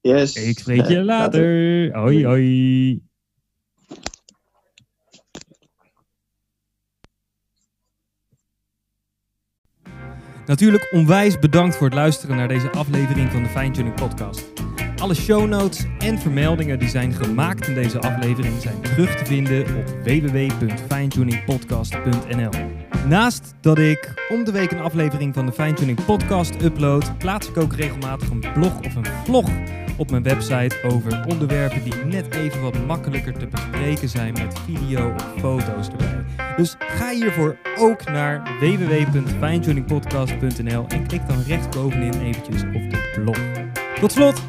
Yes. 0.00 0.34
Ik 0.34 0.58
spreek 0.58 0.86
je 0.86 1.02
later. 1.02 1.40
later. 1.40 1.98
Hoi, 1.98 2.26
hoi. 2.26 3.02
Natuurlijk 10.46 10.88
onwijs 10.92 11.38
bedankt 11.38 11.76
voor 11.76 11.86
het 11.86 11.94
luisteren 11.94 12.36
naar 12.36 12.48
deze 12.48 12.70
aflevering 12.70 13.30
van 13.30 13.42
de 13.42 13.48
Fine 13.48 13.70
Tuning 13.70 13.94
Podcast. 13.94 14.52
Alle 14.96 15.14
show 15.14 15.48
notes 15.48 15.84
en 15.98 16.18
vermeldingen 16.18 16.78
die 16.78 16.88
zijn 16.88 17.12
gemaakt 17.12 17.66
in 17.66 17.74
deze 17.74 18.00
aflevering 18.00 18.60
zijn 18.60 18.80
terug 18.80 19.16
te 19.16 19.24
vinden 19.24 19.76
op 19.76 19.86
www.finetuningpodcast.nl. 20.04 22.87
Naast 23.08 23.54
dat 23.60 23.78
ik 23.78 24.14
om 24.28 24.44
de 24.44 24.52
week 24.52 24.70
een 24.70 24.80
aflevering 24.80 25.34
van 25.34 25.46
de 25.46 25.52
Fine 25.52 25.94
Podcast 26.06 26.62
upload, 26.62 27.18
plaats 27.18 27.48
ik 27.48 27.56
ook 27.56 27.74
regelmatig 27.74 28.30
een 28.30 28.44
blog 28.54 28.78
of 28.78 28.94
een 28.94 29.06
vlog 29.24 29.50
op 29.96 30.10
mijn 30.10 30.22
website 30.22 30.76
over 30.82 31.24
onderwerpen 31.26 31.84
die 31.84 31.94
net 31.94 32.34
even 32.34 32.62
wat 32.62 32.86
makkelijker 32.86 33.38
te 33.38 33.46
bespreken 33.46 34.08
zijn 34.08 34.32
met 34.32 34.58
video 34.58 35.14
of 35.14 35.24
foto's 35.38 35.88
erbij. 35.88 36.24
Dus 36.56 36.76
ga 36.78 37.10
hiervoor 37.10 37.56
ook 37.78 38.04
naar 38.04 38.58
www.fijntuningpodcast.nl 38.60 40.84
en 40.88 41.06
klik 41.06 41.28
dan 41.28 41.42
rechtsbovenin 41.46 42.22
eventjes 42.22 42.62
op 42.62 42.90
de 42.90 43.20
blog. 43.24 43.38
Tot 44.00 44.12
slot, 44.12 44.42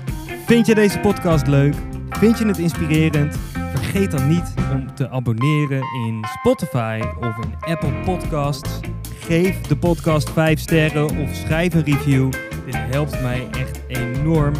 vind 0.45 0.65
je 0.65 0.75
deze 0.75 0.99
podcast 0.99 1.47
leuk? 1.47 1.75
Vind 2.09 2.37
je 2.37 2.45
het 2.45 2.57
inspirerend? 2.57 3.37
Vergeet 3.69 4.11
dan 4.11 4.27
niet 4.27 4.53
om 4.71 4.95
te 4.95 5.09
abonneren 5.09 5.83
in 6.07 6.25
Spotify 6.39 7.01
of 7.19 7.37
in 7.37 7.53
Apple 7.59 7.93
Podcasts. 8.05 8.79
Geef 9.19 9.61
de 9.61 9.77
podcast 9.77 10.29
5 10.29 10.59
sterren 10.59 11.17
of 11.17 11.35
schrijf 11.35 11.73
een 11.73 11.83
review. 11.83 12.31
Dit 12.65 12.75
helpt 12.75 13.21
mij 13.21 13.47
echt 13.51 13.81
enorm. 13.87 14.53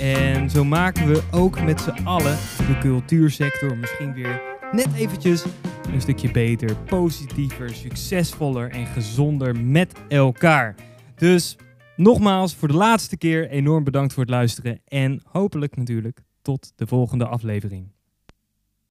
En 0.00 0.50
zo 0.50 0.64
maken 0.64 1.06
we 1.06 1.22
ook 1.30 1.60
met 1.62 1.80
z'n 1.80 2.04
allen 2.04 2.36
de 2.56 2.78
cultuursector 2.80 3.76
misschien 3.76 4.12
weer 4.12 4.40
net 4.72 4.88
eventjes 4.94 5.44
een 5.92 6.00
stukje 6.00 6.30
beter, 6.30 6.76
positiever, 6.76 7.74
succesvoller 7.74 8.70
en 8.70 8.86
gezonder 8.86 9.56
met 9.56 9.92
elkaar. 10.08 10.74
Dus 11.14 11.56
nogmaals, 11.96 12.54
voor 12.54 12.68
de 12.68 12.74
laatste 12.74 13.16
keer 13.16 13.48
enorm 13.48 13.84
bedankt 13.84 14.12
voor 14.12 14.22
het 14.22 14.32
luisteren 14.32 14.80
en 14.84 15.22
hopelijk 15.24 15.76
natuurlijk 15.76 16.20
tot 16.42 16.72
de 16.76 16.86
volgende 16.86 17.26
aflevering. 17.26 17.95